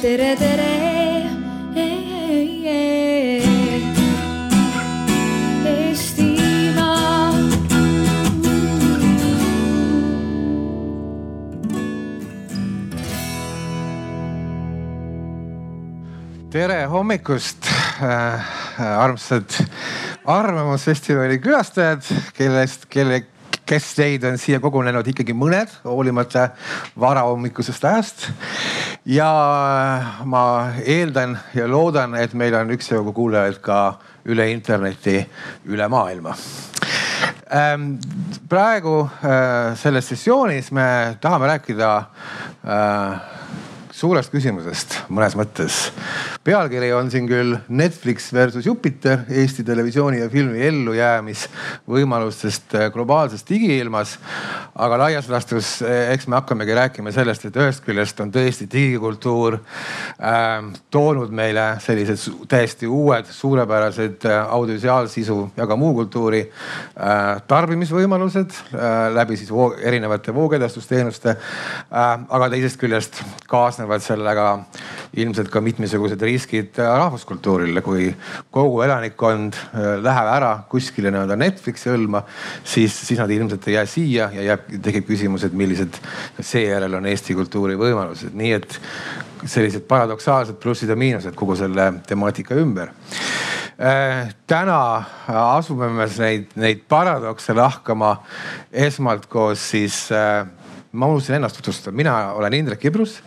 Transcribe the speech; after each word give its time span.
tere, 0.00 0.36
tere. 0.36 0.68
Tere 16.50 16.86
hommikust 16.90 17.68
äh,, 18.02 18.40
armsad 18.82 19.54
Arvamusfestivali 20.26 21.38
külastajad, 21.38 22.02
kellest, 22.34 22.88
kelle, 22.90 23.20
kes 23.70 23.92
teid 23.94 24.26
on 24.26 24.34
siia 24.40 24.58
kogunenud 24.60 25.06
ikkagi 25.12 25.36
mõned, 25.36 25.70
hoolimata 25.86 26.48
varahommikusest 26.98 27.86
ajast. 27.86 28.26
Ja 29.10 30.02
ma 30.24 30.44
eeldan 30.86 31.38
ja 31.54 31.66
loodan, 31.68 32.14
et 32.14 32.34
meil 32.38 32.54
on 32.54 32.70
üksjagu 32.70 33.12
kuulajaid 33.14 33.58
ka 33.64 33.80
üle 34.30 34.46
interneti, 34.52 35.18
üle 35.66 35.88
maailma. 35.90 36.34
Ähm, 37.50 37.96
praegu 38.48 39.02
äh, 39.02 39.74
selles 39.76 40.06
sessioonis 40.12 40.70
me 40.70 41.16
tahame 41.20 41.50
rääkida 41.50 41.90
äh, 41.98 43.20
suurest 44.00 44.30
küsimusest 44.32 44.94
mõnes 45.12 45.34
mõttes. 45.36 45.90
pealkiri 46.44 46.92
on 46.96 47.10
siin 47.12 47.26
küll 47.28 47.58
Netflix 47.68 48.32
versus 48.32 48.64
Jupiter, 48.64 49.18
Eesti 49.28 49.64
televisiooni 49.64 50.20
ja 50.22 50.28
filmi 50.32 50.62
ellujäämisvõimalustest 50.64 52.64
globaalses 52.94 53.44
digiilmas. 53.48 54.18
aga 54.74 54.98
laias 54.98 55.28
laastus 55.28 55.82
eks 55.84 56.26
me 56.26 56.34
hakkamegi 56.38 56.74
rääkima 56.74 57.12
sellest, 57.12 57.44
et 57.44 57.56
ühest 57.56 57.84
küljest 57.84 58.20
on 58.24 58.32
tõesti 58.32 58.66
digikultuur 58.72 59.54
äh, 59.60 59.62
toonud 60.90 61.30
meile 61.30 61.76
sellised 61.84 62.18
täiesti 62.48 62.86
uued 62.86 63.24
suurepärased 63.28 64.24
audiovisuaalsisu 64.48 65.52
ja 65.56 65.66
ka 65.66 65.76
muu 65.76 65.94
kultuuri 65.94 66.40
äh, 66.48 67.42
tarbimisvõimalused 67.46 68.50
äh, 68.56 68.60
läbi 69.12 69.36
siis 69.36 69.50
voog, 69.52 69.74
erinevate 69.82 70.34
voogedastusteenuste 70.34 71.36
äh,. 71.36 72.18
aga 72.28 72.48
teisest 72.48 72.80
küljest 72.80 73.22
kaasnevad 73.50 73.89
kaasnevad 73.90 74.04
sellega 74.04 74.46
ilmselt 75.18 75.50
ka 75.50 75.60
mitmesugused 75.60 76.20
riskid 76.22 76.78
rahvuskultuurile, 76.78 77.82
kui 77.82 78.10
kogu 78.50 78.82
elanikkond 78.84 79.56
äh, 79.56 79.98
läheb 80.02 80.30
ära 80.30 80.52
kuskile 80.70 81.10
nii-öelda 81.10 81.36
Netflixi 81.36 81.90
hõlma, 81.90 82.22
siis, 82.62 82.94
siis 82.94 83.18
nad 83.18 83.30
ilmselt 83.30 83.66
ei 83.66 83.74
jää 83.74 83.86
siia 83.90 84.30
ja 84.34 84.46
jääb, 84.52 84.68
tekib 84.82 85.08
küsimus, 85.08 85.44
et 85.44 85.56
millised 85.56 85.98
seejärel 86.38 86.94
on 87.00 87.08
Eesti 87.10 87.34
kultuuri 87.34 87.78
võimalused, 87.80 88.36
nii 88.38 88.52
et 88.60 88.78
sellised 89.46 89.86
paradoksaalsed 89.88 90.60
plussid 90.60 90.92
ja 90.92 90.98
miinused 90.98 91.34
kogu 91.34 91.56
selle 91.58 91.90
temaatika 92.06 92.54
ümber. 92.60 92.94
Äh, 93.80 94.30
täna 94.46 94.80
asume 95.26 95.88
me 95.96 96.06
neid, 96.06 96.54
neid 96.60 96.86
paradokse 96.88 97.56
lahkama 97.56 98.18
esmalt 98.70 99.26
koos 99.32 99.70
siis 99.72 100.04
äh, 100.12 100.44
ma 100.92 101.06
unustasin 101.06 101.34
ennast 101.38 101.56
tutvustada, 101.56 101.94
mina 101.96 102.32
olen 102.32 102.54
Indrek 102.54 102.84
Ibrus, 102.84 103.20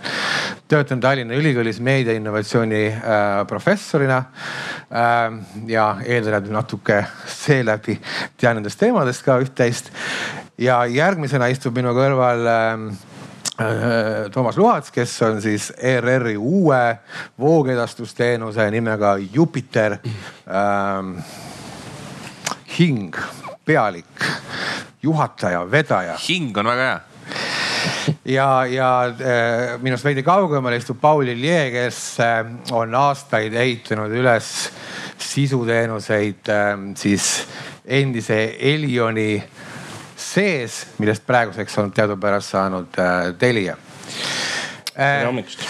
töötan 0.67 0.99
Tallinna 0.99 1.33
Ülikoolis 1.33 1.79
meediainnovatsiooni 1.79 2.87
äh, 2.87 3.47
professorina 3.47 4.17
äh,. 4.17 5.37
ja 5.67 5.85
eeldan, 6.05 6.33
et 6.33 6.49
natuke 6.51 7.05
seeläbi 7.27 7.95
tean 8.37 8.59
nendest 8.59 8.79
teemadest 8.79 9.23
ka 9.23 9.37
üht-teist. 9.39 9.91
ja 10.57 10.83
järgmisena 10.85 11.47
istub 11.47 11.75
minu 11.77 11.95
kõrval 11.95 12.47
äh 12.49 13.11
Toomas 14.33 14.57
Luhats, 14.57 14.91
kes 14.91 15.13
on 15.21 15.41
siis 15.41 15.69
ERR-i 15.77 16.35
uue 16.37 16.97
voogedastusteenuse 17.39 18.65
nimega 18.71 19.13
Jupiter 19.33 19.99
ähm, 20.49 21.15
hing, 22.79 23.15
pealik, 23.65 24.27
juhataja, 25.03 25.63
vedaja. 25.71 26.17
hing 26.27 26.57
on 26.57 26.65
väga 26.65 26.89
hea 26.89 27.12
ja, 28.25 28.65
ja 28.65 28.89
äh, 29.07 29.81
minust 29.83 30.05
veidi 30.05 30.23
kaugemal 30.25 30.75
istub 30.77 30.99
Paul 31.01 31.29
Ilje, 31.33 31.59
kes 31.73 31.99
äh, 32.23 32.41
on 32.75 32.95
aastaid 32.97 33.53
ehitanud 33.53 34.13
üles 34.13 34.49
sisuteenuseid 35.23 36.51
äh, 36.51 36.73
siis 36.99 37.29
endise 37.83 38.39
Elioni 38.59 39.37
sees, 40.23 40.83
millest 40.99 41.25
praeguseks 41.27 41.77
on 41.81 41.91
teadupärast 41.91 42.55
saanud 42.55 42.99
Telia. 43.39 43.75
tere 44.93 45.25
hommikust 45.27 45.65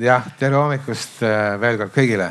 jah, 0.00 0.24
tere 0.38 0.56
hommikust 0.56 1.20
veel 1.60 1.76
kord 1.78 1.92
kõigile. 1.94 2.30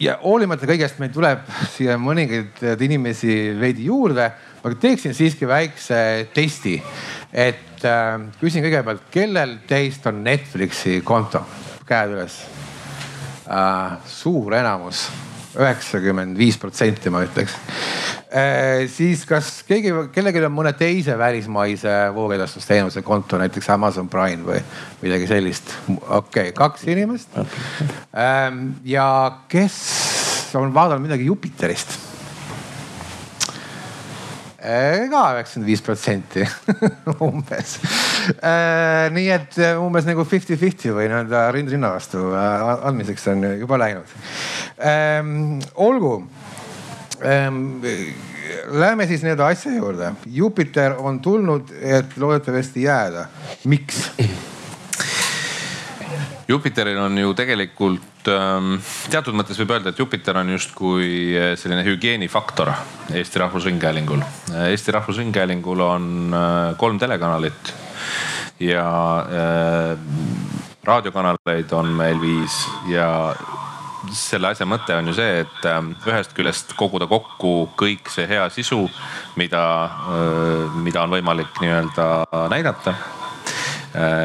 ja 0.00 0.16
hoolimata 0.22 0.66
kõigest 0.66 0.98
meil 0.98 1.12
tuleb 1.14 1.44
siia 1.74 1.98
mõningaid 2.00 2.80
inimesi 2.82 3.36
veidi 3.60 3.84
juurde, 3.90 4.30
aga 4.64 4.80
teeksin 4.80 5.14
siiski 5.14 5.46
väikse 5.46 6.00
testi 6.34 6.78
et 7.32 7.84
äh, 7.84 8.14
küsin 8.40 8.64
kõigepealt, 8.64 9.08
kellel 9.12 9.58
teist 9.68 10.06
on 10.08 10.22
Netflixi 10.24 11.00
konto, 11.04 11.42
käed 11.88 12.14
üles 12.16 12.40
äh,. 13.48 13.98
suur 14.08 14.56
enamus, 14.56 15.06
üheksakümmend 15.58 16.38
viis 16.38 16.58
protsenti 16.60 17.12
ma 17.12 17.22
ütleks 17.26 17.56
äh,. 18.32 18.88
siis 18.92 19.26
kas 19.28 19.62
keegi, 19.68 19.92
kellelgi 20.14 20.44
on 20.48 20.56
mõne 20.56 20.72
teise 20.78 21.18
välismaise 21.20 21.94
voogedastusteenuse 22.16 23.04
konto, 23.04 23.40
näiteks 23.40 23.70
Amazon 23.76 24.08
Prime 24.08 24.44
või 24.48 24.64
midagi 25.04 25.28
sellist? 25.28 25.76
okei 25.88 26.08
okay,, 26.48 26.52
kaks 26.56 26.88
inimest 26.88 27.36
äh,. 27.36 28.52
ja 28.88 29.08
kes 29.52 29.80
on 30.56 30.72
vaadanud 30.72 31.04
midagi 31.10 31.28
Jupiterist? 31.28 32.07
Ka 34.58 35.20
üheksakümmend 35.36 35.68
viis 35.68 35.82
protsenti 35.86 36.42
umbes. 37.28 37.76
Äh, 38.42 39.06
nii 39.14 39.28
et 39.30 39.58
äh, 39.62 39.78
umbes 39.78 40.08
nagu 40.08 40.24
fifty-fifty 40.26 40.90
või 40.96 41.06
nii-öelda 41.06 41.44
rind 41.54 41.70
rinna 41.70 41.92
vastu 41.94 42.24
äh, 42.32 42.72
andmiseks 42.90 43.28
on 43.30 43.46
juba 43.60 43.78
läinud. 43.78 44.16
Ähm, 44.82 45.60
olgu. 45.78 46.16
Ähm, 47.22 47.78
läheme 48.74 49.06
siis 49.06 49.22
nii-öelda 49.22 49.46
asja 49.54 49.72
juurde. 49.76 50.12
Jupiter 50.26 50.98
on 50.98 51.22
tulnud, 51.22 51.70
et 51.78 52.18
loodetavasti 52.18 52.86
jääda. 52.88 53.28
miks? 53.64 54.08
Jupiteril 56.48 56.96
on 56.96 57.18
ju 57.20 57.34
tegelikult 57.36 58.28
ähm, 58.32 58.78
teatud 59.12 59.36
mõttes 59.36 59.58
võib 59.60 59.74
öelda, 59.74 59.90
et 59.92 59.98
Jupiter 60.00 60.38
on 60.40 60.48
justkui 60.54 61.10
äh, 61.36 61.50
selline 61.60 61.82
hügieenifaktor 61.84 62.70
Eesti 63.12 63.42
Rahvusringhäälingul. 63.42 64.22
Äh, 64.54 64.70
Eesti 64.70 64.94
Rahvusringhäälingul 64.96 65.82
on 65.84 66.06
äh, 66.32 66.72
kolm 66.80 66.96
telekanalit 66.98 67.74
ja 68.64 68.86
raadiokanaleid 70.88 71.72
on 71.76 71.92
meil 71.94 72.16
viis 72.18 72.56
ja 72.90 73.10
selle 74.16 74.48
asja 74.48 74.66
mõte 74.66 74.96
on 74.96 75.12
ju 75.12 75.14
see, 75.14 75.44
et 75.44 75.68
ühest 76.08 76.32
küljest 76.34 76.72
koguda 76.80 77.06
kokku 77.06 77.68
kõik 77.78 78.10
see 78.10 78.26
hea 78.26 78.48
sisu, 78.50 78.80
mida, 79.38 79.62
mida 80.80 81.04
on 81.04 81.14
võimalik 81.14 81.62
nii-öelda 81.62 82.08
näidata 82.50 82.96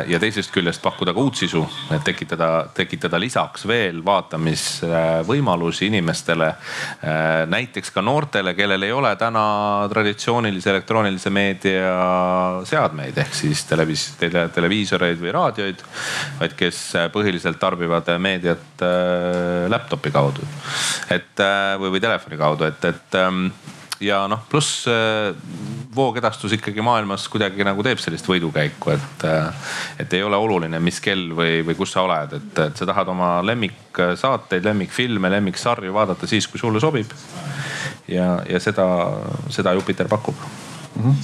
ja 0.08 0.20
teisest 0.20 0.52
küljest 0.54 0.82
pakkuda 0.84 1.14
ka 1.16 1.22
uut 1.24 1.38
sisu, 1.40 1.62
et 1.96 2.04
tekitada, 2.04 2.50
tekitada 2.76 3.20
lisaks 3.22 3.64
veel 3.68 4.02
vaatamisvõimalusi 4.06 5.88
inimestele. 5.88 6.50
Äh, 6.50 7.44
näiteks 7.50 7.94
ka 7.96 8.04
noortele, 8.04 8.54
kellel 8.58 8.84
ei 8.84 8.92
ole 8.92 9.14
täna 9.20 9.44
traditsioonilise 9.92 10.74
elektroonilise 10.74 11.32
meedia 11.34 11.94
seadmeid 12.68 13.18
ehk 13.24 13.38
siis 13.38 13.64
televis-, 13.70 14.10
tele, 14.20 14.48
televiisoreid 14.54 15.22
või 15.22 15.36
raadioid, 15.36 15.86
vaid 16.42 16.58
kes 16.60 16.82
põhiliselt 17.14 17.62
tarbivad 17.62 18.12
meediat 18.20 18.84
äh, 18.84 19.70
laptop'i 19.72 20.12
kaudu. 20.12 20.44
et 21.14 21.40
või, 21.80 21.94
või 21.96 22.02
telefoni 22.04 22.38
kaudu, 22.38 22.68
et, 22.68 22.86
et 22.86 23.16
ähm, 23.20 23.48
ja 24.04 24.24
noh, 24.28 24.44
pluss 24.50 24.86
äh, 24.92 25.34
voogedastus 25.96 26.56
ikkagi 26.58 26.84
maailmas 26.86 27.28
kuidagi 27.32 27.66
nagu 27.66 27.84
teeb 27.86 28.02
sellist 28.02 28.28
võidukäiku, 28.30 28.94
et, 28.96 29.26
äh, 29.30 29.72
et 30.04 30.14
ei 30.18 30.24
ole 30.26 30.40
oluline, 30.40 30.80
mis 30.84 31.00
kell 31.04 31.32
või, 31.38 31.62
või 31.68 31.78
kus 31.80 31.96
sa 31.96 32.04
oled, 32.08 32.36
et, 32.40 32.52
et 32.68 32.80
sa 32.80 32.90
tahad 32.90 33.14
oma 33.14 33.36
lemmiksaateid, 33.46 34.66
lemmikfilme, 34.68 35.32
lemmiksarju 35.38 35.96
vaadata 35.96 36.30
siis, 36.30 36.48
kui 36.48 36.62
sulle 36.62 36.84
sobib. 36.84 37.16
ja, 38.08 38.36
ja 38.50 38.60
seda, 38.60 38.88
seda 39.54 39.74
Jupiter 39.78 40.12
pakub 40.12 40.63
mm. 40.96 41.04
-hmm. 41.04 41.16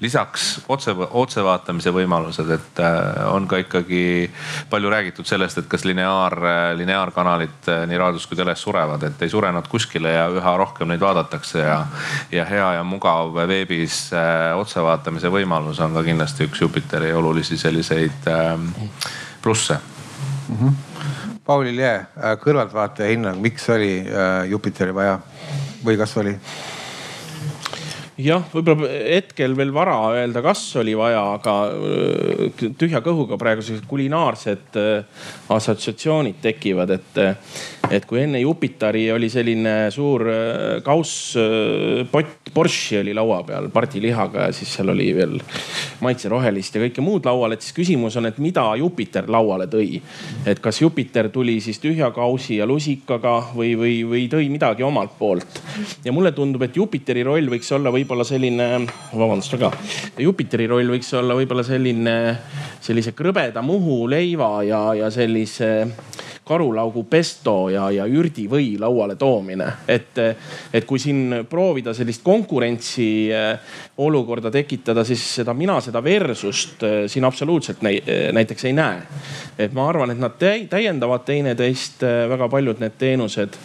lisaks 0.00 0.60
otse, 0.68 0.94
otsevaatamise 1.10 1.90
võimalused, 1.90 2.50
et 2.50 2.80
äh, 2.80 3.34
on 3.34 3.48
ka 3.48 3.56
ikkagi 3.56 4.30
palju 4.70 4.90
räägitud 4.90 5.26
sellest, 5.26 5.58
et 5.58 5.66
kas 5.66 5.84
lineaar, 5.84 6.38
lineaarkanalid 6.76 7.68
äh, 7.68 7.86
nii 7.86 7.98
raadios 7.98 8.26
kui 8.26 8.36
teles 8.36 8.62
surevad, 8.62 9.02
et 9.02 9.22
ei 9.22 9.28
sure 9.28 9.52
nad 9.52 9.68
kuskile 9.68 10.12
ja 10.12 10.28
üha 10.28 10.56
rohkem 10.56 10.88
neid 10.88 11.00
vaadatakse 11.00 11.58
ja, 11.58 11.86
ja 12.32 12.44
hea 12.44 12.72
ja 12.78 12.84
mugav 12.84 13.34
veebis 13.48 14.12
äh, 14.12 14.58
otsevaatamise 14.58 15.28
võimalus 15.28 15.80
on 15.80 15.94
ka 15.94 16.02
kindlasti 16.02 16.48
üks 16.50 16.60
Jupiteri 16.60 17.12
olulisi 17.12 17.58
selliseid 17.58 18.30
plusse 19.42 19.78
mm. 20.48 20.56
-hmm. 20.56 20.72
Paul 21.46 21.66
Ilje, 21.66 22.06
kõrvaltvaataja 22.42 23.08
hinnang, 23.10 23.38
miks 23.40 23.68
oli 23.70 24.06
Jupiteri 24.50 24.94
vaja 24.94 25.20
või 25.84 25.96
kas 25.96 26.16
oli? 26.16 26.38
Jah, 28.20 28.44
võib-olla 28.52 28.88
hetkel 28.88 29.54
veel 29.56 29.72
vara 29.76 29.96
öelda, 30.16 30.40
kas 30.44 30.62
oli 30.80 30.94
vaja, 30.96 31.20
aga 31.36 31.54
äh, 31.68 32.66
tühja 32.78 33.02
kõhuga 33.04 33.36
praegu 33.40 33.64
sellised 33.64 33.86
kulinaarsed 33.90 34.78
äh, 34.80 35.24
assotsiatsioonid 35.52 36.40
tekivad, 36.44 36.94
et, 36.96 37.20
et 37.92 38.06
kui 38.08 38.22
enne 38.22 38.40
Jupiteri 38.40 39.04
oli 39.12 39.28
selline 39.32 39.74
suur 39.94 40.24
äh, 40.32 40.78
kausspott, 40.86 42.52
borši 42.56 43.02
oli 43.02 43.12
laua 43.16 43.42
peal 43.44 43.68
pardilihaga 43.74 44.48
ja 44.48 44.56
siis 44.56 44.72
seal 44.78 44.94
oli 44.94 45.10
veel 45.16 45.36
maitserohelist 46.00 46.78
ja 46.78 46.84
kõike 46.86 47.04
muud 47.04 47.28
laual, 47.28 47.52
et 47.52 47.64
siis 47.64 47.76
küsimus 47.76 48.16
on, 48.16 48.30
et 48.30 48.40
mida 48.40 48.64
Jupiter 48.80 49.28
lauale 49.28 49.68
tõi. 49.68 50.00
et 50.48 50.60
kas 50.64 50.80
Jupiter 50.80 51.28
tuli 51.34 51.58
siis 51.60 51.82
tühja 51.82 52.08
kausi 52.16 52.62
ja 52.62 52.66
lusikaga 52.68 53.36
või, 53.52 53.74
või, 53.76 54.00
või 54.08 54.24
tõi 54.32 54.48
midagi 54.48 54.86
omalt 54.86 55.18
poolt. 55.18 55.60
ja 56.04 56.16
mulle 56.16 56.32
tundub, 56.32 56.64
et 56.64 56.76
Jupiteri 56.76 57.26
roll 57.28 57.52
võiks 57.52 57.68
olla 57.76 57.92
või 57.92 58.05
võib-olla 58.06 58.24
selline, 58.26 58.66
vabandust 59.18 59.56
väga. 59.56 59.72
Jupiteri 60.22 60.68
roll 60.70 60.92
võiks 60.94 61.10
olla 61.18 61.34
võib-olla 61.34 61.64
selline, 61.66 62.14
sellise 62.80 63.16
krõbeda 63.18 63.64
Muhu 63.66 64.04
leiva 64.06 64.60
ja, 64.62 64.82
ja 64.94 65.10
sellise 65.10 65.88
karulaugu 66.46 67.02
pesto 67.10 67.66
ja, 67.74 67.88
ja 67.90 68.04
ürdivõi 68.06 68.76
lauale 68.78 69.16
toomine. 69.18 69.66
et, 69.88 70.18
et 70.72 70.84
kui 70.86 71.00
siin 71.02 71.42
proovida 71.50 71.94
sellist 71.94 72.22
konkurentsi 72.22 73.08
eh, 73.34 73.72
olukorda 73.98 74.52
tekitada, 74.54 75.04
siis 75.04 75.24
seda 75.40 75.54
mina 75.58 75.80
seda 75.82 76.02
versust 76.04 76.86
eh, 76.86 76.96
siin 77.10 77.26
absoluutselt 77.26 77.82
eh, 77.90 78.30
näiteks 78.32 78.64
ei 78.70 78.76
näe. 78.78 79.02
et 79.58 79.74
ma 79.74 79.88
arvan, 79.88 80.14
et 80.14 80.22
nad 80.22 80.38
täiendavad 80.38 81.26
teineteist 81.26 82.06
väga 82.30 82.48
paljud 82.48 82.78
need 82.78 82.94
teenused. 82.98 83.58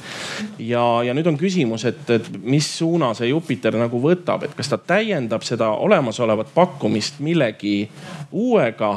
ja, 0.58 0.86
ja 1.06 1.14
nüüd 1.14 1.30
on 1.30 1.38
küsimus, 1.38 1.86
et, 1.86 2.10
et 2.10 2.34
mis 2.42 2.66
suuna 2.80 3.14
see 3.14 3.30
Jupiter 3.30 3.78
nagu 3.78 4.02
võtab, 4.02 4.48
et 4.48 4.58
kas 4.58 4.74
ta 4.74 4.82
täiendab 4.82 5.46
seda 5.46 5.70
olemasolevat 5.86 6.50
pakkumist 6.56 7.22
millegi 7.22 7.84
uuega, 8.32 8.96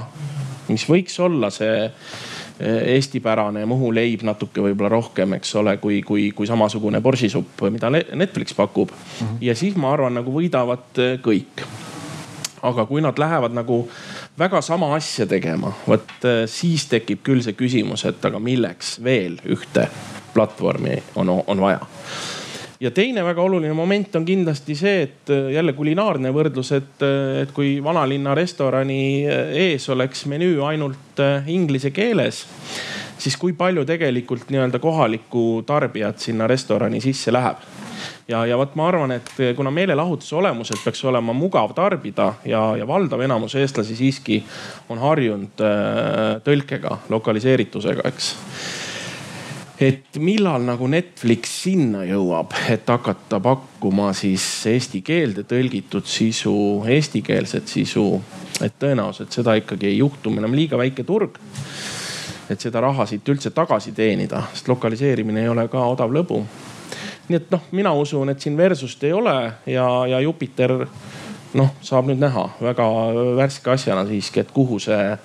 mis 0.73 0.89
võiks 0.89 1.21
olla 1.21 1.53
see 1.53 1.91
eestipärane 2.65 3.67
Muhu 3.67 3.91
leib 3.95 4.23
natuke 4.27 4.63
võib-olla 4.65 4.91
rohkem, 4.93 5.37
eks 5.39 5.55
ole, 5.61 5.77
kui, 5.83 6.03
kui, 6.07 6.31
kui 6.37 6.47
samasugune 6.47 7.01
borsisupp, 7.05 7.67
mida 7.75 7.91
Netflix 7.93 8.55
pakub 8.55 8.91
mm. 8.91 9.27
-hmm. 9.27 9.39
ja 9.41 9.55
siis 9.55 9.77
ma 9.77 9.93
arvan, 9.93 10.15
nagu 10.15 10.33
võidavad 10.33 10.99
äh, 10.99 11.19
kõik. 11.23 11.65
aga 12.63 12.87
kui 12.87 13.01
nad 13.01 13.19
lähevad 13.19 13.53
nagu 13.53 13.89
väga 14.39 14.61
sama 14.61 14.95
asja 14.95 15.27
tegema, 15.27 15.73
vot 15.89 16.25
äh, 16.25 16.47
siis 16.47 16.87
tekib 16.87 17.21
küll 17.23 17.43
see 17.43 17.53
küsimus, 17.53 18.05
et 18.05 18.25
aga 18.25 18.39
milleks 18.39 19.05
veel 19.05 19.37
ühte 19.45 19.89
platvormi 20.35 21.03
on, 21.15 21.29
on 21.47 21.61
vaja 21.61 21.81
ja 22.81 22.91
teine 22.91 23.25
väga 23.25 23.43
oluline 23.43 23.75
moment 23.75 24.17
on 24.17 24.25
kindlasti 24.25 24.75
see, 24.79 25.03
et 25.07 25.31
äh, 25.33 25.53
jälle 25.55 25.75
kulinaarne 25.77 26.33
võrdlus, 26.35 26.73
et, 26.77 26.97
äh, 27.05 27.43
et 27.45 27.55
kui 27.55 27.77
vanalinna 27.85 28.35
restorani 28.35 29.01
äh, 29.27 29.55
ees 29.69 29.89
oleks 29.93 30.27
menüü 30.31 30.59
ainult 30.67 31.23
inglise 31.47 31.93
keeles, 31.95 32.45
siis 33.19 33.37
kui 33.39 33.55
palju 33.57 33.85
tegelikult 33.87 34.51
nii-öelda 34.51 34.81
kohalikku 34.83 35.63
tarbijat 35.67 36.19
sinna 36.19 36.49
restorani 36.51 37.01
sisse 37.01 37.33
läheb. 37.33 37.63
Ja, 38.29 38.41
ja 38.49 38.57
vot 38.57 38.73
ma 38.77 38.89
arvan, 38.89 39.13
et 39.13 39.31
kuna 39.57 39.71
meelelahutuse 39.73 40.35
olemuselt 40.37 40.81
peaks 40.85 41.03
olema 41.05 41.33
mugav 41.37 41.75
tarbida 41.77 42.31
ja, 42.49 42.63
ja 42.77 42.87
valdav 42.89 43.21
enamus 43.21 43.55
eestlasi 43.61 43.97
siiski 43.97 44.39
on 44.89 44.99
harjunud 45.01 45.61
tõlkega, 46.45 46.97
lokaliseeritusega, 47.13 48.09
eks 48.09 48.31
et 49.89 50.19
millal 50.23 50.63
nagu 50.65 50.87
Netflix 50.89 51.51
sinna 51.65 52.05
jõuab, 52.07 52.55
et 52.71 52.89
hakata 52.89 53.41
pakkuma 53.43 54.13
siis 54.17 54.45
eesti 54.71 55.03
keelde 55.05 55.45
tõlgitud 55.49 56.07
sisu, 56.09 56.57
eestikeelset 56.89 57.69
sisu. 57.69 58.23
et 58.63 58.75
tõenäoliselt 58.79 59.35
seda 59.35 59.57
ikkagi 59.59 59.87
ei 59.87 59.97
juhtu, 59.99 60.31
me 60.31 60.39
oleme 60.39 60.57
liiga 60.57 60.79
väike 60.79 61.05
turg. 61.05 61.39
et 62.51 62.61
seda 62.61 62.81
raha 62.81 63.07
siit 63.07 63.29
üldse 63.29 63.51
tagasi 63.51 63.93
teenida, 63.93 64.43
sest 64.53 64.69
lokaliseerimine 64.69 65.43
ei 65.43 65.49
ole 65.49 65.69
ka 65.69 65.87
odav 65.87 66.13
lõbu. 66.13 66.45
nii 67.29 67.37
et 67.37 67.51
noh, 67.51 67.69
mina 67.73 67.93
usun, 67.93 68.29
et 68.29 68.41
siin 68.41 68.57
versust 68.57 69.05
ei 69.05 69.13
ole 69.13 69.53
ja, 69.67 69.89
ja 70.07 70.21
Jupiter 70.21 70.87
noh, 71.55 71.71
saab 71.83 72.09
nüüd 72.09 72.21
näha 72.23 72.49
väga 72.61 72.89
värske 73.37 73.71
asjana 73.71 74.07
siiski, 74.07 74.41
et 74.41 74.51
kuhu 74.55 74.79
see 74.79 75.17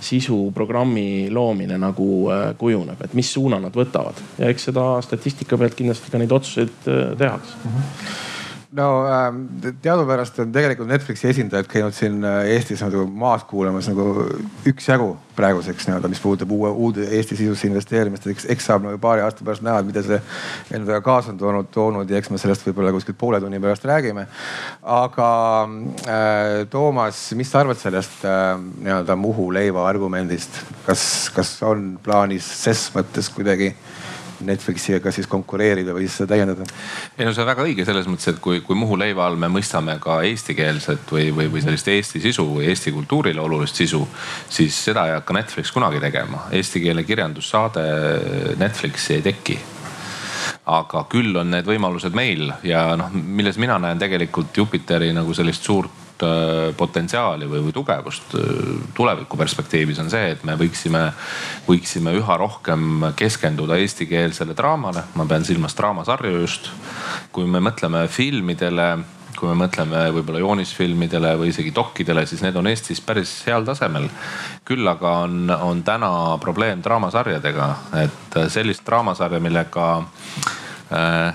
sisuprogrammi 0.00 1.30
loomine 1.30 1.78
nagu 1.80 2.08
äh, 2.32 2.50
kujuneb, 2.58 3.04
et 3.04 3.14
mis 3.18 3.32
suuna 3.32 3.60
nad 3.62 3.76
võtavad 3.76 4.18
ja 4.38 4.50
eks 4.50 4.70
seda 4.70 4.86
statistika 5.04 5.58
pealt 5.60 5.78
kindlasti 5.78 6.12
ka 6.12 6.20
neid 6.20 6.32
otsuseid 6.32 6.90
äh, 6.90 7.06
tehakse 7.18 7.56
mm. 7.64 7.78
-hmm 7.78 8.29
no 8.72 9.06
ähm, 9.06 9.46
teadupärast 9.82 10.38
on 10.38 10.52
tegelikult 10.54 10.88
Netflixi 10.88 11.28
esindajad 11.32 11.66
käinud 11.70 11.94
siin 11.94 12.22
äh, 12.24 12.44
Eestis 12.54 12.82
nagu 12.84 13.02
maas 13.06 13.42
kuulamas 13.48 13.88
nagu 13.90 14.26
üksjagu 14.68 15.08
praeguseks 15.34 15.88
nii-öelda, 15.88 16.10
mis 16.12 16.20
puudutab 16.22 16.52
uue, 16.54 16.70
uude 16.70 17.08
Eesti 17.16 17.38
sisusse 17.38 17.66
investeerimist. 17.66 18.28
eks, 18.30 18.46
eks 18.54 18.68
saab 18.70 18.86
nagu 18.86 19.00
paari 19.02 19.24
aasta 19.24 19.44
pärast 19.46 19.64
näha, 19.66 19.82
mida 19.86 20.04
see 20.06 20.20
endaga 20.76 21.00
kaasa 21.02 21.32
on 21.34 21.40
toonud, 21.40 21.70
toonud 21.74 22.10
ja 22.10 22.20
eks 22.20 22.30
me 22.30 22.38
sellest 22.38 22.66
võib-olla 22.68 22.92
kuskilt 22.94 23.18
poole 23.18 23.40
tunni 23.42 23.58
pärast 23.62 23.86
räägime. 23.90 24.26
aga 24.82 25.30
äh, 26.06 26.66
Toomas, 26.70 27.24
mis 27.34 27.50
sa 27.50 27.64
arvad 27.64 27.80
sellest 27.80 28.22
äh, 28.28 28.54
nii-öelda 28.84 29.18
Muhu 29.18 29.50
leiva 29.54 29.88
argumendist, 29.88 30.62
kas, 30.86 31.02
kas 31.34 31.56
on 31.66 31.96
plaanis 32.04 32.46
ses 32.62 32.86
mõttes 32.94 33.32
kuidagi 33.34 33.74
äh, 33.74 34.00
Netflixiga 34.46 35.12
siis 35.14 35.28
konkureerida 35.30 35.94
või 35.96 36.06
siis 36.08 36.28
täiendada? 36.28 36.66
ei 37.18 37.26
no 37.26 37.34
see 37.34 37.44
on 37.44 37.50
väga 37.50 37.66
õige 37.66 37.86
selles 37.88 38.08
mõttes, 38.10 38.30
et 38.32 38.40
kui, 38.42 38.60
kui 38.66 38.78
Muhu 38.78 38.98
leiva 39.00 39.26
all 39.26 39.38
me 39.40 39.50
mõistame 39.52 39.96
ka 40.02 40.20
eestikeelset 40.26 41.12
või, 41.12 41.30
või, 41.36 41.50
või 41.52 41.64
sellist 41.64 41.88
Eesti 41.88 42.22
sisu 42.22 42.46
või 42.54 42.68
Eesti 42.70 42.92
kultuurile 42.96 43.40
olulist 43.40 43.80
sisu, 43.80 44.02
siis 44.48 44.76
seda 44.90 45.06
ei 45.08 45.16
hakka 45.18 45.36
Netflix 45.36 45.72
kunagi 45.74 46.00
tegema. 46.00 46.46
Eesti 46.52 46.82
keele 46.84 47.04
kirjandussaade 47.04 47.84
Netflixi 48.60 49.18
ei 49.18 49.26
teki 49.26 49.58
aga 50.70 51.04
küll 51.10 51.36
on 51.36 51.50
need 51.54 51.66
võimalused 51.66 52.14
meil 52.16 52.52
ja 52.66 52.90
noh, 52.98 53.10
milles 53.12 53.58
mina 53.60 53.78
näen 53.82 53.98
tegelikult 54.00 54.56
Jupiteri 54.56 55.10
nagu 55.16 55.34
sellist 55.34 55.66
suurt 55.66 56.09
Äh, 56.20 56.74
potentsiaali 56.76 57.46
või, 57.48 57.62
või 57.64 57.72
tugevust 57.72 58.34
äh, 58.36 58.48
tuleviku 58.94 59.38
perspektiivis 59.40 60.02
on 60.02 60.10
see, 60.12 60.34
et 60.34 60.42
me 60.44 60.52
võiksime, 60.60 61.06
võiksime 61.64 62.12
üha 62.18 62.36
rohkem 62.36 63.06
keskenduda 63.16 63.78
eestikeelsele 63.80 64.52
draamale. 64.56 65.06
ma 65.14 65.24
pean 65.24 65.44
silmas 65.48 65.76
draamasarju 65.78 66.42
just. 66.42 66.68
kui 67.32 67.46
me 67.48 67.62
mõtleme 67.64 68.04
filmidele 68.08 68.90
kui 69.38 69.48
me 69.48 69.56
mõtleme 69.64 70.10
võib-olla 70.12 70.42
joonisfilmidele 70.42 71.32
või 71.40 71.54
isegi 71.54 71.72
dokkidele, 71.72 72.26
siis 72.26 72.42
need 72.44 72.56
on 72.56 72.68
Eestis 72.68 73.00
päris 73.00 73.32
heal 73.46 73.64
tasemel. 73.64 74.10
küll 74.64 74.88
aga 74.88 75.18
on, 75.24 75.50
on 75.50 75.82
täna 75.82 76.36
probleem 76.40 76.82
draamasarjadega, 76.84 77.74
et 78.04 78.42
sellist 78.52 78.84
draamasarja, 78.84 79.40
millega 79.40 79.86
Äh, 80.44 80.59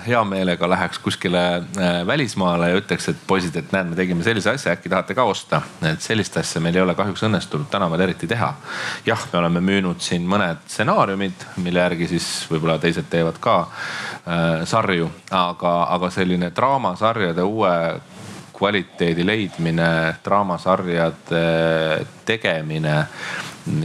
hea 0.06 0.24
meelega 0.24 0.68
läheks 0.68 0.98
kuskile 0.98 1.42
äh, 1.56 2.06
välismaale 2.06 2.68
ja 2.70 2.76
ütleks, 2.76 3.08
et 3.08 3.20
poisid, 3.26 3.56
et 3.56 3.70
näed, 3.72 3.88
me 3.88 3.96
tegime 3.96 4.24
sellise 4.24 4.50
asja, 4.52 4.74
äkki 4.76 4.90
tahate 4.92 5.14
ka 5.16 5.24
osta. 5.24 5.62
et 5.88 6.02
sellist 6.04 6.36
asja 6.36 6.60
meil 6.60 6.76
ei 6.76 6.82
ole 6.82 6.94
kahjuks 6.94 7.24
õnnestunud 7.24 7.70
tänapäeval 7.72 8.04
eriti 8.04 8.28
teha. 8.28 8.52
jah, 9.06 9.22
me 9.32 9.38
oleme 9.38 9.62
müünud 9.64 10.02
siin 10.04 10.26
mõned 10.28 10.60
stsenaariumid, 10.68 11.46
mille 11.64 11.80
järgi 11.80 12.08
siis 12.10 12.28
võib-olla 12.50 12.76
teised 12.82 13.08
teevad 13.10 13.40
ka 13.40 13.56
äh, 13.62 14.66
sarju, 14.68 15.08
aga, 15.30 15.72
aga 15.96 16.12
selline 16.12 16.52
draamasarjade 16.56 17.42
uue 17.42 17.72
kvaliteedi 18.56 19.24
leidmine, 19.26 19.88
draamasarjade 20.24 21.42
tegemine 22.28 23.00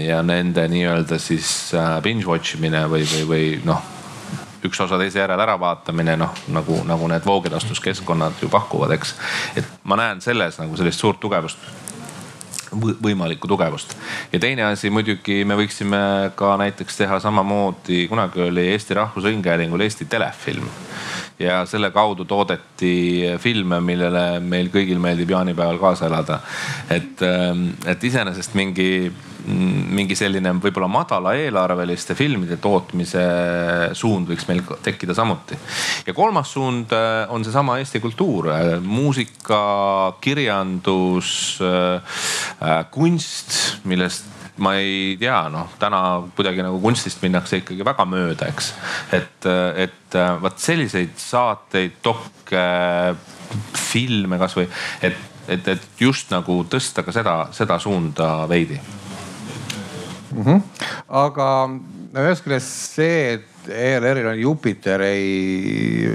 ja 0.04 0.22
nende 0.24 0.68
nii-öelda 0.68 1.20
siis 1.20 1.72
äh, 1.80 1.96
binge 2.04 2.28
watch 2.28 2.60
imine 2.60 2.84
või, 2.92 3.08
või, 3.08 3.26
või 3.32 3.50
noh 3.66 4.01
üks 4.66 4.82
osa 4.84 5.00
teise 5.02 5.20
järel 5.20 5.40
äravaatamine, 5.40 6.18
noh 6.18 6.34
nagu, 6.54 6.82
nagu 6.88 7.08
need 7.12 7.26
voogedastuskeskkonnad 7.26 8.42
ju 8.42 8.50
pakuvad, 8.50 8.96
eks. 8.98 9.16
et 9.56 9.72
ma 9.84 10.00
näen 10.00 10.22
selles 10.22 10.60
nagu 10.62 10.78
sellist 10.78 11.00
suurt 11.00 11.20
tugevust 11.20 11.58
võimalikku 12.72 13.50
tugevust. 13.52 13.98
ja 14.32 14.40
teine 14.40 14.64
asi 14.64 14.90
muidugi 14.90 15.44
me 15.46 15.58
võiksime 15.60 16.32
ka 16.36 16.56
näiteks 16.58 16.98
teha 16.98 17.20
samamoodi, 17.20 18.06
kunagi 18.08 18.42
oli 18.48 18.70
Eesti 18.72 18.96
Rahvusringhäälingul 18.96 19.84
Eesti 19.84 20.06
telefilm 20.06 20.70
ja 21.40 21.66
selle 21.66 21.92
kaudu 21.92 22.26
toodeti 22.26 23.36
filme, 23.40 23.82
millele 23.84 24.40
meil 24.40 24.70
kõigil 24.74 25.02
meeldib 25.02 25.34
jaanipäeval 25.34 25.80
kaasa 25.82 26.08
elada. 26.08 26.40
et, 26.90 27.22
ähm, 27.22 27.70
et 27.86 28.04
iseenesest 28.04 28.54
mingi, 28.54 29.12
mingi 29.46 30.16
selline 30.18 30.54
võib-olla 30.62 30.90
madala 30.92 31.34
eelarveliste 31.40 32.16
filmide 32.18 32.58
tootmise 32.62 33.24
suund 33.98 34.30
võiks 34.30 34.46
meil 34.50 34.62
tekkida 34.84 35.16
samuti. 35.18 35.58
ja 36.06 36.14
kolmas 36.14 36.52
suund 36.54 36.94
äh, 36.96 37.26
on 37.34 37.46
seesama 37.46 37.80
Eesti 37.82 38.02
kultuur, 38.04 38.52
äh, 38.54 38.76
muusika, 38.84 40.18
kirjandus, 40.22 41.34
äh, 41.66 42.22
kunst, 42.92 43.82
millest 43.90 44.30
ma 44.62 44.76
ei 44.78 45.18
tea, 45.20 45.48
noh 45.50 45.74
täna 45.82 46.22
kuidagi 46.36 46.62
nagu 46.62 46.78
kunstist 46.84 47.24
minnakse 47.24 47.64
ikkagi 47.64 47.86
väga 47.88 48.06
mööda, 48.06 48.52
eks. 48.52 48.74
et, 49.18 49.50
et 49.82 50.18
vot 50.42 50.60
selliseid 50.62 51.16
saateid, 51.18 51.98
dokke, 52.04 52.66
filme 53.90 54.38
kasvõi, 54.40 54.68
et, 55.02 55.18
et, 55.50 55.72
et 55.74 55.88
just 56.00 56.30
nagu 56.36 56.62
tõsta 56.70 57.02
ka 57.08 57.16
seda, 57.16 57.38
seda 57.56 57.80
suunda 57.82 58.36
veidi 58.52 58.78
mm. 60.34 60.44
-hmm. 60.44 60.62
aga 61.08 61.70
ühest 62.26 62.44
küljest 62.46 62.96
see, 62.96 63.34
et 63.34 63.70
ERR-il 63.70 64.28
on 64.28 64.40
Jupiter 64.40 65.02
ei 65.06 66.10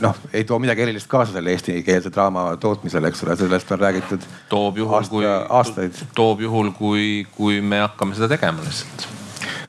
noh, 0.00 0.16
ei 0.32 0.44
too 0.44 0.58
midagi 0.58 0.84
erilist 0.84 1.08
kaasa 1.08 1.32
selle 1.32 1.54
eestikeelse 1.54 2.12
draama 2.12 2.56
tootmisele, 2.60 3.08
eks 3.08 3.24
ole, 3.24 3.36
sellest 3.36 3.72
on 3.72 3.80
räägitud. 3.80 4.28
toob 4.48 4.78
juhul, 4.78 5.08
kui, 5.08 5.24
toob 6.14 6.40
juhul, 6.40 6.70
kui, 6.70 7.26
kui 7.36 7.60
me 7.60 7.80
hakkame 7.86 8.14
seda 8.14 8.28
tegema 8.36 8.64
lihtsalt 8.64 9.14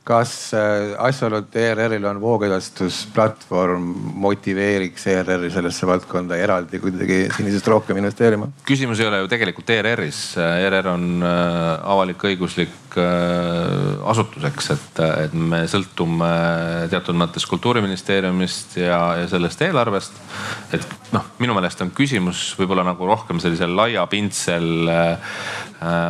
kas 0.05 0.53
äh, 0.53 0.93
asjaolu, 1.01 1.39
et 1.41 1.55
ERR-il 1.57 2.03
on 2.05 2.19
voogedastusplatvorm 2.21 3.85
motiveeriks 4.21 5.07
ERR-i 5.09 5.49
sellesse 5.53 5.87
valdkonda 5.89 6.37
eraldi 6.37 6.79
kuidagi 6.83 7.23
senisest 7.33 7.67
rohkem 7.73 7.97
investeerima? 7.97 8.51
küsimus 8.69 9.01
ei 9.01 9.09
ole 9.09 9.23
ju 9.23 9.31
tegelikult 9.31 9.71
ERR-is, 9.73 10.19
ERR 10.37 10.91
on 10.93 11.07
äh, 11.25 11.71
avalik-õiguslik 11.95 12.84
asutuseks, 14.05 14.69
et, 14.75 14.99
et 15.25 15.33
me 15.35 15.63
sõltume 15.69 16.29
teatud 16.91 17.17
mõttes 17.17 17.45
kultuuriministeeriumist 17.49 18.77
ja, 18.79 18.99
ja 19.21 19.27
sellest 19.31 19.61
eelarvest. 19.65 20.17
et 20.75 20.85
noh, 21.15 21.25
minu 21.39 21.55
meelest 21.57 21.81
on 21.85 21.91
küsimus 21.95 22.47
võib-olla 22.59 22.85
nagu 22.87 23.07
rohkem 23.09 23.41
sellisel 23.43 23.75
laiapindsel 23.75 24.89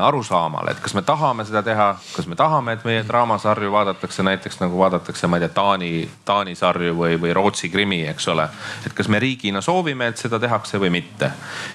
arusaamal, 0.01 0.67
et 0.71 0.79
kas 0.79 0.93
me 0.93 1.01
tahame 1.01 1.45
seda 1.45 1.63
teha, 1.65 1.87
kas 2.15 2.27
me 2.29 2.37
tahame, 2.37 2.75
et 2.77 2.85
meie 2.85 3.03
draamasarju 3.07 3.71
vaadatakse 3.73 4.23
näiteks 4.23 4.59
nagu 4.61 4.77
vaadatakse, 4.79 5.27
ma 5.27 5.39
ei 5.39 5.45
tea, 5.45 5.53
Taani, 5.57 5.91
Taani 6.25 6.55
sarju 6.55 6.93
või, 6.95 7.17
või 7.21 7.33
Rootsi 7.33 7.69
krimi, 7.73 8.03
eks 8.13 8.27
ole. 8.31 8.47
et 8.85 8.93
kas 8.93 9.09
me 9.09 9.19
riigina 9.19 9.61
soovime, 9.61 10.11
et 10.13 10.21
seda 10.21 10.39
tehakse 10.39 10.79
või 10.79 10.93
mitte. 10.99 11.31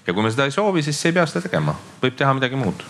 ja 0.07 0.15
kui 0.15 0.23
me 0.23 0.31
seda 0.31 0.47
ei 0.47 0.55
soovi, 0.55 0.83
siis 0.87 1.05
ei 1.07 1.17
pea 1.19 1.27
seda 1.27 1.49
tegema, 1.49 1.75
võib 2.03 2.17
teha 2.17 2.35
midagi 2.39 2.57
muud 2.61 2.87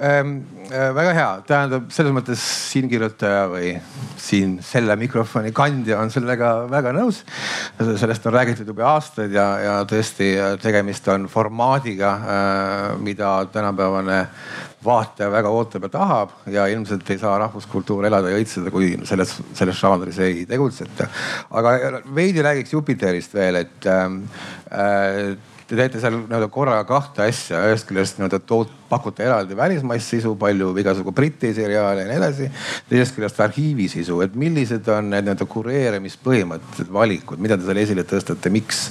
ähm,. 0.00 0.40
Äh, 0.72 0.88
väga 0.96 1.12
hea, 1.12 1.28
tähendab 1.44 1.90
selles 1.92 2.14
mõttes 2.16 2.40
siinkirjutaja 2.70 3.42
või 3.50 3.74
siin 4.16 4.54
selle 4.64 4.94
mikrofoni 4.96 5.52
kandja 5.52 5.98
on 6.00 6.10
sellega 6.10 6.52
väga 6.70 6.94
nõus. 6.96 7.22
sellest 7.78 8.26
on 8.26 8.32
räägitud 8.32 8.72
juba 8.72 8.86
aastaid 8.94 9.34
ja, 9.36 9.46
ja 9.60 9.74
tõesti 9.84 10.32
tegemist 10.62 11.08
on 11.12 11.28
formaadiga 11.28 12.12
äh,, 12.16 12.98
mida 13.04 13.34
tänapäevane 13.52 14.26
vaataja 14.84 15.30
väga 15.30 15.50
ootab 15.54 15.86
ja 15.86 15.92
tahab 15.92 16.34
ja 16.50 16.66
ilmselt 16.72 17.10
ei 17.10 17.20
saa 17.20 17.36
rahvuskultuur 17.44 18.06
elada 18.06 18.32
ja 18.32 18.40
õitseda, 18.40 18.72
kui 18.74 18.94
selles, 19.08 19.36
selles 19.54 19.78
žanris 19.78 20.18
ei 20.22 20.44
tegutseta. 20.48 21.08
aga 21.50 21.76
veidi 22.14 22.42
räägiks 22.42 22.74
Jupiterist 22.74 23.34
veel, 23.34 23.62
et 23.62 23.86
äh, 23.86 25.36
te 25.66 25.78
teete 25.78 26.02
seal 26.02 26.18
nii-öelda 26.18 26.50
korraga 26.52 26.84
kahte 26.88 27.26
asja, 27.28 27.62
ühest 27.70 27.86
küljest 27.88 28.18
nii-öelda 28.18 28.42
toot-, 28.48 28.74
pakute 28.92 29.24
eraldi 29.24 29.56
välismaist 29.56 30.12
sisu, 30.12 30.34
palju 30.40 30.72
igasugu 30.82 31.14
Briti 31.16 31.52
seriaale 31.56 32.04
ja 32.04 32.10
nii 32.10 32.18
edasi. 32.20 32.48
teisest 32.90 33.16
küljest 33.16 33.40
arhiivisisu, 33.40 34.20
et 34.26 34.34
millised 34.38 34.88
on 34.92 35.10
need 35.12 35.26
nii-öelda 35.26 35.46
kureerimispõhimõtted, 35.48 36.90
valikud, 36.92 37.40
mida 37.42 37.56
te 37.56 37.68
seal 37.68 37.80
esile 37.82 38.04
tõstate, 38.08 38.52
miks, 38.52 38.84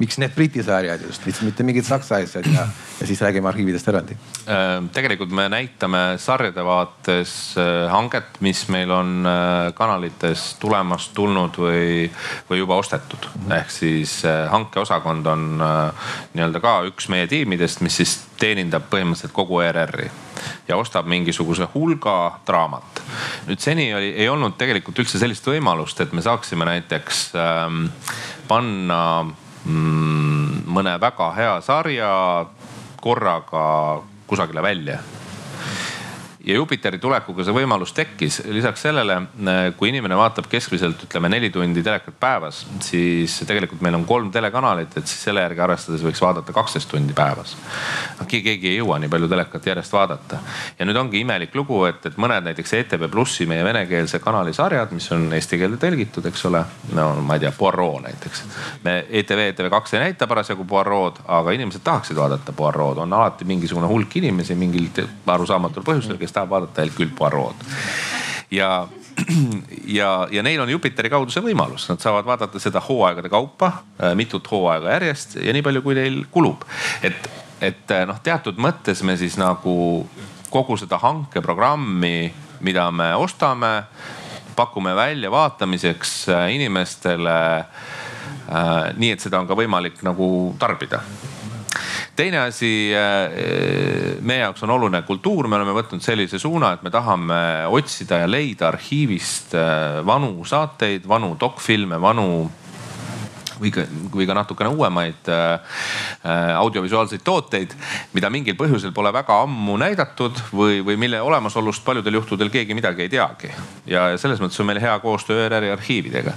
miks 0.00 0.18
need 0.22 0.34
Briti 0.34 0.64
sarjad 0.66 1.04
just, 1.06 1.26
mitte 1.46 1.66
mingid 1.66 1.86
saksa 1.86 2.18
asjad 2.24 2.48
ja, 2.50 2.66
ja 3.00 3.06
siis 3.06 3.22
räägime 3.22 3.50
arhiividest 3.50 3.92
eraldi. 3.92 4.16
Äh, 4.48 4.74
tegelikult 4.96 5.32
me 5.34 5.46
näitame 5.52 6.02
sarjade 6.22 6.64
vaates 6.66 7.54
äh, 7.60 7.86
hanget, 7.92 8.40
mis 8.44 8.64
meil 8.72 8.90
on 8.90 9.14
äh, 9.28 9.70
kanalites 9.78 10.54
tulemas, 10.62 11.08
tulnud 11.14 11.58
või, 11.60 12.10
või 12.50 12.62
juba 12.64 12.80
ostetud. 12.82 13.30
-hmm. 13.30 13.56
ehk 13.60 13.70
siis 13.70 14.22
hankeosakond 14.50 15.26
on 15.26 15.46
nii-öelda 16.34 16.60
ka 16.60 16.76
üks 16.88 17.08
meie 17.12 17.26
tiimidest, 17.30 17.80
mis 17.84 17.96
siis 18.00 18.18
teenindab 18.40 18.88
põhimõtteliselt 18.90 19.32
kogu 19.32 19.43
ERR-i 19.62 20.10
ja 20.68 20.76
ostab 20.76 21.06
mingisuguse 21.06 21.68
hulga 21.74 22.40
draamat. 22.46 23.02
nüüd 23.46 23.60
seni 23.60 23.94
oli, 23.94 24.12
ei 24.16 24.28
olnud 24.28 24.56
tegelikult 24.58 24.98
üldse 25.04 25.18
sellist 25.18 25.46
võimalust, 25.46 26.00
et 26.00 26.12
me 26.12 26.22
saaksime 26.22 26.64
näiteks 26.68 27.24
ähm, 27.38 27.84
panna 28.48 29.02
mm, 29.24 30.64
mõne 30.66 30.96
väga 31.00 31.32
hea 31.36 31.58
sarja 31.60 32.14
korraga 33.00 33.66
kusagile 34.26 34.62
välja 34.62 34.98
ja 36.46 36.54
Jupiteri 36.54 36.98
tulekuga 37.00 37.44
see 37.44 37.54
võimalus 37.56 37.92
tekkis. 37.96 38.42
lisaks 38.52 38.82
sellele, 38.84 39.16
äh, 39.16 39.60
kui 39.76 39.88
inimene 39.88 40.16
vaatab 40.16 40.48
keskmiselt 40.50 41.06
ütleme 41.06 41.28
neli 41.32 41.50
tundi 41.50 41.82
telekat 41.82 42.16
päevas, 42.20 42.64
siis 42.84 43.38
tegelikult 43.46 43.80
meil 43.84 43.96
on 43.96 44.04
kolm 44.04 44.30
telekanalit, 44.32 44.96
et 44.96 45.06
siis 45.06 45.22
selle 45.28 45.40
järgi 45.44 45.64
arvestades 45.64 46.04
võiks 46.04 46.20
vaadata 46.20 46.52
kaksteist 46.52 46.88
tundi 46.90 47.12
päevas. 47.16 47.56
keegi 48.28 48.68
ei 48.68 48.76
jõua 48.76 48.98
nii 48.98 49.08
palju 49.08 49.28
telekat 49.28 49.66
järjest 49.66 49.92
vaadata. 49.92 50.38
ja 50.78 50.86
nüüd 50.86 50.96
ongi 51.00 51.20
imelik 51.20 51.54
lugu, 51.54 51.84
et, 51.84 52.06
et 52.06 52.16
mõned 52.16 52.44
näiteks 52.50 52.72
ETV 52.80 53.08
Plussi, 53.10 53.46
meie 53.46 53.64
venekeelse 53.64 54.18
kanali 54.18 54.52
sarjad, 54.52 54.92
mis 54.92 55.10
on 55.12 55.32
eesti 55.32 55.58
keelde 55.58 55.80
tõlgitud, 55.80 56.28
eks 56.28 56.44
ole. 56.50 56.64
no 56.92 57.08
ma 57.22 57.38
ei 57.38 57.44
tea, 57.46 57.52
Poirot 57.58 58.02
näiteks. 58.04 58.44
me 58.84 58.98
ETV, 59.10 59.48
ETV2 59.52 59.96
ei 59.96 60.04
näita 60.08 60.26
parasjagu 60.26 60.64
Poirot, 60.64 61.22
aga 61.24 61.56
inimesed 61.56 61.84
tahaksid 61.84 62.16
vaadata 62.16 62.52
Poirot, 62.52 62.98
on 62.98 63.12
alati 63.12 63.44
mingisugune 63.44 63.88
hulk 63.88 64.16
inimesi 64.16 64.54
mingil 64.54 64.90
arusaamatul 65.26 65.82
põhjusel, 65.86 66.18
kes 66.20 66.33
tahab 66.34 66.52
vaadata 66.56 66.84
Hercule 66.84 67.14
Poirot. 67.16 67.64
ja 68.50 68.86
ja, 70.00 70.28
ja 70.30 70.42
neil 70.42 70.60
on 70.60 70.70
Jupiteri 70.70 71.10
kaudu 71.12 71.32
see 71.32 71.44
võimalus, 71.44 71.86
nad 71.90 72.02
saavad 72.02 72.26
vaadata 72.26 72.60
seda 72.62 72.82
hooaegade 72.82 73.30
kaupa, 73.32 73.70
äh, 74.02 74.14
mitut 74.18 74.48
hooaega 74.50 74.96
järjest 74.96 75.38
ja 75.42 75.54
nii 75.54 75.64
palju, 75.64 75.82
kui 75.84 75.96
neil 75.98 76.24
kulub. 76.34 76.64
et, 77.02 77.28
et 77.62 77.94
äh, 77.94 78.06
noh, 78.08 78.18
teatud 78.24 78.58
mõttes 78.60 79.04
me 79.06 79.16
siis 79.20 79.38
nagu 79.40 79.76
kogu 80.50 80.78
seda 80.78 80.98
hankeprogrammi, 81.02 82.18
mida 82.66 82.88
me 82.94 83.10
ostame, 83.18 83.72
pakume 84.56 84.94
välja 84.96 85.30
vaatamiseks 85.30 86.16
äh, 86.34 86.48
inimestele 86.54 87.38
äh, 87.58 88.92
nii, 88.96 89.14
et 89.14 89.22
seda 89.22 89.40
on 89.42 89.50
ka 89.50 89.58
võimalik 89.58 90.02
nagu 90.06 90.26
tarbida 90.58 91.02
teine 92.16 92.44
asi, 92.46 92.92
äh, 92.94 94.18
meie 94.20 94.44
jaoks 94.44 94.64
on 94.66 94.74
oluline 94.76 95.02
kultuur, 95.06 95.48
me 95.48 95.58
oleme 95.58 95.74
võtnud 95.76 96.04
sellise 96.04 96.38
suuna, 96.38 96.74
et 96.74 96.84
me 96.86 96.92
tahame 96.94 97.40
otsida 97.72 98.22
ja 98.22 98.28
leida 98.30 98.68
arhiivist 98.70 99.56
äh, 99.58 100.00
vanu 100.06 100.44
saateid, 100.48 101.08
vanu 101.08 101.34
dokfilme, 101.40 102.00
vanu 102.00 102.28
või 103.60 103.70
ka, 103.74 103.84
või 104.14 104.26
ka 104.26 104.34
natukene 104.36 104.70
uuemaid 104.74 105.28
äh, 105.28 105.52
äh, 106.24 106.56
audiovisuaalseid 106.56 107.22
tooteid, 107.24 107.74
mida 108.14 108.30
mingil 108.32 108.56
põhjusel 108.58 108.92
pole 108.94 109.12
väga 109.14 109.40
ammu 109.44 109.76
näidatud 109.80 110.38
või, 110.52 110.80
või 110.86 110.96
mille 111.00 111.20
olemasolust 111.22 111.84
paljudel 111.84 112.18
juhtudel 112.20 112.50
keegi 112.54 112.74
midagi 112.74 113.06
ei 113.06 113.12
teagi. 113.12 113.50
ja 113.86 114.06
selles 114.18 114.40
mõttes 114.42 114.60
on 114.60 114.68
meil 114.68 114.80
hea 114.82 114.94
koostöö 115.02 115.46
ERR-i 115.46 115.70
arhiividega. 115.70 116.32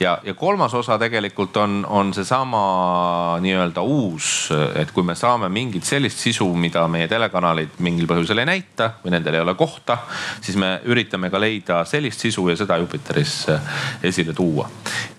ja, 0.00 0.18
ja 0.24 0.34
kolmas 0.34 0.74
osa 0.74 0.98
tegelikult 0.98 1.56
on, 1.56 1.84
on 1.88 2.14
seesama 2.14 3.38
nii-öelda 3.40 3.82
uus, 3.82 4.50
et 4.74 4.90
kui 4.92 5.04
me 5.06 5.14
saame 5.14 5.48
mingit 5.48 5.84
sellist 5.84 6.18
sisu, 6.18 6.48
mida 6.54 6.86
meie 6.88 7.08
telekanalid 7.08 7.78
mingil 7.78 8.08
põhjusel 8.10 8.42
ei 8.42 8.50
näita 8.50 8.90
või 9.04 9.14
nendel 9.14 9.38
ei 9.38 9.44
ole 9.44 9.54
kohta, 9.54 9.98
siis 10.40 10.56
me 10.60 10.80
üritame 10.84 11.30
ka 11.30 11.40
leida 11.40 11.84
sellist 11.84 12.20
sisu 12.26 12.48
ja 12.50 12.56
seda 12.56 12.76
Jupiteris 12.80 13.46
esile 14.02 14.32
tuua. 14.32 14.68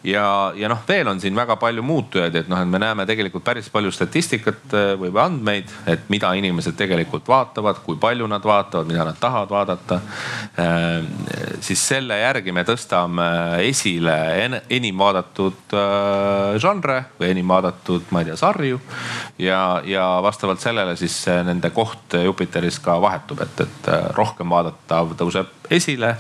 ja, 0.04 0.52
ja 0.56 0.70
noh, 0.70 0.84
veel 0.88 1.08
on 1.08 1.22
siin 1.22 1.37
väga 1.38 1.58
palju 1.60 1.84
muutujaid, 1.86 2.36
et 2.36 2.50
noh, 2.52 2.60
et 2.62 2.70
me 2.70 2.80
näeme 2.82 3.06
tegelikult 3.10 3.46
päris 3.46 3.70
palju 3.74 3.92
statistikat 3.94 4.76
äh, 4.76 4.92
või 5.00 5.12
andmeid, 5.22 5.72
et 5.90 6.08
mida 6.14 6.32
inimesed 6.38 6.78
tegelikult 6.78 7.28
vaatavad, 7.30 7.82
kui 7.86 8.00
palju 8.02 8.28
nad 8.30 8.46
vaatavad, 8.46 8.90
mida 8.90 9.06
nad 9.08 9.20
tahavad 9.22 9.54
vaadata. 9.54 10.00
Äh, 10.62 11.08
siis 11.64 11.84
selle 11.94 12.20
järgi 12.20 12.54
me 12.56 12.66
tõstame 12.68 13.28
esile 13.68 14.18
enim 14.70 15.04
vaadatud 15.04 15.76
äh, 15.78 16.58
žanre 16.62 17.00
või 17.20 17.32
enim 17.34 17.54
vaadatud, 17.54 18.10
ma 18.12 18.24
ei 18.24 18.32
tea, 18.32 18.40
sarju. 18.40 18.82
ja, 19.42 19.82
ja 19.86 20.08
vastavalt 20.24 20.64
sellele 20.64 20.96
siis 21.00 21.20
nende 21.46 21.70
koht 21.76 22.18
Jupiteris 22.24 22.80
ka 22.84 22.98
vahetub, 23.02 23.42
et, 23.46 23.66
et 23.68 23.92
rohkem 24.18 24.50
vaadatav 24.50 25.14
tõuseb 25.20 25.57
esile 25.70 26.16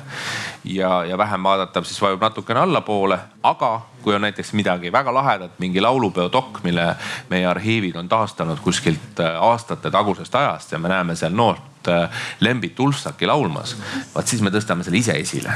ja, 0.63 1.05
ja 1.05 1.17
vähem 1.17 1.43
vaadatav 1.43 1.83
siis 1.83 2.01
vajub 2.01 2.21
natukene 2.21 2.59
allapoole. 2.59 3.19
aga 3.43 3.81
kui 4.01 4.15
on 4.15 4.21
näiteks 4.21 4.53
midagi 4.53 4.91
väga 4.91 5.13
lahedat, 5.13 5.59
mingi 5.59 5.81
laulupeo 5.81 6.29
dokk, 6.31 6.61
mille 6.63 6.95
meie 7.29 7.45
arhiivid 7.45 7.95
on 7.95 8.09
taastanud 8.09 8.59
kuskilt 8.63 9.19
äh, 9.19 9.35
aastate 9.43 9.91
tagusest 9.91 10.35
ajast 10.35 10.71
ja 10.71 10.79
me 10.79 10.89
näeme 10.89 11.15
seal 11.15 11.35
noort 11.35 11.87
äh, 11.87 12.09
Lembit 12.39 12.79
Ulfsaki 12.79 13.27
laulmas, 13.27 13.75
vaat 14.15 14.27
siis 14.27 14.41
me 14.41 14.53
tõstame 14.53 14.83
selle 14.83 14.97
ise 14.97 15.17
esile. 15.19 15.53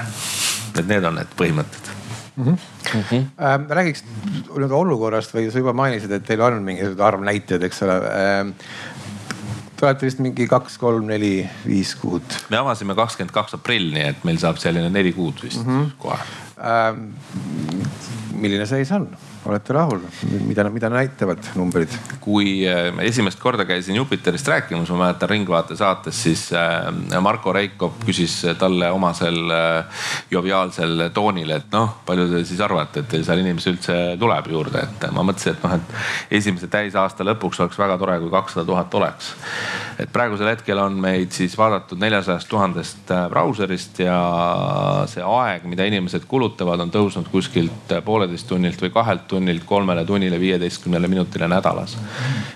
et 0.79 0.87
need 0.87 1.03
on 1.03 1.15
need 1.15 1.33
põhimõtted 1.37 1.91
mm. 2.35 2.43
-hmm. 2.45 2.57
Mm 2.93 3.03
-hmm. 3.09 3.25
äh, 3.43 3.59
räägiks 3.69 4.03
nüüd 4.55 4.71
olukorrast 4.71 5.33
või 5.35 5.51
sa 5.51 5.57
juba 5.57 5.73
mainisid, 5.73 6.11
et 6.11 6.23
teil 6.23 6.41
on 6.41 6.63
mingisugused 6.63 6.99
arvnäitajad, 6.99 7.63
eks 7.63 7.83
ole 7.83 7.97
äh, 7.97 8.45
Te 9.81 9.87
olete 9.89 10.05
vist 10.05 10.19
mingi 10.21 10.45
kaks, 10.45 10.75
kolm, 10.77 11.07
neli, 11.09 11.39
viis 11.65 11.95
kuud. 11.97 12.35
me 12.53 12.59
avasime 12.59 12.93
kakskümmend 12.93 13.33
kaks 13.33 13.55
aprill, 13.57 13.87
nii 13.95 14.03
et 14.11 14.27
meil 14.29 14.37
saab 14.37 14.59
selline 14.61 14.91
neli 14.93 15.09
kuud 15.15 15.41
vist 15.41 15.63
mm 15.63 15.71
-hmm. 15.71 15.87
kohe 15.97 16.19
ähm,. 16.61 17.07
milline 18.37 18.67
seis 18.69 18.91
on? 18.93 19.07
Olete 19.45 19.73
rahul, 19.73 20.01
mida, 20.45 20.67
mida 20.69 20.89
näitavad 20.91 21.47
numbrid? 21.57 21.93
kui 22.21 22.61
äh, 22.69 22.91
esimest 23.07 23.39
korda 23.41 23.65
käisin 23.65 23.95
Jupiterist 23.95 24.47
rääkimas, 24.47 24.89
ma 24.93 24.99
mäletan 25.05 25.29
Ringvaate 25.29 25.75
saates, 25.75 26.19
siis 26.23 26.43
äh, 26.53 27.21
Marko 27.21 27.53
Reikop 27.53 28.03
küsis 28.05 28.35
talle 28.59 28.91
omasel 28.93 29.39
äh, 29.55 30.03
joviaalsel 30.31 31.07
toonil, 31.13 31.55
et 31.57 31.73
noh, 31.73 31.95
palju 32.05 32.27
te 32.29 32.43
siis 32.45 32.61
arvate, 32.61 33.01
et 33.01 33.17
seal 33.25 33.41
inimesi 33.41 33.73
üldse 33.73 33.97
tuleb 34.21 34.51
juurde, 34.53 34.85
et 34.85 35.07
ma 35.15 35.25
mõtlesin, 35.25 35.57
et 35.57 35.65
noh, 35.65 35.73
et 35.79 36.37
esimese 36.41 36.69
täisaasta 36.71 37.25
lõpuks 37.25 37.63
oleks 37.63 37.81
väga 37.81 37.97
tore, 38.01 38.19
kui 38.21 38.29
kakssada 38.33 38.67
tuhat 38.69 38.93
oleks. 39.01 39.33
et 40.01 40.13
praegusel 40.13 40.51
hetkel 40.53 40.79
on 40.81 41.01
meid 41.01 41.33
siis 41.33 41.57
vaadatud 41.57 41.99
neljasajast 42.01 42.49
tuhandest 42.49 43.11
brauserist 43.29 43.99
ja 44.05 44.19
see 45.09 45.25
aeg, 45.25 45.65
mida 45.69 45.85
inimesed 45.89 46.29
kulutavad, 46.29 46.85
on 46.85 46.93
tõusnud 46.93 47.29
kuskilt 47.33 47.97
pooleteist 48.05 48.47
tunnilt 48.49 48.81
või 48.81 48.93
kahelt 48.93 49.30
tunnilt 49.31 49.65
kolmele 49.67 50.05
tunnile, 50.05 50.39
viieteistkümnele 50.39 51.07
minutile 51.11 51.47
nädalas. 51.51 51.97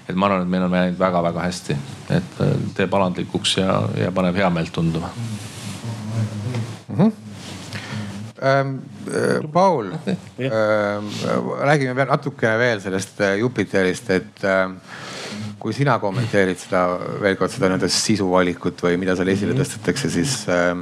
et 0.10 0.16
ma 0.16 0.30
arvan, 0.30 0.46
et 0.46 0.52
meil 0.52 0.68
on 0.68 0.76
läinud 0.76 1.00
väga-väga 1.00 1.46
hästi, 1.48 1.78
et 2.20 2.42
äh, 2.44 2.56
teeb 2.78 2.98
alandlikuks 3.00 3.58
ja, 3.62 3.78
ja 4.06 4.12
paneb 4.16 4.36
heameelt 4.36 4.74
tunduma 4.76 5.12
mm. 6.90 6.98
-hmm. 6.98 7.12
Ähm, 8.44 8.82
äh, 9.08 9.48
Paul 9.52 9.94
äh,, 9.94 10.18
räägime 11.64 11.96
veel 11.96 12.08
natukene 12.08 12.58
veel 12.60 12.82
sellest 12.82 13.22
äh, 13.22 13.38
Jupiterist, 13.40 14.10
et 14.10 14.44
äh, 14.44 14.70
kui 15.60 15.74
sina 15.74 15.96
kommenteerid 16.00 16.60
seda 16.60 16.82
veel 17.22 17.38
kord 17.40 17.54
seda 17.54 17.70
nii-öelda 17.72 17.88
sisuvalikut 17.90 18.84
või 18.86 19.00
mida 19.00 19.16
seal 19.16 19.32
esile 19.32 19.54
mhm. 19.54 19.62
tõstetakse, 19.64 20.12
siis 20.14 20.36
äh,, 20.52 20.76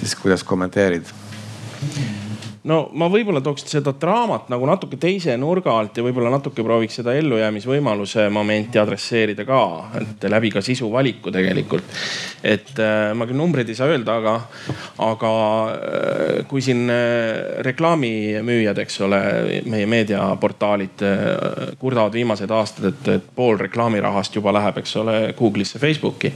siis 0.00 0.16
kuidas 0.16 0.42
kommenteerid? 0.48 1.12
No 2.66 2.78
ma 2.98 3.08
võib-olla 3.10 3.40
tooks 3.44 3.66
seda 3.70 3.92
draamat 4.00 4.50
nagu 4.52 4.66
natuke 4.68 4.98
teise 5.00 5.36
nurga 5.38 5.74
alt 5.78 5.98
ja 5.98 6.04
võib-olla 6.04 6.32
natuke 6.34 6.64
prooviks 6.66 6.98
seda 7.00 7.14
ellujäämisvõimaluse 7.18 8.26
momenti 8.34 8.80
adresseerida 8.80 9.46
ka, 9.46 9.60
et 10.00 10.26
läbi 10.30 10.50
ka 10.54 10.62
sisu 10.64 10.90
valiku 10.92 11.32
tegelikult. 11.34 11.84
et 12.42 12.74
äh, 12.82 13.12
ma 13.14 13.26
küll 13.26 13.38
numbreid 13.38 13.70
ei 13.70 13.78
saa 13.78 13.90
öelda, 13.90 14.18
aga, 14.20 14.34
aga 15.06 15.32
äh, 15.70 16.42
kui 16.50 16.62
siin 16.64 16.86
äh, 16.90 17.62
reklaamimüüjad, 17.66 18.78
eks 18.82 19.00
ole, 19.06 19.22
meie 19.70 19.86
meediaportaalid 19.90 21.04
kurdavad 21.78 22.14
viimased 22.14 22.50
aastad, 22.50 22.92
et, 22.92 23.32
pool 23.36 23.58
reklaamirahast 23.60 24.36
juba 24.36 24.54
läheb, 24.54 24.78
eks 24.82 24.96
ole, 25.02 25.16
Google'isse, 25.38 25.80
Facebooki 25.82 26.32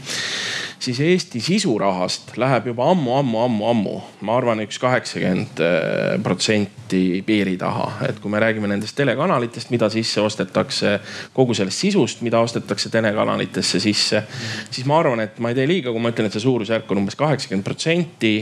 siis 0.80 1.00
Eesti 1.00 1.40
sisurahast 1.40 2.36
läheb 2.40 2.70
juba 2.70 2.90
ammu, 2.90 3.14
ammu, 3.18 3.38
ammu, 3.44 3.66
ammu, 3.70 3.94
ma 4.26 4.36
arvan, 4.38 4.62
üks 4.64 4.78
kaheksakümmend 4.80 5.60
äh, 5.64 6.16
protsenti 6.22 7.20
piiri 7.26 7.56
taha. 7.60 7.90
et 8.08 8.20
kui 8.20 8.32
me 8.32 8.40
räägime 8.40 8.70
nendest 8.70 8.96
telekanalitest, 8.96 9.70
mida 9.70 9.90
sisse 9.92 10.20
ostetakse, 10.24 10.98
kogu 11.36 11.54
sellest 11.54 11.84
sisust, 11.84 12.24
mida 12.26 12.40
ostetakse 12.40 12.90
telekanalitesse 12.90 13.80
sisse, 13.80 14.22
siis 14.70 14.86
ma 14.88 15.00
arvan, 15.00 15.20
et 15.26 15.38
ma 15.38 15.52
ei 15.52 15.58
tee 15.58 15.68
liiga, 15.68 15.92
kui 15.92 16.02
ma 16.02 16.14
ütlen, 16.14 16.30
et 16.30 16.36
see 16.36 16.46
suurusjärk 16.46 16.90
on 16.90 17.04
umbes 17.04 17.18
kaheksakümmend 17.20 17.66
protsenti 17.66 18.34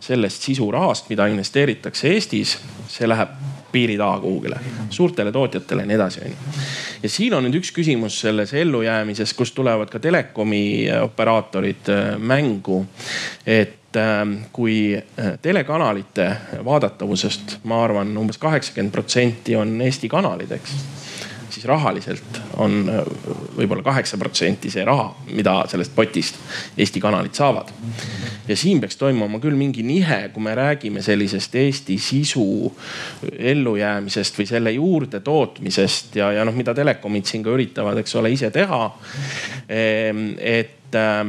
sellest 0.00 0.44
sisurahast, 0.48 1.08
mida 1.12 1.28
investeeritakse 1.32 2.12
Eestis, 2.12 2.58
see 2.88 3.08
läheb 3.08 3.32
piiri 3.72 3.96
taha 3.98 4.20
kuhugile, 4.20 4.60
suurtele 4.90 5.32
tootjatele 5.32 5.82
ja 5.82 5.90
nii 5.90 5.96
edasi, 5.96 6.20
onju. 6.24 6.54
ja 7.02 7.08
siin 7.08 7.34
on 7.34 7.46
nüüd 7.46 7.60
üks 7.60 7.72
küsimus 7.76 8.20
selles 8.20 8.54
ellujäämises, 8.54 9.34
kus 9.34 9.52
tulevad 9.56 9.90
ka 9.92 9.98
telekomi 10.02 10.62
operaatorid 11.02 11.92
äh, 11.92 12.14
mängu. 12.18 12.84
et 13.46 13.96
ähm, 13.96 14.36
kui 14.52 14.96
äh, 14.96 15.32
telekanalite 15.42 16.30
vaadatavusest, 16.64 17.58
ma 17.64 17.84
arvan 17.84 18.16
umbes 18.16 18.38
kaheksakümmend 18.38 18.92
protsenti 18.92 19.56
on 19.56 19.80
Eesti 19.80 20.08
kanalid, 20.08 20.58
eks 20.58 20.99
siis 21.60 21.68
rahaliselt 21.68 22.40
on 22.56 22.88
äh, 22.88 23.04
võib-olla 23.56 23.84
kaheksa 23.84 24.18
protsenti 24.18 24.70
see 24.72 24.84
raha, 24.86 25.10
mida 25.36 25.58
sellest 25.68 25.92
potist 25.94 26.38
Eesti 26.80 27.00
kanalid 27.02 27.36
saavad. 27.36 27.68
ja 28.48 28.56
siin 28.56 28.80
peaks 28.80 28.96
toimuma 28.96 29.40
küll 29.42 29.58
mingi 29.58 29.84
nihe, 29.84 30.30
kui 30.32 30.42
me 30.42 30.54
räägime 30.56 31.02
sellisest 31.04 31.54
Eesti 31.60 31.98
sisu 32.00 32.72
ellujäämisest 33.38 34.40
või 34.40 34.48
selle 34.48 34.72
juurde 34.72 35.20
tootmisest 35.20 36.16
ja, 36.16 36.32
ja 36.32 36.48
noh, 36.48 36.56
mida 36.56 36.74
telekomid 36.74 37.28
siin 37.28 37.44
ka 37.44 37.52
üritavad, 37.52 38.00
eks 38.00 38.16
ole, 38.16 38.32
ise 38.32 38.50
teha. 38.54 38.82
Ehm, 39.68 40.32
et 40.40 40.79
et, 40.90 40.94
äh, 40.94 41.26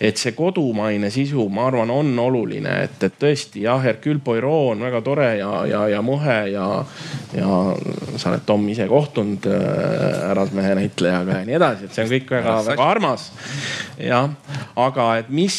et 0.00 0.16
see 0.16 0.32
kodumaine 0.36 1.10
sisu, 1.10 1.48
ma 1.50 1.66
arvan, 1.68 1.90
on 1.90 2.12
oluline, 2.18 2.74
et, 2.84 3.02
et 3.02 3.16
tõesti 3.18 3.64
jah, 3.64 3.80
Hercule 3.82 4.20
Poirot 4.24 4.74
on 4.74 4.84
väga 4.84 5.00
tore 5.04 5.30
ja, 5.40 5.50
ja, 5.68 5.82
ja 5.88 6.02
muhe 6.02 6.38
ja, 6.52 6.66
ja 7.36 7.48
sa 8.16 8.32
oled 8.32 8.44
Tom 8.46 8.66
ise 8.70 8.86
kohtunud 8.88 9.48
äh, 9.48 10.28
härrasmehe 10.28 10.74
näitlejaga 10.78 11.40
ja 11.40 11.48
nii 11.48 11.58
edasi, 11.58 11.88
et 11.88 11.96
see 11.96 12.04
on 12.04 12.12
kõik 12.12 12.32
väga-väga 12.36 12.88
armas. 12.88 13.28
jah, 13.98 14.30
aga 14.78 15.08
et 15.22 15.32
mis 15.34 15.58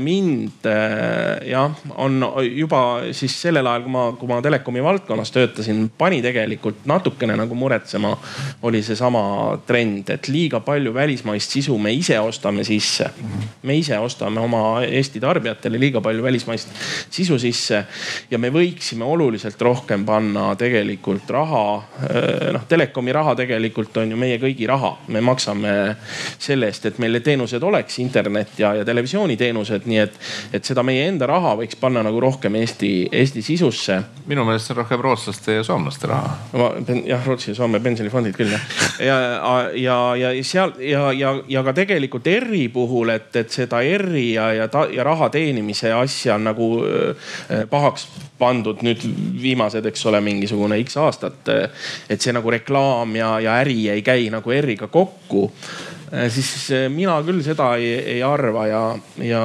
mind 0.00 0.66
äh, 0.70 1.46
jah, 1.52 1.76
on 1.96 2.18
juba 2.48 2.82
siis 3.16 3.36
sellel 3.46 3.66
ajal, 3.66 3.86
kui 3.86 3.94
ma, 3.94 4.06
kui 4.18 4.30
ma 4.30 4.40
telekomi 4.44 4.84
valdkonnas 4.84 5.32
töötasin, 5.34 5.86
pani 5.98 6.22
tegelikult 6.24 6.86
natukene 6.88 7.36
nagu 7.38 7.54
muretsema, 7.58 8.14
oli 8.66 8.82
seesama 8.84 9.22
trend, 9.66 10.10
et 10.14 10.30
liiga 10.32 10.60
palju 10.64 10.94
välismaist 10.96 11.58
sisu 11.58 11.78
me 11.78 11.92
ise 11.94 12.18
ostame 12.20 12.64
siis 12.66 12.85
sisse. 12.86 13.10
me 13.62 13.76
ise 13.76 13.98
ostame 13.98 14.40
oma 14.40 14.82
Eesti 14.86 15.20
tarbijatele 15.20 15.78
liiga 15.78 16.00
palju 16.00 16.22
välismaist 16.22 16.68
sisu 17.10 17.38
sisse 17.38 17.82
ja 18.30 18.38
me 18.38 18.50
võiksime 18.54 19.04
oluliselt 19.04 19.60
rohkem 19.62 20.04
panna 20.06 20.54
tegelikult 20.58 21.30
raha. 21.30 21.64
Eh, 22.08 22.52
noh, 22.54 22.66
telekomi 22.68 23.12
raha 23.12 23.34
tegelikult 23.38 23.96
on 24.02 24.14
ju 24.14 24.18
meie 24.20 24.38
kõigi 24.42 24.68
raha, 24.68 24.92
me 25.08 25.20
maksame 25.24 25.72
selle 26.38 26.70
eest, 26.70 26.86
et 26.86 27.00
meil 27.02 27.20
teenused 27.24 27.62
oleks, 27.62 27.98
internet 28.02 28.58
ja, 28.60 28.74
ja 28.80 28.84
televisiooniteenused, 28.86 29.86
nii 29.90 30.00
et, 30.02 30.18
et 30.56 30.64
seda 30.64 30.84
meie 30.86 31.06
enda 31.10 31.28
raha 31.30 31.56
võiks 31.60 31.78
panna 31.80 32.04
nagu 32.06 32.20
rohkem 32.22 32.54
Eesti, 32.60 32.92
Eesti 33.12 33.42
sisusse. 33.42 34.00
minu 34.26 34.44
meelest 34.46 34.68
see 34.68 34.76
on 34.76 34.82
rohkem 34.82 35.02
rootslaste 35.02 35.58
ja 35.58 35.66
soomlaste 35.66 36.10
raha. 36.10 36.36
jah, 37.06 37.26
Rootsi 37.26 37.50
ja 37.50 37.58
Soome 37.58 37.80
pensionifondid 37.80 38.36
küll 38.36 38.52
jah. 38.52 38.70
ja, 39.00 39.18
ja, 39.74 39.98
ja, 40.16 40.32
ja 40.32 40.44
seal 40.44 40.74
ja, 40.82 41.10
ja, 41.12 41.34
ja 41.48 41.62
ka 41.66 41.74
tegelikult 41.76 42.26
ERR-i 42.30 42.66
puhul, 42.76 43.14
et, 43.16 43.32
et 43.40 43.52
seda 43.52 43.80
ERR-i 43.84 44.26
ja, 44.34 44.50
ja, 44.54 44.68
ja 44.92 45.06
raha 45.06 45.30
teenimise 45.32 45.92
asja 45.96 46.36
on 46.36 46.46
nagu 46.50 46.70
äh, 46.84 47.64
pahaks 47.72 48.06
pandud 48.38 48.84
nüüd 48.84 49.02
viimased, 49.40 49.88
eks 49.88 50.06
ole, 50.10 50.20
mingisugune 50.24 50.78
X 50.84 50.98
aastat. 51.00 51.48
et 52.10 52.20
see 52.20 52.34
nagu 52.36 52.52
reklaam 52.52 53.16
ja, 53.16 53.36
ja 53.40 53.58
äri 53.64 53.86
ei 53.92 54.02
käi 54.04 54.28
nagu 54.32 54.52
ERR-iga 54.52 54.90
kokku. 54.92 55.50
Äh, 56.12 56.30
siis 56.30 56.68
mina 56.94 57.18
küll 57.26 57.42
seda 57.42 57.74
ei, 57.80 57.94
ei 58.16 58.22
arva 58.22 58.66
ja, 58.70 58.84
ja 59.22 59.42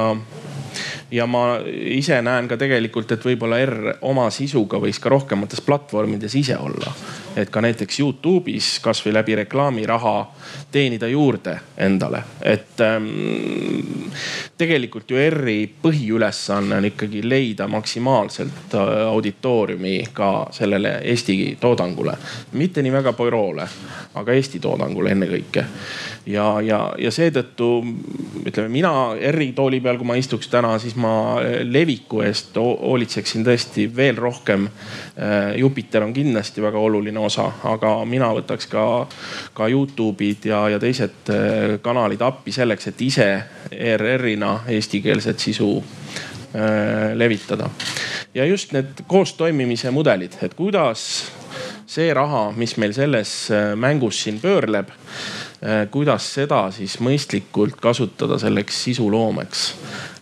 ja 1.12 1.26
ma 1.26 1.58
ise 1.72 2.16
näen 2.24 2.48
ka 2.48 2.56
tegelikult, 2.56 3.10
et 3.12 3.24
võib-olla 3.24 3.58
R 3.66 3.96
oma 4.08 4.28
sisuga 4.32 4.80
võiks 4.80 5.00
ka 5.02 5.12
rohkemates 5.12 5.60
platvormides 5.64 6.34
ise 6.40 6.56
olla. 6.58 6.92
et 7.36 7.48
ka 7.48 7.62
näiteks 7.64 7.96
Youtube'is 8.00 8.66
kasvõi 8.84 9.14
läbi 9.14 9.34
reklaamiraha 9.34 10.16
teenida 10.70 11.08
juurde 11.08 11.54
endale, 11.80 12.20
et 12.44 12.80
ähm, 12.84 13.06
tegelikult 14.58 15.10
ju 15.10 15.16
R-i 15.16 15.64
põhiülesanne 15.82 16.76
on 16.76 16.84
ikkagi 16.84 17.22
leida 17.24 17.68
maksimaalselt 17.68 18.76
äh, 18.76 18.92
auditooriumi 19.08 19.94
ka 20.12 20.46
sellele 20.50 20.98
Eesti 21.04 21.56
toodangule. 21.60 22.18
mitte 22.52 22.82
nii 22.82 22.92
väga 22.92 23.12
Poirole, 23.12 23.68
aga 24.14 24.32
Eesti 24.32 24.60
toodangule 24.60 25.16
ennekõike 25.16 25.64
ja, 26.26 26.46
ja, 26.62 26.80
ja 26.98 27.10
seetõttu 27.12 27.68
ütleme 28.46 28.70
mina 28.72 28.92
R-i 29.32 29.50
tooli 29.56 29.80
peal, 29.82 29.98
kui 29.98 30.06
ma 30.06 30.16
istuks 30.18 30.48
täna, 30.52 30.74
siis 30.82 30.94
ma 31.00 31.40
eh, 31.42 31.62
leviku 31.66 32.22
eest 32.26 32.56
hoolitseksin 32.58 33.44
tõesti 33.46 33.88
veel 33.96 34.18
rohkem. 34.20 34.68
Eh, 34.68 35.58
Jupiter 35.60 36.06
on 36.06 36.14
kindlasti 36.14 36.62
väga 36.62 36.78
oluline 36.78 37.22
osa, 37.22 37.48
aga 37.70 37.94
mina 38.08 38.30
võtaks 38.36 38.70
ka, 38.70 38.86
ka 39.54 39.68
Youtube'id 39.72 40.48
ja, 40.50 40.64
ja 40.74 40.80
teised 40.82 41.32
eh, 41.34 41.76
kanalid 41.82 42.22
appi 42.22 42.54
selleks, 42.54 42.90
et 42.92 43.06
ise 43.08 43.28
ERR-ina 43.72 44.62
eestikeelset 44.70 45.38
sisu 45.50 45.74
levitada. 47.16 47.64
ja 48.34 48.44
just 48.44 48.74
need 48.76 48.98
koostoimimise 49.08 49.90
mudelid, 49.90 50.34
et 50.44 50.52
kuidas 50.54 51.06
see 51.88 52.12
raha, 52.12 52.50
mis 52.52 52.76
meil 52.76 52.92
selles 52.92 53.32
mängus 53.80 54.18
siin 54.20 54.36
pöörleb 54.40 54.92
Äh, 54.92 55.41
kuidas 55.90 56.24
seda 56.34 56.64
siis 56.74 56.96
mõistlikult 56.98 57.76
kasutada 57.80 58.38
selleks 58.38 58.80
sisuloomeks. 58.84 59.60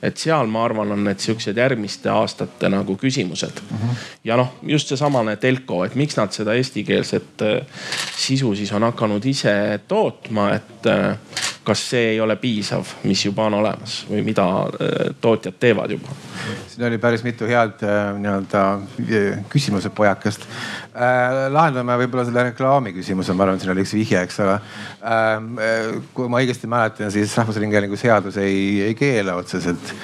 et 0.03 0.17
seal 0.17 0.47
ma 0.53 0.65
arvan, 0.65 0.93
on 0.93 1.05
need 1.05 1.21
siuksed 1.21 1.57
järgmiste 1.57 2.11
aastate 2.13 2.69
nagu 2.69 2.97
küsimused 2.97 3.63
uh. 3.63 3.71
Mhm. 3.71 3.89
-huh. 3.89 3.97
ja 4.25 4.37
noh, 4.37 4.53
just 4.63 4.89
seesamane 4.89 5.37
telko, 5.37 5.85
et 5.85 5.95
miks 5.95 6.17
nad 6.17 6.33
seda 6.33 6.55
eestikeelset 6.55 7.43
äh, 7.43 7.67
sisu 8.17 8.55
siis 8.55 8.73
on 8.73 8.83
hakanud 8.83 9.25
ise 9.25 9.81
tootma, 9.89 10.53
et 10.55 10.87
äh, 10.87 11.17
kas 11.71 11.83
see 11.93 12.15
ei 12.15 12.21
ole 12.21 12.35
piisav, 12.41 12.89
mis 13.07 13.23
juba 13.25 13.47
on 13.47 13.57
olemas 13.61 14.01
või 14.11 14.25
mida 14.27 14.47
äh, 14.67 15.15
tootjad 15.23 15.59
teevad 15.63 15.95
juba? 15.95 16.17
siin 16.71 16.87
oli 16.89 16.99
päris 17.03 17.23
mitu 17.27 17.47
head 17.47 17.85
äh, 17.87 18.13
nii-öelda 18.19 18.65
küsimuse 19.53 19.93
pojakest 19.95 20.47
äh,. 20.47 21.47
lahendame 21.53 21.99
võib-olla 22.03 22.27
selle 22.29 22.47
reklaami 22.51 22.95
küsimuse, 22.97 23.37
ma 23.37 23.47
arvan, 23.47 23.61
siin 23.63 23.75
oli 23.75 23.85
üks 23.87 23.95
vihje, 23.95 24.25
eks 24.27 24.41
ole 24.45 24.57
äh,. 24.59 25.99
kui 26.17 26.31
ma 26.33 26.43
õigesti 26.43 26.71
mäletan, 26.71 27.13
siis 27.15 27.37
Rahvusringhäälingu 27.39 27.99
seadus 28.01 28.41
ei, 28.43 28.81
ei 28.91 28.99
keela 28.99 29.39
otseselt 29.41 29.95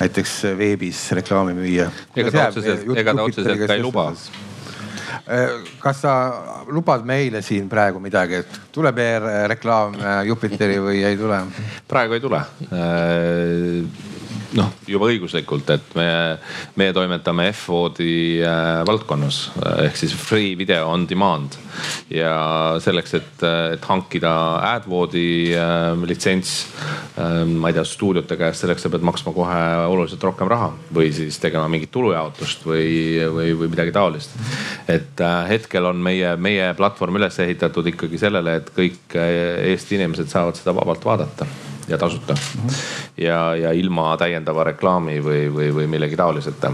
näiteks 0.00 0.40
veebis 0.58 1.06
reklaami 1.16 1.56
müüa. 1.56 1.88
ega 2.16 2.34
ta 2.34 2.50
otseselt, 2.50 2.90
ega 2.98 3.14
ta 3.16 3.30
otseselt 3.30 3.66
ka 3.66 3.78
ei 3.78 3.84
luba 3.84 4.10
Äh, 4.12 4.53
kas 5.80 6.02
sa 6.04 6.14
lubad 6.68 7.04
meile 7.08 7.40
siin 7.42 7.68
praegu 7.68 8.00
midagi, 8.02 8.42
et 8.42 8.58
tuleb 8.72 8.98
ER-reklaam 9.00 9.96
äh, 9.96 10.18
Jupiteri 10.28 10.76
või 10.84 11.00
ei 11.04 11.16
tule? 11.16 11.38
praegu 11.88 12.18
ei 12.18 12.20
tule 12.20 12.42
äh, 12.68 14.12
noh, 14.58 14.70
juba 14.88 15.08
õiguslikult, 15.10 15.70
et 15.74 15.94
me, 15.98 16.06
meie 16.78 16.94
toimetame 16.94 17.48
F-voodi 17.52 18.40
äh, 18.44 18.82
valdkonnas 18.86 19.40
ehk 19.84 19.98
siis 19.98 20.14
free 20.18 20.54
video 20.58 20.86
on 20.90 21.06
demand. 21.10 21.58
ja 22.10 22.76
selleks, 22.82 23.14
et, 23.18 23.42
et 23.74 23.86
hankida 23.90 24.32
AdVoodi 24.74 25.26
äh, 25.58 26.04
litsents 26.06 26.52
äh,, 27.18 27.42
ma 27.48 27.70
ei 27.70 27.76
tea, 27.76 27.84
stuudiote 27.88 28.38
käest, 28.38 28.62
selleks 28.62 28.86
sa 28.86 28.92
pead 28.92 29.06
maksma 29.06 29.34
kohe 29.34 29.58
oluliselt 29.90 30.22
rohkem 30.22 30.50
raha 30.50 30.70
või 30.94 31.10
siis 31.14 31.40
tegema 31.42 31.66
mingit 31.72 31.90
tulujaotust 31.94 32.64
või, 32.68 33.18
või, 33.34 33.50
või 33.58 33.72
midagi 33.74 33.94
taolist. 33.94 34.38
et 34.88 35.20
äh, 35.20 35.36
hetkel 35.50 35.90
on 35.90 36.02
meie, 36.04 36.36
meie 36.36 36.70
platvorm 36.78 37.18
üles 37.18 37.38
ehitatud 37.42 37.94
ikkagi 37.94 38.22
sellele, 38.22 38.60
et 38.60 38.72
kõik 38.76 39.18
äh, 39.18 39.34
Eesti 39.74 39.98
inimesed 39.98 40.30
saavad 40.30 40.58
seda 40.60 40.76
vabalt 40.76 41.04
vaadata 41.04 41.48
ja 41.88 41.98
tasuta 41.98 42.34
mm. 42.34 42.68
-hmm. 42.68 42.74
ja, 43.24 43.56
ja 43.56 43.72
ilma 43.72 44.16
täiendava 44.16 44.64
reklaami 44.64 45.18
või, 45.24 45.42
või, 45.54 45.68
või 45.74 45.86
millegi 45.86 46.16
taoliseta. 46.16 46.72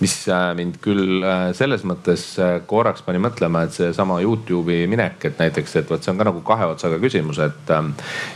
mis 0.00 0.28
äh, 0.28 0.54
mind 0.56 0.80
küll 0.80 1.22
äh, 1.22 1.52
selles 1.52 1.84
mõttes 1.84 2.26
äh, 2.38 2.60
korraks 2.66 3.02
pani 3.02 3.18
mõtlema, 3.18 3.64
et 3.64 3.72
seesama 3.72 4.20
Youtube'i 4.20 4.86
minek, 4.86 5.24
et 5.24 5.38
näiteks, 5.38 5.76
et 5.76 5.90
vot 5.90 6.02
see 6.02 6.12
on 6.12 6.18
ka 6.18 6.24
nagu 6.24 6.40
kahe 6.40 6.66
otsaga 6.74 6.98
küsimus, 6.98 7.38
et, 7.38 7.74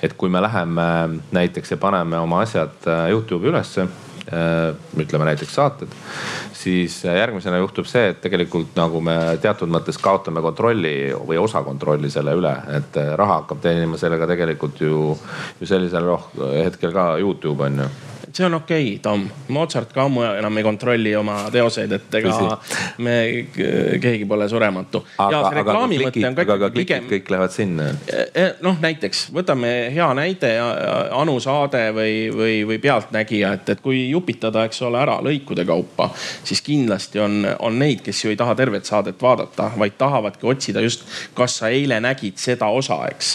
et 0.03 0.13
kui 0.13 0.29
me 0.29 0.43
läheme 0.43 1.21
näiteks 1.33 1.71
ja 1.71 1.77
paneme 1.77 2.19
oma 2.19 2.41
asjad 2.41 2.89
Youtube'i 3.11 3.53
ülesse 3.53 3.89
ütleme 4.25 5.27
näiteks 5.29 5.55
saated, 5.55 5.93
siis 6.57 6.97
järgmisena 7.05 7.59
juhtub 7.61 7.89
see, 7.89 8.09
et 8.13 8.23
tegelikult 8.25 8.73
nagu 8.79 9.03
me 9.05 9.17
teatud 9.43 9.69
mõttes 9.73 10.01
kaotame 10.01 10.41
kontrolli 10.45 11.13
või 11.29 11.41
osa 11.41 11.63
kontrolli 11.67 12.11
selle 12.13 12.37
üle, 12.39 12.55
et 12.79 12.97
raha 13.21 13.43
hakkab 13.43 13.61
teenima 13.65 14.01
sellega 14.01 14.29
tegelikult 14.31 14.81
ju, 14.81 15.13
ju 15.61 15.69
sellisel 15.69 16.09
hetkel 16.65 16.95
ka 16.97 17.15
Youtube 17.21 17.69
on 17.69 17.85
ju 17.85 17.93
see 18.35 18.47
on 18.47 18.55
okei 18.55 18.87
okay,, 18.87 18.99
Tom. 19.03 19.29
Mozart 19.49 19.93
ka 19.95 20.05
ammu 20.09 20.25
enam 20.27 20.59
ei 20.59 20.65
kontrolli 20.67 21.15
oma 21.17 21.37
teoseid, 21.53 21.93
et 21.93 22.15
ega 22.19 22.59
me 23.05 23.17
keegi 24.03 24.27
pole 24.29 24.49
surematu. 24.49 25.05
aga, 25.19 25.41
aga, 25.61 25.77
klikid, 25.89 26.27
aga, 26.31 26.57
aga 26.59 26.71
klikid 26.75 27.07
kõik 27.11 27.31
lähevad 27.31 27.55
sinna. 27.55 27.89
E, 28.11 28.25
e, 28.35 28.47
noh, 28.65 28.79
näiteks 28.83 29.29
võtame 29.35 29.71
hea 29.95 30.09
näide 30.19 30.51
Anu 31.15 31.37
saade 31.43 31.87
või, 31.95 32.17
või, 32.35 32.57
või 32.67 32.81
Pealtnägija, 32.83 33.53
et, 33.59 33.71
et 33.77 33.85
kui 33.85 34.09
jupitada, 34.11 34.65
eks 34.67 34.83
ole, 34.83 34.99
ära 35.05 35.21
lõikude 35.25 35.67
kaupa, 35.69 36.11
siis 36.45 36.63
kindlasti 36.65 37.23
on, 37.23 37.41
on 37.59 37.79
neid, 37.79 38.03
kes 38.05 38.25
ju 38.25 38.33
ei 38.35 38.41
taha 38.41 38.57
tervet 38.59 38.89
saadet 38.89 39.23
vaadata, 39.23 39.71
vaid 39.79 39.99
tahavadki 40.01 40.51
otsida 40.51 40.83
just, 40.85 41.07
kas 41.39 41.61
sa 41.61 41.71
eile 41.71 42.01
nägid 42.03 42.41
seda 42.43 42.67
osa, 42.75 42.99
eks. 43.13 43.35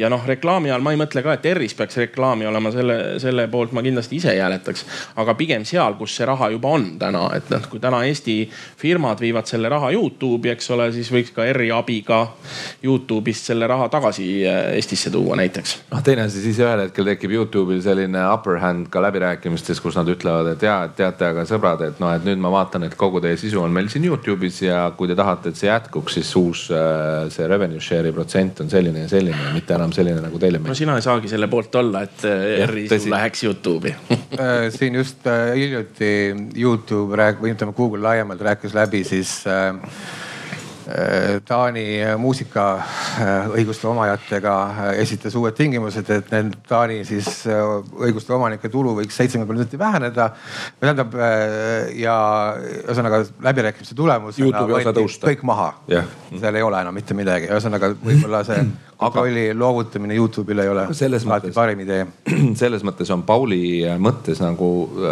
ja 0.00 0.08
noh, 0.12 0.24
reklaami 0.26 0.72
all 0.72 0.84
ma 0.84 0.94
ei 0.94 1.00
mõtle 1.00 1.22
ka, 1.26 1.36
et 1.36 1.46
ERR-is 1.52 1.76
peaks 1.78 2.00
reklaami 2.00 2.48
olema, 2.48 2.72
selle, 2.72 2.98
selle 3.22 3.48
poolt 3.52 3.76
ma 3.76 3.84
kindlasti 3.84 4.22
ise 4.22 4.37
ei 4.38 4.44
hääletaks. 4.44 4.84
aga 5.16 5.34
pigem 5.34 5.64
seal, 5.68 5.96
kus 5.98 6.14
see 6.16 6.26
raha 6.28 6.50
juba 6.54 6.72
on 6.76 6.86
täna, 7.00 7.24
et 7.36 7.50
noh, 7.52 7.66
kui 7.70 7.80
täna 7.82 8.02
Eesti 8.06 8.38
firmad 8.78 9.20
viivad 9.20 9.48
selle 9.50 9.68
raha 9.72 9.90
Youtube'i, 9.94 10.52
eks 10.54 10.70
ole, 10.74 10.88
siis 10.94 11.10
võiks 11.12 11.34
ka 11.34 11.46
ERR-i 11.48 11.70
abiga 11.74 12.20
Youtube'ist 12.84 13.50
selle 13.50 13.68
raha 13.70 13.88
tagasi 13.92 14.28
äh, 14.46 14.60
Eestisse 14.78 15.10
tuua 15.14 15.36
näiteks. 15.40 15.76
noh, 15.92 16.02
teine 16.04 16.26
asi, 16.28 16.42
siis 16.44 16.60
ühel 16.62 16.84
hetkel 16.86 17.08
tekib 17.12 17.34
Youtube'il 17.38 17.82
selline 17.84 18.22
upper 18.32 18.60
hand 18.62 18.90
ka 18.92 19.02
läbirääkimistes, 19.04 19.82
kus 19.84 19.98
nad 19.98 20.08
ütlevad, 20.08 20.52
et 20.54 20.66
ja, 20.66 20.78
teate, 20.96 21.32
aga 21.32 21.46
sõbrad, 21.48 21.84
et 21.88 22.02
noh, 22.02 22.14
et 22.14 22.26
nüüd 22.28 22.40
ma 22.42 22.52
vaatan, 22.54 22.86
et 22.88 22.96
kogu 22.98 23.22
teie 23.24 23.38
sisu 23.40 23.62
on 23.64 23.74
meil 23.74 23.90
siin 23.92 24.06
Youtube'is 24.08 24.62
ja 24.66 24.86
kui 24.96 25.10
te 25.10 25.18
tahate, 25.18 25.52
et 25.52 25.60
see 25.60 25.70
jätkuks, 25.70 26.18
siis 26.20 26.32
uus 26.38 26.68
äh, 26.74 27.26
see 27.34 27.48
revenue 27.50 27.82
share'i 27.82 28.14
protsent 28.14 28.62
on 28.64 28.70
selline 28.72 29.06
ja 29.06 29.12
selline, 29.12 29.52
mitte 29.56 29.76
enam 29.76 29.92
selline 29.96 30.22
nagu 30.24 30.38
teile 30.38 30.58
meeldib. 30.58 30.72
no 30.74 30.78
sina 30.78 30.96
ei 30.98 31.04
saagi 31.04 31.30
selle 31.30 31.50
poolt 31.50 31.74
olla, 31.80 32.04
et 32.06 32.24
ERR-i 32.28 32.88
sul 32.88 33.10
läheks 33.12 33.44
Youtube'i 33.48 33.88
Äh, 33.88 34.16
siin 34.70 34.94
just 34.94 35.26
äh, 35.26 35.54
hiljuti 35.56 36.12
Youtube 36.56 37.16
rääk- 37.16 37.40
või 37.40 37.54
ütleme 37.54 37.72
Google 37.72 38.02
laiemalt 38.02 38.40
rääkis 38.40 38.74
läbi 38.76 39.04
siis 39.04 39.46
äh, 39.46 39.72
Äh, 39.72 40.27
Taani 41.44 41.84
muusikaõiguste 42.16 43.88
omajatega 43.90 44.54
äh, 44.64 44.90
esitas 45.02 45.34
uued 45.36 45.52
tingimused, 45.58 46.08
et 46.14 46.30
need 46.32 46.54
Taani 46.68 47.02
siis 47.04 47.28
äh, 47.50 47.60
õiguste 48.06 48.32
omanike 48.32 48.70
tulu 48.72 48.94
võiks 48.96 49.18
seitsekümmend 49.20 49.50
protsenti 49.50 49.78
väheneda. 49.78 50.30
tähendab 50.80 51.16
ja 51.98 52.16
ühesõnaga 52.86 53.20
läbirääkimiste 53.44 53.94
tulemusena 53.98 54.62
kõik 55.24 55.42
maha 55.42 55.72
yeah.. 55.90 56.08
seal 56.38 56.56
ei 56.56 56.64
ole 56.64 56.80
enam 56.80 56.96
mitte 56.96 57.16
midagi, 57.18 57.50
ühesõnaga 57.52 57.92
võib-olla 57.92 58.44
see 58.48 58.64
kontrolli 58.98 59.50
loovutamine 59.54 60.16
Youtube'ile 60.16 60.64
ei 60.64 60.72
ole 60.72 60.86
alati 60.88 61.52
parim 61.54 61.84
idee. 61.84 62.06
selles 62.62 62.86
mõttes 62.86 63.12
on 63.12 63.22
Pauli 63.28 63.84
mõttes 64.00 64.40
nagu 64.40 64.70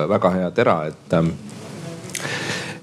väga 0.09 0.33
hea 0.39 0.51
tera, 0.57 0.81
et 0.89 1.19
ähm, 1.21 1.35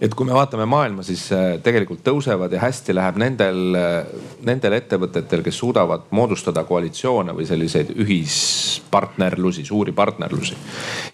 et 0.04 0.16
kui 0.16 0.28
me 0.28 0.36
vaatame 0.36 0.66
maailma, 0.68 1.04
siis 1.08 1.24
äh, 1.32 1.54
tegelikult 1.64 2.02
tõusevad 2.04 2.52
ja 2.52 2.60
hästi 2.60 2.96
läheb 2.96 3.20
nendel, 3.22 3.60
äh, 3.80 3.94
nendel 4.44 4.76
ettevõtetel, 4.76 5.44
kes 5.46 5.60
suudavad 5.62 6.10
moodustada 6.12 6.66
koalitsioone 6.68 7.32
või 7.38 7.48
selliseid 7.48 7.94
ühispartnerlusi, 8.04 9.64
suuri 9.66 9.94
partnerlusi. 9.96 10.58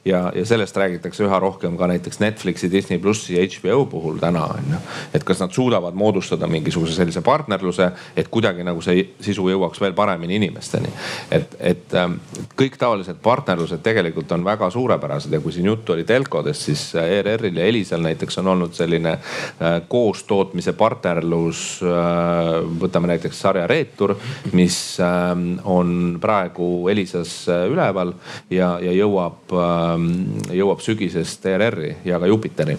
ja, 0.06 0.24
ja 0.36 0.46
sellest 0.46 0.78
räägitakse 0.78 1.24
üha 1.28 1.40
rohkem 1.40 1.78
ka 1.78 1.88
näiteks 1.92 2.20
Netflixi, 2.20 2.72
Disney 2.72 3.00
plussi 3.00 3.38
ja 3.38 3.46
HBO 3.46 3.86
puhul 3.86 4.18
täna 4.18 4.48
on 4.56 4.74
ju. 4.74 4.82
et 5.14 5.24
kas 5.24 5.44
nad 5.44 5.54
suudavad 5.54 5.94
moodustada 5.94 6.48
mingisuguse 6.48 6.98
sellise 6.98 7.22
partnerluse, 7.22 7.92
et 8.18 8.28
kuidagi 8.28 8.66
nagu 8.66 8.82
see 8.82 9.06
sisu 9.22 9.50
jõuaks 9.54 9.82
veel 9.82 9.94
paremini 9.94 10.40
inimesteni. 10.42 10.90
et, 11.32 11.56
et 11.60 11.94
ähm, 11.94 12.18
kõik 12.58 12.82
taolised 12.82 13.22
partnerlused 13.22 13.86
tegelikult 13.86 14.32
on 14.32 14.44
väga 14.46 14.70
suurepärased 14.74 15.34
ja 15.34 15.40
kui 15.46 15.54
siin 15.54 15.70
juttu 15.70 15.94
oli 15.94 16.04
telkodest, 16.04 16.66
siis 16.72 16.90
ERR-il 16.96 17.58
ja 17.58 17.70
Elisal 17.70 18.02
näiteks 18.02 18.42
on 18.42 18.48
olnud 18.48 18.79
selline 18.80 19.16
äh, 19.16 19.80
koostootmise 19.88 20.74
partnerlus. 20.80 21.64
Äh, 21.84 22.54
võtame 22.82 23.12
näiteks 23.14 23.44
sarja 23.46 23.68
Reetur, 23.70 24.16
mis 24.56 24.80
ähm, 25.04 25.52
on 25.64 26.18
praegu 26.22 26.88
Elisas 26.92 27.42
äh, 27.52 27.66
üleval 27.72 28.16
ja, 28.54 28.78
ja 28.84 28.96
jõuab, 28.96 29.54
ähm, 29.54 30.10
jõuab 30.56 30.84
sügisest 30.86 31.46
ERR-i 31.50 31.96
ja 32.08 32.22
ka 32.22 32.30
Jupiteri 32.30 32.78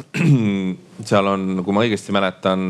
seal 1.10 1.30
on, 1.32 1.62
kui 1.64 1.76
ma 1.76 1.84
õigesti 1.86 2.14
mäletan, 2.14 2.66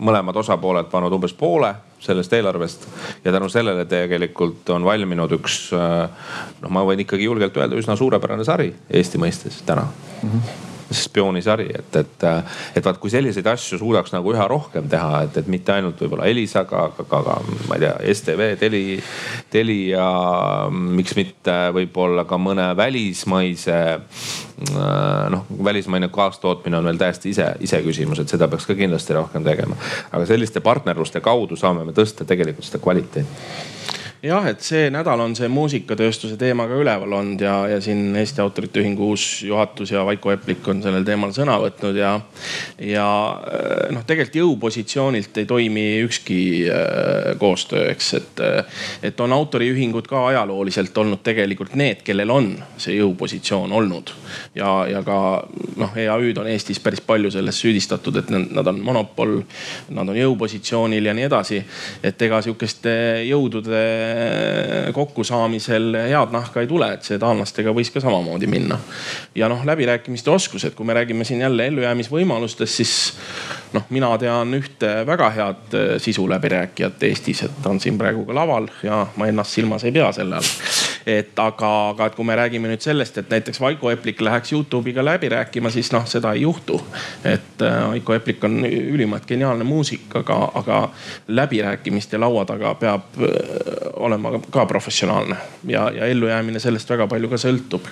mõlemad 0.00 0.40
osapooled 0.42 0.90
pannud 0.92 1.16
umbes 1.16 1.34
poole 1.36 1.74
sellest 2.00 2.32
eelarvest 2.32 2.86
ja 3.24 3.34
tänu 3.34 3.50
sellele 3.52 3.84
tegelikult 3.88 4.70
on 4.72 4.86
valminud 4.88 5.36
üks 5.36 5.58
noh, 5.74 6.72
ma 6.72 6.86
võin 6.88 7.04
ikkagi 7.04 7.28
julgelt 7.28 7.60
öelda, 7.60 7.76
üsna 7.76 7.98
suurepärane 8.00 8.46
sari 8.48 8.72
Eesti 8.88 9.20
mõistes 9.20 9.60
täna 9.68 9.84
mm. 9.84 10.30
-hmm 10.30 10.69
spioonisari, 10.90 11.68
et, 11.78 11.96
et, 11.96 12.24
et 12.76 12.84
vaat 12.84 12.98
kui 13.00 13.12
selliseid 13.12 13.46
asju 13.50 13.78
suudaks 13.80 14.14
nagu 14.14 14.32
üha 14.34 14.46
rohkem 14.50 14.88
teha, 14.90 15.22
et, 15.26 15.38
et 15.40 15.50
mitte 15.50 15.74
ainult 15.74 16.00
võib-olla 16.02 16.28
Elisaga, 16.30 16.86
aga 16.90 17.06
ka, 17.06 17.22
ka 17.26 17.36
ma 17.68 17.78
ei 17.78 17.84
tea, 17.84 17.94
STV, 18.14 18.48
Teli, 18.60 18.82
Telia, 19.52 20.06
miks 20.70 21.16
mitte 21.18 21.56
võib-olla 21.76 22.26
ka 22.28 22.38
mõne 22.40 22.70
välismaise. 22.76 23.80
noh, 25.30 25.44
välismaine 25.64 26.10
kaastootmine 26.12 26.76
on 26.76 26.84
veel 26.84 26.98
täiesti 27.00 27.30
ise, 27.30 27.46
iseküsimus, 27.64 28.20
et 28.20 28.28
seda 28.28 28.48
peaks 28.48 28.66
ka 28.68 28.76
kindlasti 28.76 29.16
rohkem 29.16 29.44
tegema. 29.44 29.76
aga 30.12 30.26
selliste 30.26 30.60
partnerluste 30.60 31.20
kaudu 31.20 31.56
saame 31.56 31.84
me 31.84 31.96
tõsta 31.96 32.26
tegelikult 32.28 32.66
seda 32.66 32.82
kvaliteeti 32.82 33.26
jah, 34.22 34.44
et 34.50 34.60
see 34.64 34.88
nädal 34.92 35.20
on 35.24 35.34
see 35.36 35.48
muusikatööstuse 35.48 36.36
teema 36.40 36.66
ka 36.68 36.76
üleval 36.80 37.14
olnud 37.20 37.40
ja, 37.40 37.54
ja 37.70 37.78
siin 37.80 38.16
Eesti 38.20 38.42
Autorite 38.44 38.82
Ühingu 38.82 39.10
uus 39.14 39.24
juhatus 39.46 39.92
ja 39.94 40.02
Vaiko 40.04 40.32
Eplik 40.34 40.66
on 40.68 40.82
sellel 40.84 41.06
teemal 41.08 41.32
sõna 41.36 41.56
võtnud 41.62 41.96
ja, 41.96 42.12
ja 42.84 43.06
äh, 43.38 43.86
noh, 43.94 44.04
tegelikult 44.04 44.36
jõupositsioonilt 44.40 45.40
ei 45.40 45.48
toimi 45.48 45.84
ükski 46.04 46.40
äh, 46.68 47.30
koostöö, 47.40 47.86
eks, 47.94 48.10
et, 48.20 48.42
äh, 48.44 48.82
et 49.08 49.20
on 49.24 49.32
autoriühingud 49.32 50.08
ka 50.10 50.26
ajalooliselt 50.28 51.00
olnud 51.00 51.24
tegelikult 51.24 51.74
need, 51.80 52.04
kellel 52.04 52.34
on 52.34 52.52
see 52.76 52.98
jõupositsioon 52.98 53.72
olnud 53.72 54.12
ja, 54.58 54.74
ja 54.90 55.04
ka 55.06 55.18
noh, 55.80 55.96
EAÜ-d 55.96 56.44
on 56.44 56.52
Eestis 56.52 56.82
päris 56.84 57.00
palju 57.00 57.32
selles 57.32 57.62
süüdistatud, 57.64 58.20
et 58.20 58.28
nad 58.36 58.68
on 58.68 58.84
monopol, 58.84 59.38
nad 59.96 60.12
on 60.12 60.20
jõupositsioonil 60.20 61.08
ja 61.08 61.16
nii 61.16 61.28
edasi. 61.30 61.64
et 62.04 62.22
ega 62.22 62.42
sihukeste 62.44 62.92
jõudude 63.24 63.80
kokkusaamisel 64.92 65.96
head 66.08 66.34
nahka 66.34 66.60
ei 66.60 66.68
tule, 66.70 66.92
et 66.94 67.06
see 67.06 67.18
taanlastega 67.20 67.74
võis 67.76 67.92
ka 67.92 68.02
samamoodi 68.02 68.48
minna. 68.50 68.78
ja 69.34 69.48
noh, 69.48 69.64
läbirääkimiste 69.66 70.30
oskused, 70.30 70.74
kui 70.74 70.86
me 70.86 70.96
räägime 70.96 71.24
siin 71.24 71.40
jälle 71.40 71.66
ellujäämisvõimalustest, 71.66 72.80
siis 72.80 72.94
noh, 73.72 73.86
mina 73.90 74.12
tean 74.18 74.54
ühte 74.58 74.94
väga 75.06 75.30
head 75.36 75.76
sisu 75.98 76.28
läbirääkijat 76.30 77.02
Eestis, 77.10 77.44
et 77.46 77.62
ta 77.62 77.70
on 77.70 77.80
siin 77.80 77.98
praegu 77.98 78.24
ka 78.28 78.34
laval 78.34 78.70
ja 78.82 79.06
ma 79.16 79.30
ennast 79.30 79.58
silmas 79.58 79.84
ei 79.84 79.92
pea 79.92 80.12
selle 80.12 80.40
all 80.40 80.89
et 81.06 81.38
aga, 81.38 81.70
aga 81.90 82.06
et 82.06 82.16
kui 82.16 82.26
me 82.26 82.36
räägime 82.36 82.70
nüüd 82.70 82.82
sellest, 82.84 83.18
et 83.18 83.30
näiteks 83.32 83.60
Vaiko 83.60 83.90
Eplik 83.90 84.20
läheks 84.20 84.52
Youtube'iga 84.52 85.04
läbi 85.04 85.28
rääkima, 85.32 85.70
siis 85.70 85.92
noh, 85.92 86.06
seda 86.06 86.32
ei 86.36 86.42
juhtu. 86.42 86.80
et 87.24 87.62
äh, 87.62 87.88
Vaiko 87.88 88.14
Eplik 88.14 88.44
on 88.44 88.64
ülimalt 88.66 89.26
geniaalne 89.26 89.64
muusik, 89.64 90.08
aga, 90.14 90.38
aga 90.54 90.80
läbirääkimiste 91.28 92.18
laua 92.18 92.44
taga 92.44 92.74
peab 92.74 93.18
äh, 93.18 93.28
olema 93.96 94.32
ka 94.50 94.66
professionaalne 94.66 95.36
ja, 95.66 95.90
ja 95.90 96.06
ellujäämine 96.06 96.60
sellest 96.60 96.90
väga 96.90 97.06
palju 97.06 97.28
ka 97.28 97.40
sõltub. 97.40 97.88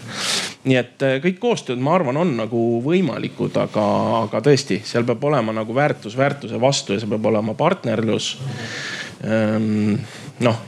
nii 0.64 0.77
et 0.77 1.03
äh, 1.03 1.18
kõik 1.25 1.40
koostööd, 1.40 1.81
ma 1.81 1.94
arvan, 1.97 2.16
on 2.16 2.37
nagu 2.37 2.64
võimalikud, 2.85 3.57
aga, 3.57 3.87
aga 4.25 4.42
tõesti, 4.44 4.83
seal 4.85 5.07
peab 5.09 5.25
olema 5.25 5.53
nagu 5.53 5.75
väärtus 5.75 6.16
väärtuse 6.16 6.61
vastu 6.61 6.92
ja 6.92 7.01
see 7.01 7.11
peab 7.11 7.27
olema 7.27 7.55
partnerlus. 7.59 8.37
Ehm, 9.25 9.97
noh 10.44 10.59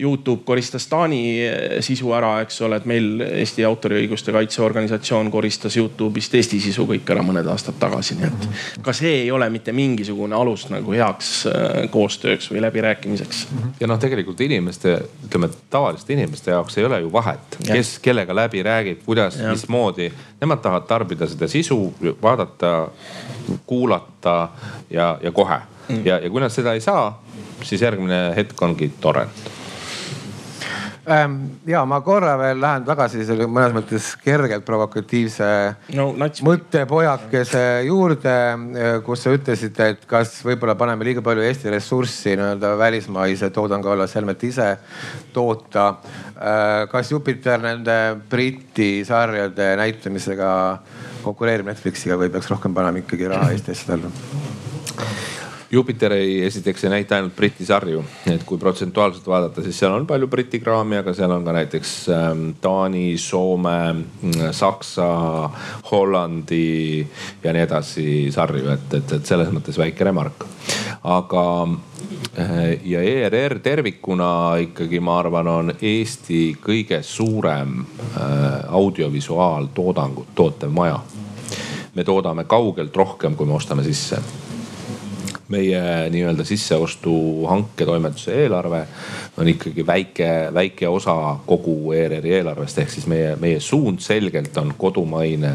Youtube 0.00 0.42
koristas 0.44 0.86
Taani 0.86 1.20
eh, 1.44 1.76
sisu 1.84 2.12
ära, 2.16 2.32
eks 2.44 2.60
ole, 2.66 2.78
et 2.80 2.86
meil 2.88 3.22
Eesti 3.26 3.64
autoriõiguste 3.68 4.32
kaitseorganisatsioon 4.34 5.30
koristas 5.30 5.76
Youtube'ist 5.76 6.34
Eesti 6.38 6.60
sisu 6.62 6.86
kõik 6.88 7.10
ära 7.12 7.24
mõned 7.26 7.46
aastad 7.52 7.78
tagasi, 7.80 8.16
nii 8.18 8.28
et 8.28 8.82
ka 8.84 8.94
see 8.96 9.24
ei 9.24 9.30
ole 9.34 9.50
mitte 9.52 9.74
mingisugune 9.76 10.36
alus 10.36 10.66
nagu 10.72 10.94
heaks 10.96 11.32
eh, 11.50 11.82
koostööks 11.92 12.50
või 12.52 12.64
läbirääkimiseks. 12.66 13.42
ja 13.80 13.90
noh, 13.90 14.00
tegelikult 14.00 14.40
inimeste, 14.46 14.96
ütleme 15.26 15.50
tavaliste 15.70 16.16
inimeste 16.16 16.54
jaoks 16.54 16.78
ei 16.78 16.88
ole 16.88 17.02
ju 17.04 17.12
vahet, 17.12 17.60
kes 17.64 17.98
kellega 18.02 18.34
läbi 18.36 18.64
räägib, 18.66 19.04
kuidas, 19.04 19.38
mismoodi. 19.50 20.10
Nemad 20.40 20.62
tahavad 20.64 20.86
tarbida 20.88 21.26
seda 21.28 21.48
sisu, 21.48 21.92
vaadata, 22.22 22.88
kuulata 23.66 24.36
ja, 24.90 25.18
ja 25.22 25.32
kohe 25.32 25.60
mm. 25.88 26.06
ja, 26.06 26.18
ja 26.18 26.30
kui 26.30 26.40
nad 26.40 26.52
seda 26.54 26.74
ei 26.74 26.80
saa, 26.80 27.22
siis 27.62 27.82
järgmine 27.82 28.30
hetk 28.36 28.62
ongi 28.62 28.90
torrent 29.00 29.59
ja 31.66 31.82
ma 31.88 32.00
korra 32.06 32.36
veel 32.38 32.60
lähen 32.62 32.84
tagasi 32.86 33.24
selle 33.26 33.46
mõnes 33.50 33.74
mõttes 33.74 34.10
kergelt 34.22 34.64
provokatiivse 34.66 35.48
no, 35.98 36.10
mõttepojakese 36.46 37.64
juurde, 37.88 38.34
äh, 38.54 38.92
kus 39.06 39.24
sa 39.24 39.34
ütlesid, 39.34 39.78
et 39.82 40.06
kas 40.10 40.36
võib-olla 40.46 40.76
paneme 40.78 41.06
liiga 41.08 41.24
palju 41.24 41.44
Eesti 41.46 41.72
ressurssi 41.74 42.36
nii-öelda 42.38 42.72
välismaise 42.78 43.50
toodangu 43.54 43.90
alla, 43.92 44.06
selmet 44.10 44.44
ise 44.46 44.70
toota. 45.34 45.88
Äh, 46.36 46.86
kas 46.92 47.10
Jupiter 47.10 47.60
nende 47.64 47.98
Briti 48.30 49.02
sarjade 49.08 49.72
näitamisega 49.80 50.52
konkureerib 51.24 51.68
Netflixiga 51.68 52.16
või 52.20 52.30
peaks 52.32 52.50
rohkem 52.52 52.76
panema 52.76 53.02
ikkagi 53.02 53.28
raha 53.34 53.50
Eesti 53.56 53.76
asjadele? 53.76 54.14
Jupiter 55.72 56.12
ei, 56.12 56.44
esiteks 56.44 56.84
ei 56.84 56.90
näita 56.90 57.14
ainult 57.14 57.36
Briti 57.36 57.64
sarju, 57.64 58.00
et 58.26 58.42
kui 58.46 58.58
protsentuaalselt 58.58 59.26
vaadata, 59.30 59.62
siis 59.62 59.76
seal 59.78 59.92
on 59.94 60.06
palju 60.06 60.26
Briti 60.26 60.58
kraami, 60.58 60.96
aga 60.98 61.14
seal 61.14 61.30
on 61.30 61.44
ka 61.46 61.54
näiteks 61.54 61.92
ähm, 62.10 62.42
Taani, 62.60 63.14
Soome, 63.18 63.92
mm, 63.92 64.48
Saksa, 64.50 65.06
Hollandi 65.92 67.06
ja 67.44 67.54
nii 67.54 67.62
edasi 67.68 68.08
sarju, 68.34 68.66
et, 68.74 68.98
et, 68.98 69.14
et 69.20 69.30
selles 69.30 69.54
mõttes 69.54 69.78
väike 69.78 70.10
remark. 70.10 70.42
aga 71.06 71.46
äh, 72.34 72.66
ja 72.90 73.06
ERR 73.06 73.60
tervikuna 73.62 74.58
ikkagi, 74.66 74.98
ma 74.98 75.20
arvan, 75.22 75.54
on 75.54 75.74
Eesti 75.78 76.42
kõige 76.66 77.02
suurem 77.06 77.78
äh, 77.78 78.66
audiovisuaaltoodangut 78.66 80.34
tootev 80.34 80.74
maja. 80.74 80.98
me 81.94 82.04
toodame 82.04 82.44
kaugelt 82.44 82.96
rohkem, 82.96 83.36
kui 83.36 83.46
me 83.46 83.54
ostame 83.54 83.86
sisse 83.86 84.18
meie 85.50 86.10
nii-öelda 86.10 86.44
sisseostu 86.44 87.46
hanketoimetuse 87.46 88.34
eelarve 88.42 88.84
on 89.36 89.48
ikkagi 89.48 89.86
väike, 89.86 90.28
väike 90.54 90.88
osa 90.88 91.36
kogu 91.46 91.92
ERR-i 91.92 92.34
eelarvest. 92.38 92.78
ehk 92.78 92.90
siis 92.90 93.06
meie, 93.06 93.36
meie 93.36 93.60
suund 93.60 94.00
selgelt 94.00 94.56
on 94.56 94.74
kodumaine 94.78 95.52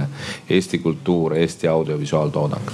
Eesti 0.50 0.80
kultuur, 0.80 1.36
Eesti 1.36 1.68
audiovisuaaltoodang 1.68 2.74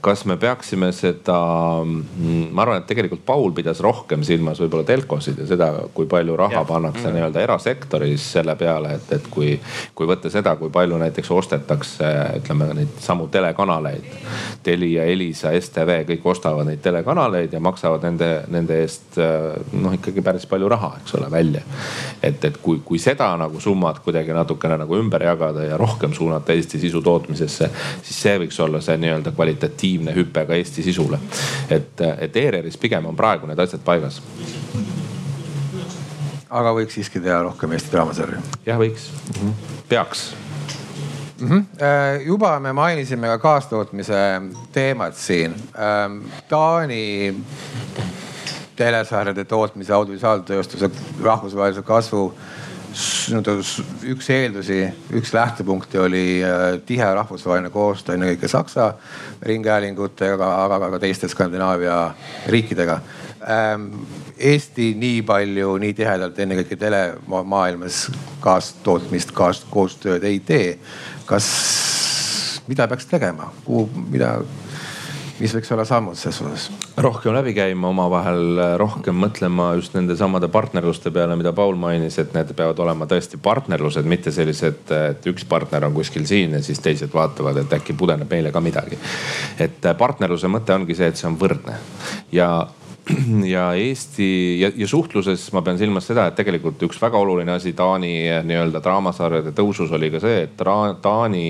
kas 0.00 0.24
me 0.24 0.36
peaksime 0.36 0.92
seda, 0.94 1.38
mm, 1.82 2.52
ma 2.54 2.62
arvan, 2.62 2.78
et 2.78 2.86
tegelikult 2.86 3.24
Paul 3.26 3.50
pidas 3.56 3.80
rohkem 3.82 4.22
silmas 4.22 4.60
võib-olla 4.62 4.86
telkosid 4.86 5.40
ja 5.42 5.46
seda, 5.48 5.70
kui 5.94 6.06
palju 6.10 6.36
raha 6.38 6.60
yeah. 6.60 6.66
pannakse 6.68 7.08
mm. 7.08 7.16
nii-öelda 7.16 7.42
erasektoris 7.42 8.28
selle 8.36 8.54
peale, 8.60 8.94
et, 9.00 9.10
et 9.16 9.26
kui, 9.34 9.56
kui 9.94 10.06
võtta 10.06 10.30
seda, 10.30 10.54
kui 10.60 10.70
palju 10.74 10.98
näiteks 11.02 11.32
ostetakse, 11.34 12.10
ütleme 12.38 12.68
neid 12.78 12.94
samu 13.02 13.26
telekanaleid. 13.32 14.06
Telia, 14.62 15.08
Elisa, 15.10 15.50
STV, 15.58 16.04
kõik 16.12 16.30
ostavad 16.30 16.70
neid 16.70 16.82
telekanaleid 16.84 17.52
ja 17.52 17.62
maksavad 17.64 18.06
nende, 18.06 18.30
nende 18.54 18.78
eest 18.84 19.18
noh, 19.18 19.98
ikkagi 19.98 20.22
päris 20.22 20.46
palju 20.50 20.70
raha, 20.70 20.92
eks 21.02 21.18
ole, 21.18 21.30
välja. 21.30 21.64
et, 22.22 22.44
et 22.44 22.62
kui, 22.62 22.78
kui 22.84 23.02
seda 23.02 23.32
nagu 23.40 23.60
summat 23.60 23.98
kuidagi 24.04 24.34
natukene 24.34 24.78
nagu 24.84 24.98
ümber 24.98 25.26
jagada 25.26 25.66
ja 25.66 25.76
rohkem 25.80 26.14
suunata 26.14 26.54
Eesti 26.54 26.78
sisu 26.86 27.02
tootmisesse, 27.02 27.70
siis 28.02 28.22
see 28.26 28.38
võiks 28.44 28.60
olla 28.62 28.80
see 28.84 28.96
nii-öelda 29.02 29.23
nii-öelda 29.24 29.36
kvalitatiivne 29.36 30.14
hüpe 30.14 30.44
ka 30.46 30.54
Eesti 30.54 30.82
sisule. 30.82 31.18
et, 31.70 32.00
et 32.18 32.36
ERR-is 32.36 32.76
pigem 32.76 33.06
on 33.06 33.16
praegu 33.16 33.46
need 33.46 33.58
asjad 33.58 33.80
paigas. 33.84 34.22
aga 36.50 36.72
võiks 36.74 36.94
siiski 36.94 37.20
teha 37.20 37.42
rohkem 37.42 37.72
Eesti 37.72 37.92
draamasarju? 37.92 38.40
jah, 38.66 38.78
võiks 38.78 39.08
mm, 39.10 39.40
-hmm. 39.40 39.54
peaks 39.88 40.34
mm. 41.40 41.48
-hmm. 41.48 42.26
juba 42.26 42.60
me 42.60 42.72
mainisime 42.72 43.26
ka 43.26 43.38
kaastootmise 43.38 44.40
teemat 44.72 45.16
siin. 45.16 45.54
Ähm, 45.74 46.20
Taani 46.48 47.34
telesarjade 48.76 49.44
tootmise 49.44 49.92
audiovisuaaltööstuse 49.92 50.90
rahvusvahelise 51.22 51.82
kasvu 51.82 52.34
üks 52.94 54.28
eeldusi, 54.30 54.78
üks 55.18 55.32
lähtepunkti 55.34 55.98
oli 55.98 56.24
äh, 56.44 56.64
tihe 56.86 57.06
rahvusvaheline 57.16 57.70
koostöö 57.74 58.14
ennekõike 58.14 58.48
Saksa 58.48 58.92
ringhäälingutega, 59.42 60.50
aga 60.64 60.90
ka 60.94 61.00
teiste 61.02 61.28
Skandinaavia 61.28 61.98
riikidega. 62.50 63.00
Ähm, 63.50 63.90
Eesti 64.38 64.92
nii 64.98 65.22
palju, 65.26 65.76
nii 65.82 65.94
tihedalt 65.94 66.38
ennekõike 66.42 66.78
telemaailmas 66.78 68.06
kaastootmist, 68.44 69.34
kaaskoostööd 69.34 70.24
ei 70.26 70.40
tee. 70.40 70.78
kas, 71.26 71.46
mida 72.68 72.88
peaks 72.88 73.06
tegema, 73.08 73.50
kuhu, 73.64 73.88
mida 74.10 74.36
mis 75.40 75.54
võiks 75.56 75.72
olla 75.74 75.84
sammud 75.88 76.18
ses 76.18 76.38
suunas? 76.38 76.68
rohkem 77.04 77.34
läbi 77.34 77.54
käima 77.56 77.88
omavahel, 77.90 78.60
rohkem 78.80 79.16
mõtlema 79.18 79.72
just 79.78 79.96
nende 79.96 80.16
samade 80.18 80.48
partnerluste 80.52 81.10
peale, 81.14 81.36
mida 81.40 81.52
Paul 81.56 81.78
mainis, 81.80 82.18
et 82.22 82.34
need 82.36 82.52
peavad 82.56 82.78
olema 82.84 83.08
tõesti 83.10 83.40
partnerlused, 83.42 84.06
mitte 84.08 84.32
sellised, 84.34 84.94
et 85.10 85.26
üks 85.30 85.46
partner 85.48 85.88
on 85.88 85.96
kuskil 85.96 86.26
siin 86.28 86.54
ja 86.58 86.62
siis 86.62 86.82
teised 86.84 87.12
vaatavad, 87.14 87.58
et 87.64 87.76
äkki 87.78 87.96
pudeneb 87.98 88.30
meile 88.30 88.52
ka 88.54 88.62
midagi. 88.64 88.98
et 89.58 89.92
partnerluse 89.98 90.48
mõte 90.48 90.74
ongi 90.74 90.94
see, 90.94 91.10
et 91.10 91.20
see 91.20 91.28
on 91.28 91.38
võrdne 91.40 91.78
ja 92.32 92.48
ja 93.54 93.72
Eesti 93.74 94.60
ja, 94.60 94.70
ja 94.76 94.88
suhtluses 94.88 95.44
ma 95.52 95.60
pean 95.64 95.78
silmas 95.80 96.06
seda, 96.08 96.26
et 96.30 96.36
tegelikult 96.38 96.80
üks 96.86 97.00
väga 97.02 97.20
oluline 97.20 97.52
asi 97.52 97.74
Taani 97.76 98.12
nii-öelda 98.48 98.80
draamasarjade 98.84 99.52
tõusus 99.56 99.92
oli 99.92 100.08
ka 100.14 100.22
see, 100.22 100.44
et 100.46 100.64
Taani 101.04 101.48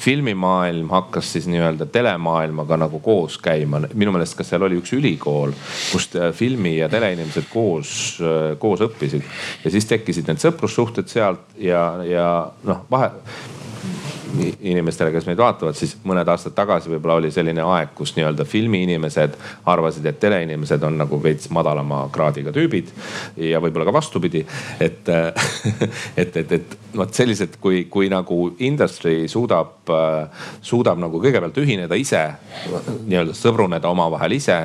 filmimaailm 0.00 0.88
hakkas 0.94 1.34
siis 1.34 1.48
nii-öelda 1.52 1.90
telemaailmaga 1.92 2.80
nagu 2.80 3.02
koos 3.04 3.36
käima. 3.42 3.82
minu 3.94 4.14
meelest, 4.14 4.38
kas 4.38 4.54
seal 4.54 4.64
oli 4.64 4.80
üks 4.80 4.94
ülikool, 4.96 5.52
kus 5.92 6.08
filmi 6.38 6.78
ja 6.78 6.88
teleinimesed 6.88 7.50
koos, 7.52 7.92
koos 8.58 8.86
õppisid 8.88 9.28
ja 9.64 9.74
siis 9.74 9.88
tekkisid 9.92 10.30
need 10.30 10.40
sõprussuhted 10.40 11.12
sealt 11.12 11.52
ja, 11.60 11.84
ja 12.06 12.28
noh, 12.64 12.84
vahe 12.90 13.12
inimestele, 14.60 15.12
kes 15.14 15.26
meid 15.28 15.38
vaatavad, 15.40 15.76
siis 15.78 15.94
mõned 16.08 16.28
aastad 16.28 16.54
tagasi 16.56 16.90
võib-olla 16.92 17.18
oli 17.20 17.30
selline 17.32 17.64
aeg, 17.64 17.94
kus 17.96 18.14
nii-öelda 18.16 18.44
filmiinimesed 18.48 19.36
arvasid, 19.72 20.06
et 20.06 20.20
teleinimesed 20.20 20.84
on 20.84 20.98
nagu 21.00 21.20
veits 21.22 21.50
madalama 21.54 22.04
kraadiga 22.12 22.52
tüübid 22.54 22.92
ja 23.48 23.62
võib-olla 23.62 23.88
ka 23.88 23.96
vastupidi. 23.98 24.44
et, 24.80 25.08
et, 26.22 26.36
et, 26.36 26.52
et 26.52 26.78
vot 26.98 27.14
sellised, 27.14 27.58
kui, 27.62 27.84
kui 27.90 28.10
nagu 28.12 28.52
industry 28.58 29.28
suudab, 29.28 29.90
suudab 30.62 31.00
nagu 31.00 31.20
kõigepealt 31.22 31.58
ühineda 31.62 31.98
ise, 31.98 32.24
nii-öelda 33.06 33.36
sõbruneda 33.36 33.90
omavahel 33.90 34.36
ise 34.38 34.58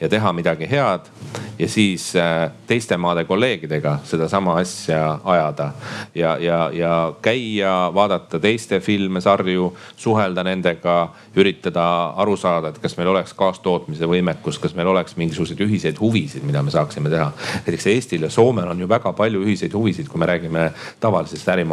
ja 0.00 0.10
teha 0.12 0.32
midagi 0.36 0.68
head 0.70 1.10
ja 1.58 1.68
siis 1.68 2.16
äh, 2.16 2.50
teiste 2.66 2.96
maade 2.96 3.24
kolleegidega 3.24 3.98
sedasama 4.04 4.56
asja 4.58 5.18
ajada. 5.24 5.72
ja, 6.14 6.36
ja, 6.38 6.70
ja 6.72 7.12
käia, 7.22 7.90
vaadata 7.94 8.40
teiste 8.40 8.80
filme, 8.80 9.20
sarju, 9.20 9.72
suhelda 9.96 10.42
nendega, 10.42 11.12
üritada 11.36 11.84
aru 12.16 12.36
saada, 12.36 12.72
et 12.72 12.78
kas 12.82 12.96
meil 12.98 13.12
oleks 13.12 13.34
kaastootmise 13.38 14.08
võimekus, 14.08 14.58
kas 14.62 14.74
meil 14.74 14.90
oleks 14.90 15.16
mingisuguseid 15.16 15.60
ühiseid 15.66 16.00
huvisid, 16.00 16.42
mida 16.42 16.62
me 16.62 16.70
saaksime 16.70 17.10
teha. 17.10 17.30
näiteks 17.66 17.86
Eestil 17.86 18.26
ja 18.26 18.30
Soomel 18.30 18.68
on 18.68 18.80
ju 18.80 18.88
väga 18.88 19.12
palju 19.12 19.44
ühiseid 19.44 19.74
huvisid, 19.74 20.08
kui 20.08 20.20
me 20.20 20.26
räägime 20.26 20.70
tavalisest 21.00 21.48
ärimaailmast. 21.48 21.71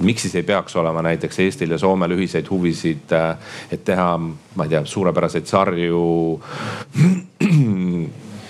Miks 0.00 0.22
siis 0.22 0.34
ei 0.34 0.42
peaks 0.42 0.76
olema 0.76 1.02
näiteks 1.02 1.40
Eestil 1.44 1.70
ja 1.70 1.78
Soomel 1.78 2.16
ühiseid 2.16 2.50
huvisid, 2.50 3.12
äh, 3.12 3.54
et 3.72 3.84
teha, 3.84 4.10
ma 4.18 4.64
ei 4.66 4.74
tea, 4.74 4.84
suurepäraseid 4.84 5.46
sarju 5.46 6.40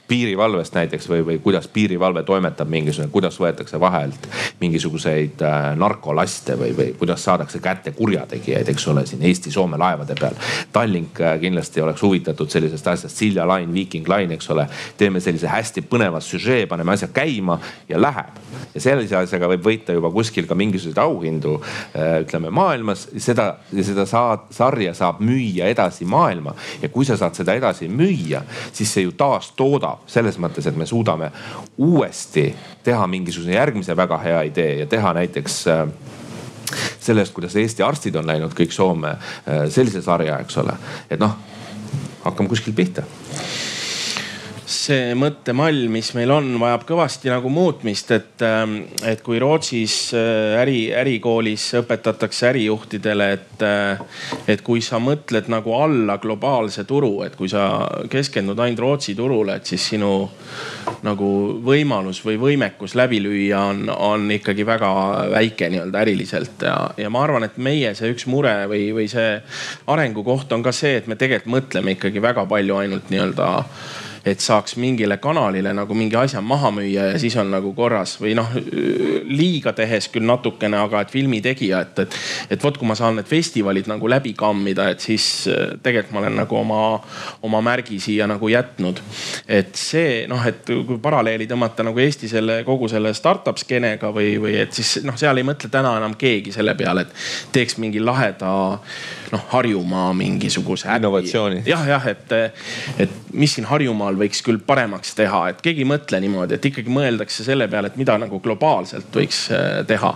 piirivalvest 0.09 0.75
näiteks 0.75 1.09
või, 1.11 1.25
või 1.27 1.39
kuidas 1.39 1.69
piirivalve 1.69 2.23
toimetab 2.23 2.69
mingisugune, 2.69 3.13
kuidas 3.13 3.37
võetakse 3.41 3.81
vahelt 3.81 4.29
mingisuguseid 4.61 5.43
äh, 5.45 5.67
narkolaste 5.77 6.57
või, 6.59 6.73
või 6.77 6.95
kuidas 6.99 7.25
saadakse 7.25 7.61
kätte 7.61 7.93
kurjategijaid, 7.93 8.69
eks 8.73 8.89
ole, 8.89 9.05
siin 9.07 9.23
Eesti-Soome 9.29 9.79
laevade 9.79 10.17
peal. 10.19 10.39
Tallink 10.73 11.21
äh, 11.21 11.37
kindlasti 11.41 11.85
oleks 11.85 12.03
huvitatud 12.03 12.51
sellisest 12.51 12.89
asjast, 12.89 13.17
Silja 13.17 13.45
Line, 13.49 13.75
Viiking 13.75 14.09
Line, 14.09 14.35
eks 14.35 14.51
ole. 14.51 14.67
teeme 14.97 15.21
sellise 15.21 15.49
hästi 15.49 15.85
põneva 15.91 16.21
süžee, 16.25 16.65
paneme 16.67 16.97
asja 16.97 17.09
käima 17.13 17.59
ja 17.89 18.01
läheb. 18.01 18.41
ja 18.75 18.81
sellise 18.81 19.17
asjaga 19.17 19.49
võib 19.53 19.65
võita 19.65 19.93
juba 19.93 20.11
kuskil 20.11 20.47
ka 20.49 20.55
mingisuguseid 20.55 21.05
auhindu 21.05 21.59
äh, 21.61 22.21
ütleme 22.25 22.51
maailmas. 22.51 23.09
seda, 23.17 23.59
seda 23.77 24.07
saad, 24.07 24.49
sarja 24.51 24.95
saab 24.95 25.21
müüa 25.21 25.69
edasi 25.69 26.05
maailma 26.05 26.55
ja 26.83 26.89
kui 26.89 27.05
sa 27.05 27.17
saad 27.17 27.37
seda 27.37 27.55
edasi 27.55 27.89
müüa, 27.89 28.43
siis 28.73 28.93
see 28.93 29.05
ju 29.05 29.13
taastoodab 29.13 29.98
selles 30.07 30.39
mõttes, 30.41 30.67
et 30.67 30.77
me 30.77 30.87
suudame 30.87 31.31
uuesti 31.79 32.49
teha 32.85 33.07
mingisuguse 33.07 33.53
järgmise 33.57 33.97
väga 33.97 34.19
hea 34.23 34.43
idee 34.49 34.79
ja 34.83 34.87
teha 34.87 35.13
näiteks 35.19 35.59
äh, 35.69 35.87
sellest, 37.01 37.33
kuidas 37.37 37.57
Eesti 37.57 37.83
arstid 37.83 38.17
on 38.17 38.27
läinud 38.27 38.55
kõik 38.57 38.73
Soome 38.75 39.15
äh, 39.17 39.67
sellise 39.73 40.03
sarja, 40.03 40.39
eks 40.45 40.61
ole. 40.63 40.77
et 41.11 41.21
noh, 41.21 41.37
hakkame 42.25 42.49
kuskilt 42.49 42.77
pihta 42.77 43.05
see 44.69 45.15
mõttemall, 45.17 45.87
mis 45.93 46.11
meil 46.17 46.31
on, 46.33 46.51
vajab 46.61 46.85
kõvasti 46.89 47.31
nagu 47.33 47.49
muutmist, 47.53 48.11
et, 48.13 48.43
ähm, 48.45 48.77
et 49.07 49.23
kui 49.25 49.41
Rootsis 49.41 50.13
äh, 50.17 50.59
äri, 50.61 50.91
ärikoolis 50.93 51.65
õpetatakse 51.81 52.51
ärijuhtidele, 52.51 53.29
et, 53.33 53.63
äh, 53.65 54.03
et 54.49 54.63
kui 54.67 54.83
sa 54.85 55.01
mõtled 55.01 55.49
nagu 55.49 55.73
alla 55.79 56.19
globaalse 56.21 56.85
turu, 56.89 57.23
et 57.25 57.37
kui 57.37 57.49
sa 57.49 57.89
keskendud 58.13 58.61
ainult 58.61 58.85
Rootsi 58.85 59.15
turule, 59.17 59.57
et 59.57 59.73
siis 59.73 59.89
sinu 59.95 60.13
nagu 61.05 61.31
võimalus 61.65 62.21
või 62.25 62.37
võimekus 62.41 62.97
läbi 62.99 63.23
lüüa 63.25 63.63
on, 63.71 63.89
on 63.89 64.29
ikkagi 64.37 64.67
väga 64.69 64.91
väike 65.33 65.71
nii-öelda 65.73 66.03
äriliselt. 66.05 66.67
Ja, 66.69 66.77
ja 66.97 67.13
ma 67.13 67.23
arvan, 67.25 67.49
et 67.49 67.57
meie 67.57 67.95
see 67.97 68.13
üks 68.13 68.29
mure 68.29 68.55
või, 68.69 68.91
või 68.97 69.09
see 69.09 69.39
arengukoht 69.89 70.53
on 70.53 70.65
ka 70.67 70.75
see, 70.77 70.99
et 71.01 71.09
me 71.09 71.17
tegelikult 71.17 71.55
mõtleme 71.57 71.97
ikkagi 71.97 72.21
väga 72.23 72.45
palju 72.51 72.77
ainult 72.83 73.09
nii-öelda 73.13 73.49
et 74.31 74.43
saaks 74.43 74.77
mingile 74.81 75.19
kanalile 75.23 75.73
nagu 75.77 75.95
mingi 75.97 76.17
asja 76.19 76.41
maha 76.45 76.71
müüa 76.75 77.11
ja 77.13 77.19
siis 77.21 77.37
on 77.41 77.51
nagu 77.53 77.73
korras 77.77 78.17
või 78.21 78.35
noh, 78.39 78.51
liiga 79.29 79.73
tehes 79.77 80.09
küll 80.13 80.27
natukene, 80.29 80.79
aga 80.81 81.03
et 81.05 81.13
filmitegija, 81.13 81.81
et, 81.85 82.03
et, 82.05 82.19
et 82.57 82.65
vot 82.65 82.79
kui 82.79 82.89
ma 82.89 82.97
saan 82.99 83.19
need 83.19 83.29
festivalid 83.29 83.89
nagu 83.91 84.11
läbi 84.11 84.35
kammida, 84.39 84.89
et 84.93 85.05
siis 85.05 85.27
äh, 85.53 85.77
tegelikult 85.83 86.15
ma 86.17 86.23
olen 86.23 86.39
nagu 86.43 86.59
oma, 86.61 86.81
oma 87.47 87.63
märgi 87.65 88.01
siia 88.03 88.29
nagu 88.31 88.49
jätnud. 88.53 89.03
et 89.49 89.77
see 89.77 90.27
noh, 90.31 90.43
et 90.47 90.65
kui 90.67 90.99
paralleeli 91.03 91.47
tõmmata 91.51 91.87
nagu 91.87 92.01
Eesti 92.03 92.29
selle 92.31 92.61
kogu 92.67 92.89
selle 92.89 93.13
startup 93.17 93.59
skeenega 93.61 94.13
või, 94.15 94.37
või 94.43 94.59
et 94.63 94.77
siis 94.77 94.99
noh, 95.07 95.17
seal 95.19 95.39
ei 95.39 95.47
mõtle 95.47 95.71
täna 95.73 95.97
enam 96.01 96.17
keegi 96.19 96.53
selle 96.55 96.75
peale, 96.79 97.07
et 97.07 97.53
teeks 97.55 97.79
mingi 97.83 98.03
laheda 98.03 98.51
noh, 99.33 99.45
Harjumaa 99.53 100.13
mingisuguse. 100.17 100.89
innovatsiooni. 100.97 101.63
jah, 101.67 101.85
jah, 101.89 102.07
et, 102.07 102.33
et 102.99 103.11
mis 103.33 103.55
siin 103.55 103.69
Harjumaal 103.69 104.19
võiks 104.21 104.43
küll 104.47 104.61
paremaks 104.65 105.15
teha, 105.19 105.45
et 105.53 105.63
keegi 105.65 105.85
ei 105.85 105.89
mõtle 105.89 106.21
niimoodi, 106.23 106.59
et 106.59 106.71
ikkagi 106.71 106.93
mõeldakse 106.93 107.47
selle 107.47 107.69
peale, 107.69 107.93
et 107.93 108.01
mida 108.01 108.19
nagu 108.21 108.41
globaalselt 108.45 109.15
võiks 109.15 109.47
äh, 109.55 109.85
teha 109.89 110.15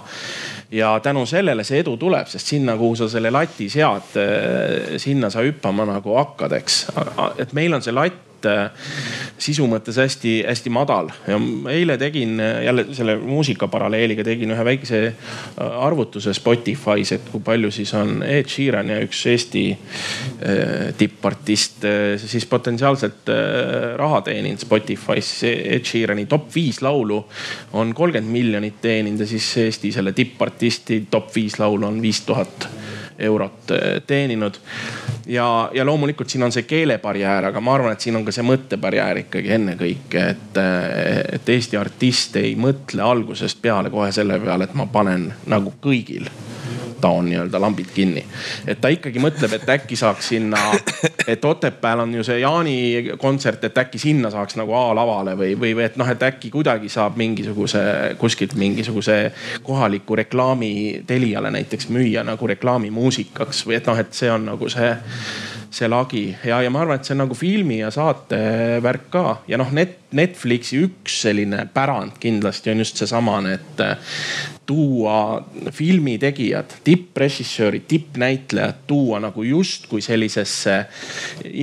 ja 0.72 0.96
tänu 1.04 1.26
sellele 1.28 1.64
see 1.64 1.82
edu 1.82 1.96
tuleb, 2.00 2.28
sest 2.32 2.54
sinna, 2.54 2.76
kuhu 2.80 2.96
sa 3.02 3.08
selle 3.12 3.32
lati 3.34 3.68
sead, 3.72 4.16
äh, 4.20 4.98
sinna 5.02 5.30
sa 5.30 5.44
hüppama 5.44 5.86
nagu 5.88 6.16
hakkad, 6.18 6.56
eks. 6.60 6.84
et 7.42 7.56
meil 7.56 7.74
on 7.76 7.84
see 7.84 7.94
latt 7.94 8.31
et 8.42 8.50
äh, 8.50 8.70
sisu 9.42 9.66
mõttes 9.70 9.98
hästi-hästi 10.00 10.70
madal 10.72 11.10
ja 11.28 11.38
eile 11.72 11.96
tegin 12.00 12.40
äh, 12.42 12.62
jälle 12.66 12.86
selle 12.94 13.16
muusika 13.20 13.68
paralleeliga 13.70 14.24
tegin 14.26 14.52
ühe 14.54 14.64
väikese 14.66 15.00
äh, 15.06 15.14
arvutuse 15.86 16.34
Spotify's, 16.36 17.14
et 17.14 17.28
kui 17.30 17.42
palju 17.44 17.70
siis 17.74 17.92
on 17.98 18.22
Ed 18.26 18.50
Sheeran 18.50 18.90
ja 18.92 19.00
üks 19.02 19.24
Eesti 19.32 19.64
tippartist 20.98 21.84
siis 22.18 22.44
potentsiaalselt 22.50 23.28
raha 23.98 24.20
teeninud 24.26 24.60
Spotify's. 24.62 25.30
Ed 25.46 25.86
Sheerani 25.86 26.26
top 26.30 26.48
viis 26.54 26.80
laulu 26.82 27.20
on 27.78 27.94
kolmkümmend 27.94 28.32
miljonit 28.32 28.80
teeninud 28.82 29.22
ja 29.22 29.28
siis 29.30 29.46
Eesti 29.62 29.92
selle 29.94 30.12
tippartisti 30.16 31.04
top 31.10 31.30
viis 31.34 31.58
laulu 31.62 31.86
on 31.88 32.02
viis 32.02 32.22
tuhat 32.26 32.68
eurot 33.18 33.74
teeninud. 34.06 34.58
Ja, 35.26 35.70
ja 35.74 35.84
loomulikult 35.86 36.30
siin 36.30 36.42
on 36.42 36.52
see 36.52 36.66
keelebarjäär, 36.68 37.50
aga 37.50 37.60
ma 37.60 37.74
arvan, 37.74 37.92
et 37.92 38.04
siin 38.04 38.16
on 38.16 38.24
ka 38.24 38.34
see 38.34 38.46
mõttebarjäär 38.46 39.22
ikkagi 39.24 39.52
ennekõike, 39.58 40.24
et, 40.36 40.62
et 41.38 41.52
Eesti 41.56 41.78
artist 41.80 42.36
ei 42.40 42.54
mõtle 42.56 43.04
algusest 43.04 43.62
peale 43.62 43.90
kohe 43.90 44.12
selle 44.12 44.40
peale, 44.42 44.68
et 44.68 44.74
ma 44.78 44.88
panen 44.92 45.30
nagu 45.50 45.74
kõigil 45.82 46.28
taon 47.02 47.28
nii-öelda 47.28 47.60
lambid 47.60 47.90
kinni. 47.94 48.24
et 48.66 48.80
ta 48.80 48.90
ikkagi 48.92 49.20
mõtleb, 49.22 49.56
et 49.58 49.68
äkki 49.76 49.98
saaks 49.98 50.32
sinna, 50.34 50.60
et 51.26 51.44
Otepääl 51.44 52.04
on 52.04 52.14
ju 52.14 52.24
see 52.26 52.38
Jaani 52.40 52.76
kontsert, 53.20 53.64
et 53.64 53.78
äkki 53.84 53.98
sinna 53.98 54.30
saaks 54.30 54.56
nagu 54.60 54.74
A-lavale 54.78 55.36
või, 55.38 55.54
või, 55.58 55.74
või 55.78 55.86
et 55.88 55.98
noh, 56.00 56.08
et 56.08 56.22
äkki 56.22 56.50
kuidagi 56.54 56.88
saab 56.92 57.18
mingisuguse 57.20 57.82
kuskilt 58.18 58.54
mingisuguse 58.58 59.18
kohaliku 59.62 60.16
reklaami 60.22 60.72
Teliale 61.06 61.50
näiteks 61.50 61.88
müüa 61.92 62.24
nagu 62.26 62.46
reklaamimuusikaks 62.54 63.66
või 63.66 63.80
et 63.80 63.90
noh, 63.90 63.98
et 63.98 64.14
see 64.16 64.30
on 64.30 64.46
nagu 64.52 64.70
see 64.72 64.94
see 65.72 65.88
lagi 65.88 66.26
ja, 66.44 66.60
ja 66.62 66.70
ma 66.70 66.82
arvan, 66.82 67.00
et 67.00 67.08
see 67.08 67.16
on 67.16 67.24
nagu 67.24 67.36
filmi 67.36 67.80
ja 67.80 67.90
saate 67.94 68.38
värk 68.84 69.08
ka 69.12 69.26
ja 69.48 69.60
noh, 69.60 69.72
net, 69.74 69.98
Netflixi 70.12 70.82
üks 70.84 71.22
selline 71.24 71.64
pärand 71.72 72.18
kindlasti 72.20 72.68
on 72.68 72.82
just 72.82 73.00
seesamane, 73.00 73.54
et 73.56 73.80
tuua 74.68 75.42
filmitegijad, 75.74 76.74
tipprežissöörid, 76.84 77.86
tippnäitlejad 77.88 78.84
tuua 78.86 79.18
nagu 79.24 79.42
justkui 79.42 80.04
sellisesse 80.04 80.76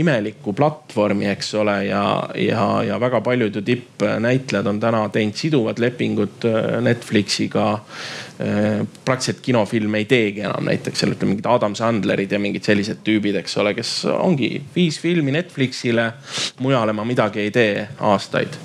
imelikku 0.02 0.54
platvormi, 0.54 1.30
eks 1.32 1.54
ole. 1.62 1.78
ja, 1.86 2.04
ja, 2.36 2.66
ja 2.84 3.00
väga 3.00 3.22
paljud 3.22 3.56
ju 3.56 3.62
tippnäitlejad 3.62 4.68
on 4.68 4.82
täna 4.82 5.06
teinud 5.14 5.38
siduvad 5.38 5.80
lepingud 5.80 6.50
äh, 6.50 6.82
Netflixiga 6.84 7.72
äh, 7.74 8.29
praktiliselt 8.40 9.42
kinofilme 9.44 10.00
ei 10.00 10.06
teegi 10.08 10.46
enam, 10.48 10.70
näiteks 10.70 11.02
seal 11.02 11.12
ütleme 11.12 11.34
mingid 11.34 11.50
Adam 11.52 11.74
Sandlerid 11.76 12.32
ja 12.32 12.40
mingid 12.40 12.64
sellised 12.64 13.02
tüübid, 13.04 13.36
eks 13.42 13.58
ole, 13.60 13.74
kes 13.76 13.92
ongi 14.14 14.54
viis 14.76 15.00
filmi 15.04 15.34
Netflixile. 15.36 16.14
mujale 16.64 16.94
ma 16.96 17.04
midagi 17.04 17.44
ei 17.44 17.52
tee 17.52 17.88
aastaid 18.00 18.56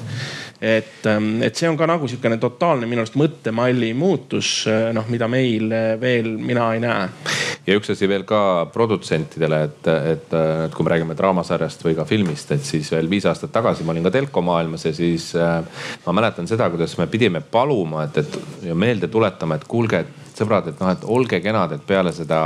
et, 0.64 1.06
ähm, 1.06 1.42
et 1.42 1.56
see 1.56 1.68
on 1.68 1.76
ka 1.76 1.86
nagu 1.88 2.08
sihukene 2.08 2.38
totaalne 2.40 2.88
minu 2.88 3.02
arust 3.02 3.18
mõttemalli 3.20 3.92
muutus, 3.98 4.64
äh, 4.70 4.88
noh, 4.96 5.06
mida 5.12 5.28
meil 5.28 5.72
äh, 5.74 5.94
veel 6.00 6.34
mina 6.40 6.70
ei 6.74 6.80
näe. 6.84 7.08
Ja 7.66 7.76
üks 7.78 7.92
asi 7.94 8.08
veel 8.08 8.26
ka 8.28 8.40
produtsentidele, 8.72 9.60
et, 9.68 9.88
et, 10.14 10.34
et 10.34 10.74
kui 10.74 10.86
me 10.86 10.92
räägime 10.92 11.16
draamasarjast 11.18 11.84
või 11.86 11.96
ka 11.98 12.06
filmist, 12.08 12.52
et 12.54 12.64
siis 12.66 12.90
veel 12.92 13.08
viis 13.10 13.26
aastat 13.28 13.52
tagasi 13.54 13.86
ma 13.86 13.94
olin 13.94 14.08
ka 14.08 14.14
telko 14.14 14.42
maailmas 14.44 14.84
ja 14.88 14.92
siis 14.96 15.30
äh, 15.38 15.86
ma 16.06 16.16
mäletan 16.16 16.48
seda, 16.50 16.68
kuidas 16.72 16.96
me 17.00 17.08
pidime 17.10 17.40
paluma, 17.40 18.04
et, 18.08 18.20
et 18.24 18.68
ja 18.70 18.76
meelde 18.76 19.08
tuletama, 19.12 19.58
et 19.58 19.68
kuulge, 19.68 20.04
et 20.04 20.23
sõbrad, 20.38 20.68
et 20.70 20.80
noh, 20.82 20.90
et 20.92 21.04
olge 21.16 21.40
kenad, 21.44 21.74
et 21.76 21.84
peale 21.86 22.12
seda 22.14 22.40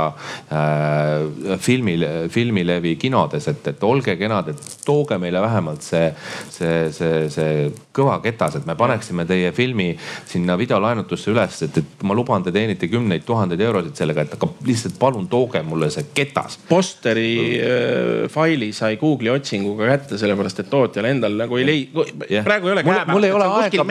äh, 0.53 1.57
filmi, 1.61 1.95
filmilevi 2.31 2.95
kinodes, 3.01 3.49
et, 3.51 3.69
et 3.73 3.85
olge 3.87 4.15
kenad, 4.19 4.51
et 4.53 4.77
tooge 4.85 5.17
meile 5.21 5.41
vähemalt 5.43 5.85
see, 5.85 6.09
see, 6.53 6.89
see, 6.95 7.23
see 7.33 7.69
kõva 7.95 8.19
ketas, 8.23 8.59
et 8.59 8.67
me 8.69 8.75
paneksime 8.79 9.25
teie 9.29 9.51
filmi 9.55 9.91
sinna 10.29 10.57
videolaenutusse 10.59 11.33
üles, 11.33 11.61
et, 11.67 11.81
et 11.81 12.05
ma 12.07 12.17
luban, 12.17 12.45
te 12.45 12.53
teenite 12.55 12.89
kümneid 12.91 13.25
tuhandeid 13.27 13.61
eurosid 13.65 13.97
sellega, 13.99 14.25
et 14.25 14.37
aga 14.37 14.51
lihtsalt 14.67 14.99
palun 15.01 15.27
tooge 15.31 15.61
mulle 15.67 15.89
see 15.93 16.09
ketas. 16.15 16.59
Posteri 16.69 17.31
äh, 17.57 18.29
faili 18.31 18.71
sai 18.75 18.99
Google'i 19.01 19.33
otsinguga 19.33 19.89
kätte, 19.93 20.19
sellepärast 20.21 20.63
et 20.63 20.71
tootjal 20.71 21.09
endal 21.09 21.37
nagu 21.39 21.59
ei 21.59 21.67
leia 21.67 22.05
yeah., 22.29 22.45
praegu 22.45 22.69
ei 22.69 22.77
ole 22.77 22.85
käepärast. 22.85 23.13
mul 23.13 23.27
ei 23.27 23.35
ole 23.35 23.49
aega, 23.59 23.87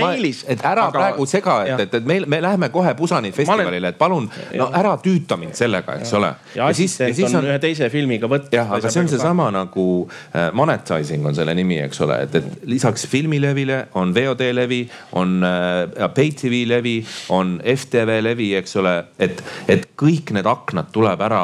et 0.55 0.65
ära 0.65 0.89
aga... 0.89 0.95
praegu 0.99 1.29
sega, 1.29 1.59
et, 1.67 1.87
et, 1.87 1.99
et 2.01 2.09
meil, 2.09 2.27
me 2.31 2.41
läheme 2.45 2.71
kohe 2.75 2.95
Pusanit 2.99 3.35
festivalile 3.37 3.88
meile, 3.89 3.95
et 3.95 3.99
palun, 3.99 4.29
no 4.59 4.69
ära 4.77 4.95
tüüta 5.03 5.39
mind 5.41 5.57
sellega, 5.59 5.99
eks 6.01 6.13
ole. 6.19 6.33
ja 6.57 6.69
assistent 6.69 7.11
ja 7.11 7.17
siis 7.17 7.33
on, 7.33 7.43
on 7.43 7.51
ühe 7.51 7.59
teise 7.63 7.89
filmiga 7.93 8.29
võtta. 8.31 8.53
jah, 8.55 8.71
aga 8.77 8.91
see 8.93 9.03
on 9.03 9.11
seesama 9.11 9.49
nagu 9.55 9.87
äh, 10.35 10.51
monetizing 10.57 11.27
on 11.27 11.37
selle 11.37 11.55
nimi, 11.59 11.79
eks 11.87 12.01
ole, 12.05 12.21
et, 12.27 12.35
et 12.39 12.69
lisaks 12.69 13.07
filmilevile 13.11 13.87
on 13.99 14.15
VOD 14.15 14.51
levi, 14.55 14.83
on 15.19 15.39
äh, 15.47 16.09
pay 16.15 16.33
tv 16.37 16.65
levi, 16.69 16.97
on 17.35 17.59
FTV 17.65 18.21
levi, 18.25 18.53
eks 18.59 18.77
ole, 18.81 18.95
et, 19.19 19.43
et 19.69 19.89
kõik 19.99 20.33
need 20.37 20.49
aknad 20.49 20.93
tuleb 20.95 21.23
ära, 21.25 21.43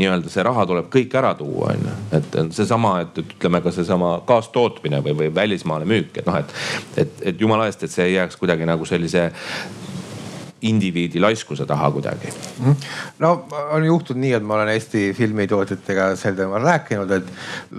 nii-öelda 0.00 0.32
see 0.32 0.46
raha 0.46 0.66
tuleb 0.68 0.90
kõik 0.92 1.14
ära 1.18 1.34
tuua, 1.38 1.74
on 1.74 1.86
ju. 1.88 1.96
et 2.20 2.40
seesama, 2.56 2.96
et 3.04 3.22
ütleme 3.24 3.62
ka 3.64 3.74
seesama 3.74 4.16
kaastootmine 4.28 5.02
või, 5.04 5.16
või 5.24 5.34
välismaale 5.34 5.88
müük, 5.88 6.20
et 6.20 6.28
noh, 6.28 6.40
et, 6.40 6.56
et, 7.04 7.22
et 7.32 7.40
jumala 7.40 7.68
eest, 7.70 7.84
et 7.86 7.92
see 7.92 8.10
ei 8.10 8.18
jääks 8.18 8.38
kuidagi 8.40 8.68
nagu 8.68 8.86
sellise 8.88 9.30
indiviidi 10.68 11.20
laiskuse 11.20 11.66
taha 11.66 11.90
kuidagi. 11.90 12.32
Mhm. 12.58 12.72
no 13.18 13.30
on 13.72 13.84
juhtunud 13.84 14.20
nii, 14.20 14.32
et 14.36 14.44
ma 14.46 14.58
olen 14.58 14.72
Eesti 14.74 15.10
filmitootjatega 15.16 16.10
sel 16.20 16.36
teemal 16.38 16.64
rääkinud, 16.64 17.10
et 17.16 17.30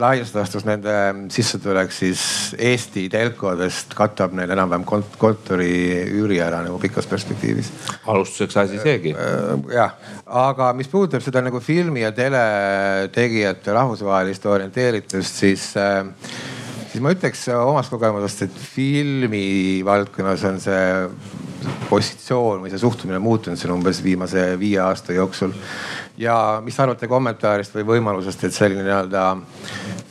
laias 0.01 0.33
laastus 0.35 0.65
nende 0.65 0.95
sissetulek 1.33 1.93
siis 1.93 2.21
Eesti 2.57 3.07
telkodest 3.13 3.93
katab 3.97 4.33
neil 4.37 4.51
enam-vähem 4.55 4.85
kont 4.87 5.17
kontori 5.21 5.71
üüri 6.09 6.41
ära 6.41 6.63
nagu 6.65 6.79
pikas 6.81 7.09
perspektiivis. 7.09 7.71
alustuseks 8.07 8.57
asi 8.57 8.79
seegi. 8.81 9.13
Äh, 9.13 9.53
jah, 9.75 9.93
aga 10.25 10.71
mis 10.77 10.89
puudutab 10.91 11.23
seda 11.25 11.43
nagu 11.45 11.59
filmi 11.59 12.01
ja 12.05 12.11
teletegijate 12.15 13.77
rahvusvahelist 13.77 14.45
orienteeritust, 14.45 15.43
siis 15.45 15.69
äh, 15.77 16.05
siis 16.91 17.03
ma 17.03 17.13
ütleks 17.13 17.45
omast 17.55 17.93
kogemusest, 17.93 18.47
et 18.47 18.61
filmivaldkonnas 18.75 20.43
on 20.49 20.59
see 20.63 20.81
positsioon 21.89 22.63
või 22.63 22.71
see 22.71 22.81
suhtumine 22.81 23.19
muutunud 23.21 23.59
siin 23.59 23.73
umbes 23.73 24.01
viimase 24.03 24.59
viie 24.59 24.79
aasta 24.81 25.13
jooksul. 25.13 25.53
ja 26.17 26.61
mis 26.63 26.79
arvate 26.79 27.07
kommentaarist 27.07 27.75
või 27.75 27.87
võimalusest, 27.95 28.43
et 28.43 28.53
selline 28.53 28.83
nii-öelda 28.83 29.25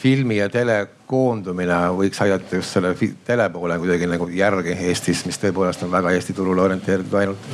filmi 0.01 0.41
ja 0.41 0.49
tele 0.49 0.81
koondumine 1.11 1.79
võiks 1.99 2.23
aidata 2.23 2.57
just 2.61 2.77
selle 2.77 2.95
tele 3.27 3.49
poole 3.51 3.79
kuidagi 3.79 4.07
nagu 4.07 4.29
järgi 4.29 4.77
Eestis, 4.89 5.25
mis 5.27 5.39
tõepoolest 5.43 5.85
on 5.85 5.93
väga 5.93 6.15
Eesti 6.17 6.37
turule 6.37 6.63
orienteeritud 6.63 7.15
ainult? 7.21 7.49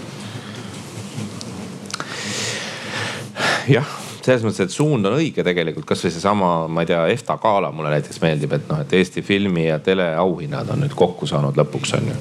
jah 3.67 4.06
selles 4.27 4.43
mõttes, 4.43 4.67
et 4.67 4.75
suund 4.75 5.07
on 5.07 5.19
õige 5.21 5.45
tegelikult, 5.47 5.87
kasvõi 5.89 6.11
seesama, 6.15 6.53
ma 6.69 6.83
ei 6.83 6.91
tea, 6.91 7.05
EFTA 7.15 7.39
gala 7.43 7.71
mulle 7.75 7.93
näiteks 7.95 8.21
meeldib, 8.25 8.57
et 8.57 8.71
noh, 8.71 8.83
et 8.83 8.95
Eesti 8.99 9.23
filmi 9.27 9.69
ja 9.69 9.79
teleauhinnad 9.85 10.71
on 10.75 10.83
nüüd 10.83 10.97
kokku 10.99 11.29
saanud 11.31 11.59
lõpuks 11.59 11.95
on 11.99 12.11
ju. 12.11 12.17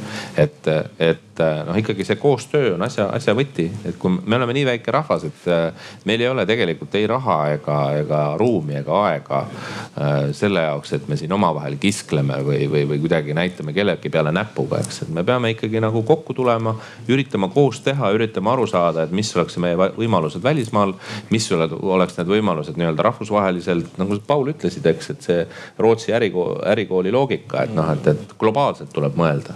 et, 0.45 0.69
et 1.01 1.41
noh, 1.65 1.77
ikkagi 1.77 2.05
see 2.07 2.19
koostöö 2.21 2.75
on 2.75 2.85
asja, 2.85 3.07
asja 3.15 3.33
võti, 3.35 3.65
et 3.87 3.97
kui 3.99 4.13
me 4.13 4.37
oleme 4.37 4.53
nii 4.55 4.65
väike 4.69 4.93
rahvas, 4.93 5.25
et 5.27 6.05
meil 6.07 6.21
ei 6.21 6.29
ole 6.29 6.45
tegelikult 6.47 6.95
ei 6.95 7.07
raha 7.09 7.37
ega, 7.55 7.79
ega 7.99 8.21
ruumi 8.39 8.77
ega 8.79 8.99
aega 9.09 9.41
äh, 9.41 10.13
selle 10.37 10.63
jaoks, 10.67 10.93
et 10.95 11.09
me 11.11 11.17
siin 11.19 11.33
omavahel 11.35 11.79
kiskleme 11.81 12.37
või, 12.45 12.69
või, 12.71 12.85
või 12.91 13.01
kuidagi 13.03 13.35
näitame 13.35 13.73
kellegi 13.75 14.11
peale 14.13 14.31
näpuga, 14.35 14.79
eks, 14.85 15.01
et 15.05 15.13
me 15.15 15.25
peame 15.27 15.51
ikkagi 15.55 15.81
nagu 15.83 16.03
kokku 16.07 16.37
tulema, 16.37 16.75
üritama 17.11 17.49
koos 17.53 17.81
teha, 17.85 18.13
üritama 18.15 18.53
aru 18.53 18.69
saada, 18.69 19.03
et 19.03 19.15
mis 19.15 19.33
oleks 19.35 19.57
meie 19.63 19.79
võimalused 19.97 20.43
välismaal, 20.43 20.95
mis 21.33 21.49
oleks 21.51 21.75
need 22.19 22.29
võimalused 22.29 22.77
nii-öelda 22.79 23.05
rahvusvaheliselt, 23.07 23.95
nagu 24.01 24.17
Paul 24.27 24.51
ütlesid, 24.53 24.85
eks, 24.89 25.09
et 25.13 25.27
see 25.27 25.45
Rootsi 25.81 26.13
ärikooli, 26.15 26.61
ärikooli 26.71 27.13
loogika, 27.13 27.65
et 27.65 27.73
noh, 27.75 27.89
et, 27.93 28.07
et 28.11 28.35
globaalselt 28.39 28.93
tuleb 28.95 29.17
mõelda. 29.19 29.55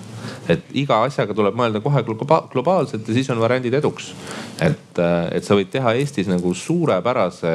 et 0.49 0.65
iga 0.77 1.03
asjaga 1.05 1.33
tuleb 1.33 1.55
mõelda 1.57 1.81
kohe 1.81 2.01
globaalselt 2.05 3.07
ja 3.07 3.13
siis 3.13 3.29
on 3.29 3.39
variandid 3.41 3.73
eduks. 3.73 4.13
et, 4.61 4.99
et 5.31 5.45
sa 5.45 5.55
võid 5.55 5.71
teha 5.71 5.93
Eestis 5.99 6.27
nagu 6.27 6.53
suurepärase 6.53 7.53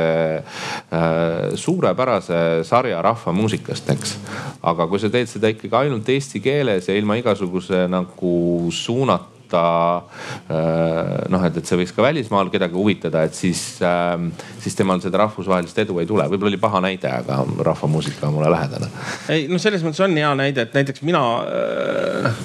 äh,, 0.95 1.55
suurepärase 1.55 2.65
sarja 2.65 3.03
rahvamuusikast, 3.03 3.91
eks. 3.91 4.17
aga 4.63 4.89
kui 4.89 5.03
sa 5.03 5.11
teed 5.11 5.29
seda 5.31 5.53
ikkagi 5.53 5.77
ainult 5.85 6.09
eesti 6.09 6.41
keeles 6.41 6.89
ja 6.89 6.97
ilma 6.97 7.19
igasuguse 7.21 7.87
nagu 7.91 8.35
suunata 8.73 9.34
kohta 9.45 10.05
äh, 10.51 11.29
noh, 11.31 11.45
et, 11.45 11.57
et 11.57 11.67
see 11.67 11.79
võiks 11.79 11.95
ka 11.95 12.05
välismaal 12.05 12.51
kedagi 12.53 12.75
huvitada, 12.75 13.25
et 13.25 13.35
siis, 13.35 13.81
ähm, 13.83 14.31
siis 14.63 14.77
temal 14.77 15.01
seda 15.05 15.21
rahvusvahelist 15.25 15.79
edu 15.85 16.01
ei 16.01 16.07
tule. 16.07 16.27
võib-olla 16.29 16.53
oli 16.53 16.61
paha 16.61 16.81
näide, 16.85 17.11
aga 17.11 17.45
rahvamuusika 17.71 18.29
on 18.29 18.39
mulle 18.39 18.53
lähedane. 18.53 18.91
ei 19.29 19.49
no 19.49 19.59
selles 19.59 19.85
mõttes 19.85 20.03
on 20.05 20.17
hea 20.17 20.35
näide, 20.39 20.69
et 20.69 20.75
näiteks 20.75 21.03
mina 21.03 21.25
äh 21.45 22.45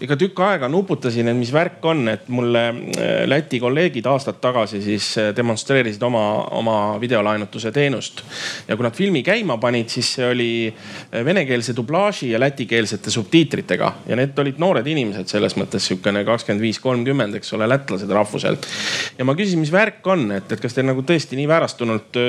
ikka 0.00 0.16
tükk 0.18 0.40
aega 0.46 0.68
nuputasin, 0.70 1.28
et 1.30 1.36
mis 1.36 1.50
värk 1.52 1.84
on, 1.90 2.04
et 2.12 2.28
mulle 2.30 2.62
äh, 2.68 3.24
Läti 3.28 3.58
kolleegid 3.60 4.06
aastad 4.06 4.38
tagasi 4.42 4.80
siis 4.82 5.10
äh, 5.18 5.30
demonstreerisid 5.36 6.02
oma, 6.06 6.22
oma 6.58 6.76
videolaenutuse 7.00 7.72
teenust. 7.74 8.22
ja 8.68 8.76
kui 8.76 8.86
nad 8.86 8.94
filmi 8.94 9.22
käima 9.26 9.58
panid, 9.58 9.90
siis 9.90 10.12
see 10.18 10.28
oli 10.28 10.50
äh, 10.68 11.24
venekeelse 11.24 11.74
dublaaži 11.76 12.30
ja 12.30 12.40
lätikeelsete 12.40 13.10
subtiitritega 13.10 13.92
ja 14.06 14.18
need 14.18 14.38
olid 14.38 14.60
noored 14.62 14.86
inimesed 14.86 15.30
selles 15.30 15.56
mõttes 15.58 15.88
sihukene 15.90 16.22
kakskümmend 16.28 16.62
viis, 16.62 16.78
kolmkümmend, 16.82 17.34
eks 17.40 17.52
ole, 17.58 17.68
lätlased 17.70 18.14
rahvuselt. 18.14 18.70
ja 19.18 19.26
ma 19.26 19.34
küsisin, 19.38 19.62
mis 19.64 19.74
värk 19.74 20.06
on, 20.06 20.28
et, 20.36 20.52
et 20.52 20.62
kas 20.62 20.78
te 20.78 20.86
nagu 20.86 21.02
tõesti 21.06 21.38
nii 21.38 21.48
väärastunult 21.50 22.20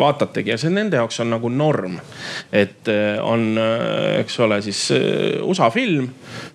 vaatategi 0.00 0.54
ja 0.54 0.58
see 0.58 0.72
nende 0.74 0.98
jaoks 0.98 1.22
on 1.22 1.30
nagu 1.36 1.48
norm. 1.54 2.00
et 2.52 2.88
on, 3.22 3.46
eks 4.18 4.40
ole, 4.42 4.60
siis 4.64 4.82
USA 5.46 5.70
film, 5.70 6.08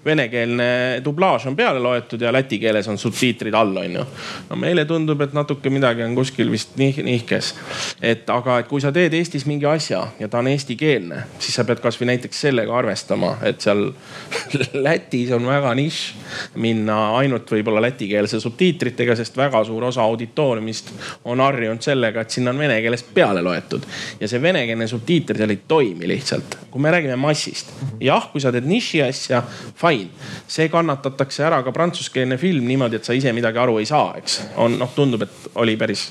vene 0.05 0.24
venekeelne 0.25 1.01
dublaaž 1.03 1.45
on 1.47 1.55
peale 1.55 1.79
loetud 1.79 2.21
ja 2.21 2.31
läti 2.33 2.59
keeles 2.59 2.87
on 2.87 2.97
subtiitrid 2.97 3.53
all, 3.53 3.75
onju. 3.77 4.05
no 4.49 4.55
meile 4.55 4.85
tundub, 4.85 5.21
et 5.21 5.33
natuke 5.33 5.69
midagi 5.69 6.03
on 6.03 6.15
kuskil 6.15 6.51
vist 6.51 6.75
nih 6.77 6.97
nihkes. 7.03 7.53
et 8.01 8.29
aga, 8.29 8.59
et 8.59 8.67
kui 8.67 8.81
sa 8.81 8.91
teed 8.91 9.13
Eestis 9.13 9.45
mingi 9.45 9.65
asja 9.65 10.07
ja 10.19 10.27
ta 10.27 10.39
on 10.39 10.47
eestikeelne, 10.47 11.23
siis 11.39 11.55
sa 11.55 11.65
pead 11.65 11.81
kasvõi 11.83 12.09
näiteks 12.13 12.41
sellega 12.47 12.77
arvestama, 12.77 13.37
et 13.43 13.61
seal 13.61 13.91
Lätis 14.85 15.31
on 15.35 15.45
väga 15.45 15.73
nišš 15.75 16.57
minna 16.61 17.17
ainult 17.19 17.51
võib-olla 17.51 17.83
lätikeelse 17.85 18.39
subtiitritega, 18.39 19.15
sest 19.15 19.37
väga 19.37 19.63
suur 19.65 19.89
osa 19.91 20.03
auditooriumist 20.03 20.91
on 21.25 21.43
harjunud 21.43 21.81
sellega, 21.85 22.21
et 22.21 22.33
sinna 22.33 22.53
on 22.53 22.59
vene 22.59 22.79
keelest 22.81 23.13
peale 23.13 23.43
loetud. 23.45 23.85
ja 24.19 24.27
see 24.27 24.41
venekeelne 24.41 24.87
subtiiter 24.87 25.37
seal 25.37 25.53
ei 25.53 25.61
toimi 25.67 26.07
lihtsalt, 26.07 26.57
kui 26.71 26.81
me 26.81 26.91
räägime 26.91 27.15
massist. 27.19 27.73
jah, 28.01 28.29
kui 28.31 28.41
sa 28.41 28.51
teed 28.51 28.65
niši 28.69 29.03
asja, 29.05 29.43
fine 29.75 30.14
see 30.47 30.69
kannatatakse 30.71 31.43
ära 31.45 31.61
ka 31.65 31.73
prantsuskeelne 31.75 32.37
film 32.41 32.67
niimoodi, 32.69 32.99
et 32.99 33.07
sa 33.07 33.15
ise 33.17 33.33
midagi 33.35 33.59
aru 33.61 33.77
ei 33.81 33.87
saa, 33.89 34.13
eks. 34.19 34.37
on 34.61 34.77
noh, 34.79 34.91
tundub, 34.95 35.25
et 35.25 35.57
oli 35.61 35.75
päris 35.79 36.07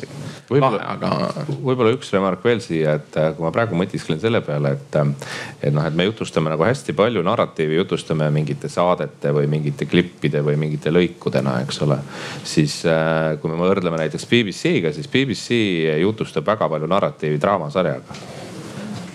lahe, 0.50 0.80
aga. 0.80 1.10
võib-olla 1.48 1.94
üks 1.96 2.12
remark 2.14 2.44
veel 2.44 2.62
siia, 2.64 2.96
et 3.00 3.18
äh, 3.20 3.30
kui 3.36 3.46
ma 3.46 3.52
praegu 3.54 3.78
mõtisklen 3.78 4.20
selle 4.22 4.42
peale, 4.44 4.74
et, 4.78 4.98
äh, 5.00 5.32
et 5.68 5.74
noh, 5.74 5.86
et 5.86 5.98
me 5.98 6.08
jutustame 6.08 6.52
nagu 6.52 6.66
hästi 6.66 6.96
palju 6.96 7.24
narratiivi, 7.26 7.78
jutustame 7.80 8.30
mingite 8.34 8.70
saadete 8.72 9.34
või 9.34 9.50
mingite 9.50 9.88
klippide 9.90 10.44
või 10.46 10.58
mingite 10.60 10.92
lõikudena, 10.94 11.58
eks 11.64 11.82
ole. 11.86 12.00
siis 12.44 12.80
äh, 12.90 13.34
kui 13.42 13.52
me 13.52 13.60
võrdleme 13.60 14.00
näiteks 14.04 14.28
BBC-ga, 14.30 14.94
siis 14.94 15.10
BBC 15.10 15.60
jutustab 16.02 16.46
väga 16.46 16.68
palju 16.70 16.90
narratiivi 16.90 17.40
draamasarjaga 17.40 18.42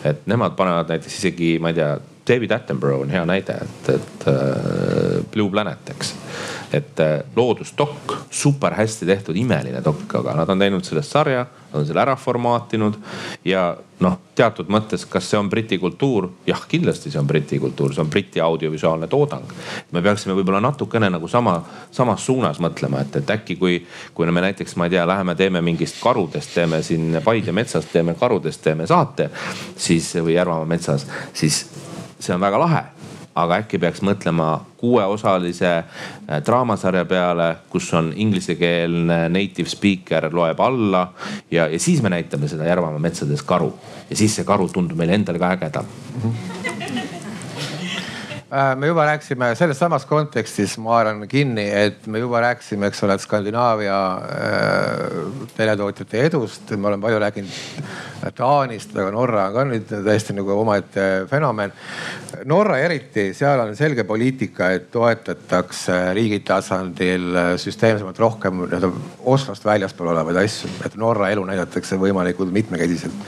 et 0.05 0.27
nemad 0.31 0.55
panevad 0.55 0.93
näiteks 0.93 1.17
isegi, 1.19 1.57
ma 1.59 1.73
ei 1.73 1.77
tea, 1.77 1.91
David 2.29 2.51
Attenborough 2.51 3.01
on 3.01 3.09
hea 3.09 3.25
näide, 3.25 3.55
et, 3.63 3.89
et 3.95 4.27
uh, 4.27 5.25
Blue 5.31 5.49
Planet, 5.49 5.89
eks. 5.95 6.13
et 6.73 7.01
uh, 7.01 7.15
loodusdokk, 7.35 8.13
super 8.29 8.75
hästi 8.77 9.07
tehtud, 9.09 9.37
imeline 9.39 9.81
dokk, 9.85 10.19
aga 10.21 10.35
nad 10.37 10.49
on 10.53 10.61
teinud 10.61 10.85
sellest 10.85 11.15
sarja, 11.15 11.45
nad 11.71 11.81
on 11.81 11.87
selle 11.87 12.03
ära 12.03 12.13
formaatinud 12.19 12.99
ja 13.49 13.71
noh, 13.99 14.19
teatud 14.37 14.69
mõttes, 14.71 15.07
kas 15.09 15.25
see 15.29 15.39
on 15.39 15.49
Briti 15.49 15.79
kultuur? 15.81 16.29
jah, 16.47 16.61
kindlasti 16.69 17.11
see 17.11 17.19
on 17.21 17.27
Briti 17.27 17.59
kultuur, 17.59 17.93
see 17.95 18.05
on 18.05 18.13
Briti 18.13 18.41
audiovisuaalne 18.41 19.09
toodang. 19.09 19.49
me 19.91 20.01
peaksime 20.05 20.37
võib-olla 20.37 20.61
natukene 20.61 21.09
nagu 21.09 21.27
sama, 21.27 21.57
samas 21.91 22.25
suunas 22.25 22.61
mõtlema, 22.61 23.01
et, 23.01 23.19
et 23.23 23.35
äkki 23.35 23.57
kui, 23.57 23.81
kui 24.13 24.29
me 24.31 24.45
näiteks, 24.45 24.77
ma 24.77 24.85
ei 24.85 24.97
tea, 24.97 25.07
läheme 25.09 25.35
teeme 25.35 25.65
mingist 25.65 25.97
karudest, 26.03 26.53
teeme 26.53 26.83
siin 26.85 27.21
Paide 27.25 27.51
metsas, 27.51 27.89
teeme 27.89 28.13
karudest, 28.13 28.61
teeme 28.63 28.87
saate, 28.87 29.29
siis 29.77 30.13
või 30.21 30.37
Järvamaa 30.37 30.69
metsas, 30.77 31.07
siis 31.33 31.63
see 32.19 32.35
on 32.35 32.41
väga 32.41 32.59
lahe 32.59 32.83
aga 33.43 33.59
äkki 33.63 33.79
peaks 33.81 34.01
mõtlema 34.05 34.49
kuueosalise 34.79 35.71
äh, 35.77 36.39
draamasarja 36.45 37.05
peale, 37.09 37.49
kus 37.71 37.91
on 37.97 38.11
inglisekeelne 38.15 39.21
native 39.31 39.69
speaker 39.69 40.29
loeb 40.33 40.59
alla 40.63 41.05
ja, 41.51 41.67
ja 41.67 41.79
siis 41.79 42.03
me 42.03 42.11
näitame 42.13 42.49
seda 42.51 42.67
Järvamaa 42.67 43.01
metsades 43.01 43.43
karu. 43.43 43.71
Ja 44.09 44.17
siis 44.17 44.35
see 44.35 44.47
karu 44.47 44.69
tundub 44.73 44.99
meile 44.99 45.17
endale 45.19 45.41
ka 45.41 45.53
ägedam. 45.55 45.89
Äh, 48.49 48.75
me 48.75 48.89
juba 48.89 49.05
rääkisime 49.05 49.53
selles 49.55 49.77
samas 49.79 50.07
kontekstis, 50.09 50.77
ma 50.81 50.97
haaran 50.97 51.27
kinni, 51.29 51.67
et 51.69 52.07
me 52.09 52.21
juba 52.23 52.41
rääkisime, 52.47 52.89
eks 52.89 53.03
ole, 53.05 53.19
Skandinaavia 53.21 53.99
äh, 54.17 55.51
teletootjate 55.57 56.23
edust, 56.31 56.73
me 56.73 56.89
oleme 56.89 57.05
palju 57.05 57.19
rääkinud 57.21 58.08
Taanist, 58.35 58.91
aga 58.95 59.11
Norra 59.13 59.45
on 59.47 59.55
ka 59.55 59.63
nüüd 59.69 59.87
täiesti 59.89 60.35
nagu 60.35 60.51
omaette 60.59 61.05
fenomen. 61.29 61.71
Norra 62.49 62.77
eriti, 62.83 63.29
seal 63.37 63.61
on 63.63 63.75
selge 63.77 64.03
poliitika, 64.07 64.69
et 64.75 64.89
toetatakse 64.93 65.97
riigi 66.17 66.41
tasandil 66.47 67.29
süsteemsemalt 67.61 68.19
rohkem 68.19 68.63
nii-öelda 68.65 68.91
Oslost 69.29 69.65
väljaspool 69.65 70.11
olevaid 70.13 70.41
asju, 70.43 70.71
et 70.85 70.97
Norra 70.99 71.31
elu 71.33 71.45
näidatakse 71.49 71.99
võimalikult 71.99 72.51
mitmekesiselt. 72.55 73.27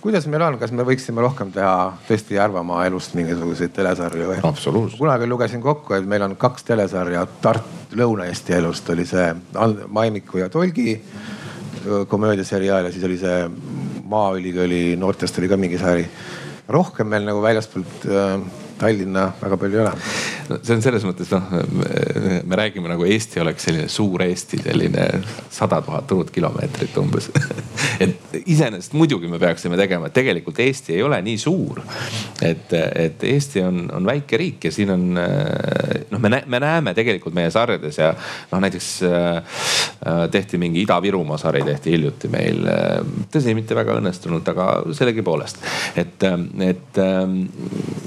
kuidas 0.00 0.26
meil 0.30 0.42
on, 0.46 0.58
kas 0.58 0.70
me 0.72 0.84
võiksime 0.86 1.20
rohkem 1.20 1.50
teha 1.52 1.92
tõesti 2.08 2.36
Järvamaa 2.38 2.84
elust 2.86 3.14
mingisuguseid 3.18 3.72
telesarju 3.74 4.28
või? 4.30 4.38
absoluutselt. 4.42 4.98
kunagi 4.98 5.26
lugesin 5.26 5.62
kokku, 5.62 5.94
et 5.94 6.06
meil 6.06 6.22
on 6.22 6.36
kaks 6.36 6.64
telesarja 6.64 7.26
Tartu, 7.42 7.74
Lõuna-Eesti 7.98 8.52
elust 8.52 8.90
oli 8.92 9.06
see 9.08 9.32
Maimiku 9.88 10.38
ja 10.38 10.48
Tolgi 10.52 11.00
komöödiaseriaal 12.08 12.84
ja 12.84 12.92
siis 12.92 13.04
oli 13.04 13.18
see 13.18 13.50
Maaülikooli 14.08 14.96
noortest 14.96 15.38
oli 15.38 15.50
ka 15.50 15.56
mingi 15.60 15.78
sari. 15.78 16.06
rohkem 16.68 17.08
meil 17.08 17.24
nagu 17.24 17.42
väljaspoolt 17.42 18.08
äh, 18.08 18.40
Tallinna 18.78 19.32
väga 19.40 19.56
palju 19.56 19.78
ei 19.78 19.84
ole 19.86 19.94
no 20.48 20.58
see 20.62 20.76
on 20.76 20.82
selles 20.82 21.04
mõttes 21.06 21.30
noh, 21.32 21.48
me 22.48 22.58
räägime 22.58 22.90
nagu 22.90 23.04
Eesti 23.08 23.40
oleks 23.42 23.66
selline 23.68 23.88
suur 23.92 24.22
Eesti, 24.24 24.60
selline 24.64 25.06
sada 25.52 25.80
tuhat 25.84 26.10
ruutkilomeetrit 26.14 26.96
umbes 27.00 27.28
et 28.04 28.36
iseenesest 28.44 28.96
muidugi 28.98 29.30
me 29.30 29.40
peaksime 29.40 29.78
tegema, 29.80 30.08
et 30.08 30.16
tegelikult 30.16 30.60
Eesti 30.64 30.96
ei 30.96 31.02
ole 31.04 31.20
nii 31.24 31.38
suur. 31.40 31.82
et, 32.42 32.72
et 32.72 33.24
Eesti 33.32 33.64
on, 33.64 33.84
on 33.98 34.08
väike 34.08 34.40
riik 34.40 34.68
ja 34.68 34.74
siin 34.74 34.94
on 34.94 35.06
noh, 35.18 36.22
me, 36.22 36.42
me 36.46 36.62
näeme 36.62 36.94
tegelikult 36.96 37.36
meie 37.36 37.50
sarjades 37.54 38.00
ja 38.00 38.12
noh, 38.52 38.62
näiteks 38.64 38.90
äh, 39.08 39.58
tehti 40.30 40.58
mingi 40.58 40.84
Ida-Virumaa 40.84 41.38
sari 41.40 41.62
tehti 41.66 41.90
hiljuti 41.90 42.28
meil. 42.30 42.62
tõsi, 43.32 43.54
mitte 43.54 43.74
väga 43.74 43.98
õnnestunult, 43.98 44.46
aga 44.52 44.68
sellegipoolest, 44.94 45.58
et, 45.98 46.22
et 46.64 47.00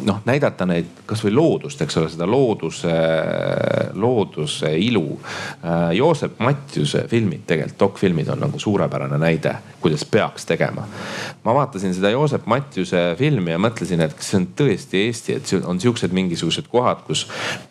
noh 0.05 0.21
näidata 0.25 0.65
neid 0.69 1.01
kasvõi 1.09 1.33
loodust, 1.33 1.81
eks 1.83 1.97
ole, 1.99 2.09
seda 2.11 2.27
looduse, 2.29 2.93
looduse 3.99 4.71
ilu. 4.79 5.05
Äh, 5.65 5.91
Joosep 5.97 6.39
Matjuse 6.39 7.05
filmid 7.11 7.45
tegelikult, 7.49 7.79
dokfilmid 7.79 8.29
on 8.31 8.41
nagu 8.45 8.59
suurepärane 8.59 9.17
näide, 9.21 9.55
kuidas 9.81 10.05
peaks 10.05 10.45
tegema. 10.45 10.87
ma 11.43 11.53
vaatasin 11.53 11.93
seda 11.93 12.09
Joosep 12.13 12.45
Matjuse 12.45 13.15
filmi 13.17 13.51
ja 13.51 13.59
mõtlesin, 13.61 14.01
et 14.01 14.13
kas 14.17 14.31
see 14.31 14.39
on 14.41 14.47
tõesti 14.57 15.03
Eesti, 15.07 15.37
et 15.37 15.53
on 15.65 15.79
siuksed 15.81 16.13
mingisugused 16.13 16.69
kohad, 16.71 17.03
kus 17.07 17.25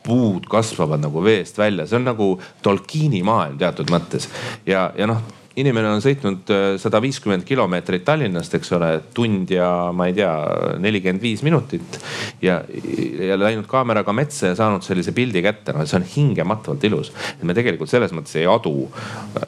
puud 0.06 0.48
kasvavad 0.50 1.02
nagu 1.02 1.22
veest 1.24 1.58
välja, 1.58 1.86
see 1.86 2.00
on 2.00 2.08
nagu 2.10 2.30
Tolkieni 2.62 3.22
maailm 3.26 3.58
teatud 3.60 3.90
mõttes 3.92 4.09
ja, 4.66 4.90
ja 4.96 5.06
noh 5.11 5.22
inimene 5.58 5.90
on 5.90 6.02
sõitnud 6.02 6.50
äh, 6.54 6.64
sada 6.80 7.00
viiskümmend 7.02 7.44
kilomeetrit 7.48 8.04
Tallinnast, 8.06 8.54
eks 8.56 8.72
ole, 8.76 8.90
tund 9.14 9.50
ja 9.52 9.68
ma 9.96 10.06
ei 10.11 10.14
tea, 10.16 10.30
nelikümmend 10.82 11.22
viis 11.22 11.42
minutit. 11.46 11.98
ja, 12.42 12.61
ja 13.20 13.38
läinud 13.38 13.66
kaameraga 13.70 14.12
metsa 14.16 14.52
ja 14.52 14.58
saanud 14.58 14.86
sellise 14.86 15.12
pildi 15.16 15.42
kätte, 15.44 15.74
no 15.74 15.86
see 15.86 15.98
on 15.98 16.06
hingematavalt 16.14 16.84
ilus. 16.86 17.12
me 17.42 17.56
tegelikult 17.56 17.90
selles 17.90 18.14
mõttes 18.16 18.36
ei 18.40 18.46
adu, 18.50 18.86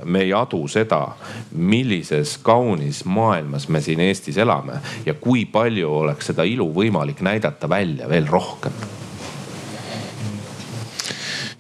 me 0.05 0.25
ei 0.27 0.35
adu 0.37 0.65
seda, 0.71 1.05
millises 1.53 2.39
kaunis 2.43 3.05
maailmas 3.07 3.69
me 3.69 3.83
siin 3.85 4.03
Eestis 4.03 4.41
elame 4.43 4.81
ja 5.07 5.15
kui 5.15 5.47
palju 5.47 5.93
oleks 6.03 6.33
seda 6.33 6.47
ilu 6.49 6.69
võimalik 6.75 7.23
näidata 7.23 7.71
välja 7.71 8.11
veel 8.11 8.29
rohkem 8.31 9.02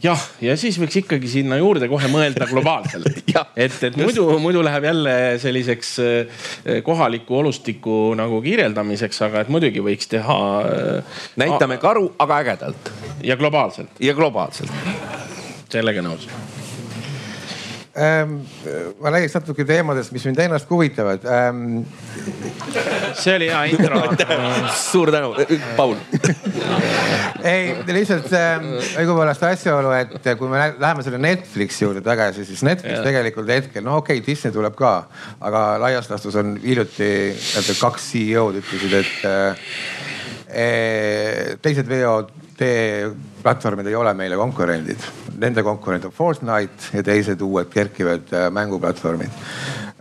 jah, 0.02 0.22
ja 0.42 0.54
siis 0.58 0.78
võiks 0.80 0.98
ikkagi 1.02 1.30
sinna 1.30 1.58
juurde 1.60 1.88
kohe 1.90 2.08
mõelda 2.12 2.48
globaalselt 2.50 3.06
et, 3.64 3.76
et 3.88 3.98
muidu, 4.00 4.26
muidu 4.42 4.64
läheb 4.64 4.88
jälle 4.90 5.14
selliseks 5.42 5.92
eh, 6.02 6.42
kohaliku 6.86 7.38
olustiku 7.42 8.00
nagu 8.18 8.40
kirjeldamiseks, 8.44 9.22
aga 9.28 9.44
et 9.44 9.52
muidugi 9.52 9.84
võiks 9.84 10.10
teha. 10.10 10.40
Eh, 10.72 11.20
näitame 11.42 11.78
karu, 11.82 12.10
aga 12.22 12.42
ägedalt. 12.42 12.92
ja 13.22 13.38
globaalselt. 13.40 14.02
ja 14.02 14.14
globaalselt. 14.18 14.74
sellega 15.72 16.04
nõus. 16.04 16.28
Ma 17.92 19.10
räägiks 19.12 19.34
natuke 19.36 19.66
teemadest, 19.68 20.12
mis 20.14 20.24
mind 20.24 20.38
ennast 20.40 20.70
huvitavad. 20.70 21.24
Ähm.... 21.28 21.82
see 23.18 23.34
oli 23.36 23.50
hea 23.50 23.64
intro. 23.74 24.00
Suur 24.90 25.12
tänu, 25.12 25.34
Paul. 25.76 25.96
Ei, 27.44 27.74
lihtsalt 27.92 28.32
ähm, 28.38 28.68
õigupoolest 29.02 29.44
asjaolu, 29.44 29.92
et 29.98 30.28
kui 30.38 30.48
me 30.48 30.62
läheme 30.70 31.04
selle 31.04 31.20
Netflixi 31.20 31.84
juurde 31.84 32.00
tagasi, 32.06 32.46
siis 32.48 32.62
Netflix 32.64 33.00
ja. 33.00 33.04
tegelikult 33.04 33.50
hetkel, 33.52 33.84
no 33.84 33.98
okei 34.00 34.22
okay,, 34.22 34.26
Disney 34.26 34.54
tuleb 34.54 34.76
ka, 34.78 34.94
aga 35.44 35.64
laias 35.82 36.08
laastus 36.12 36.38
on 36.40 36.54
hiljuti 36.62 37.10
kaks 37.80 38.12
CEO-d 38.14 38.62
ütlesid, 38.62 38.94
et 39.02 39.26
äh, 39.28 39.66
teised 41.62 41.88
VOD 41.90 42.64
platvormid 43.42 43.90
ei 43.90 43.98
ole 43.98 44.14
meile 44.16 44.38
konkurendid. 44.38 45.00
Nende 45.42 45.64
konkurent 45.66 46.06
on 46.06 46.14
Fortnite 46.14 46.92
ja 46.96 47.02
teised 47.06 47.40
uued 47.42 47.70
kerkivad 47.72 48.30
äh, 48.30 48.48
mänguplatvormid. 48.54 49.32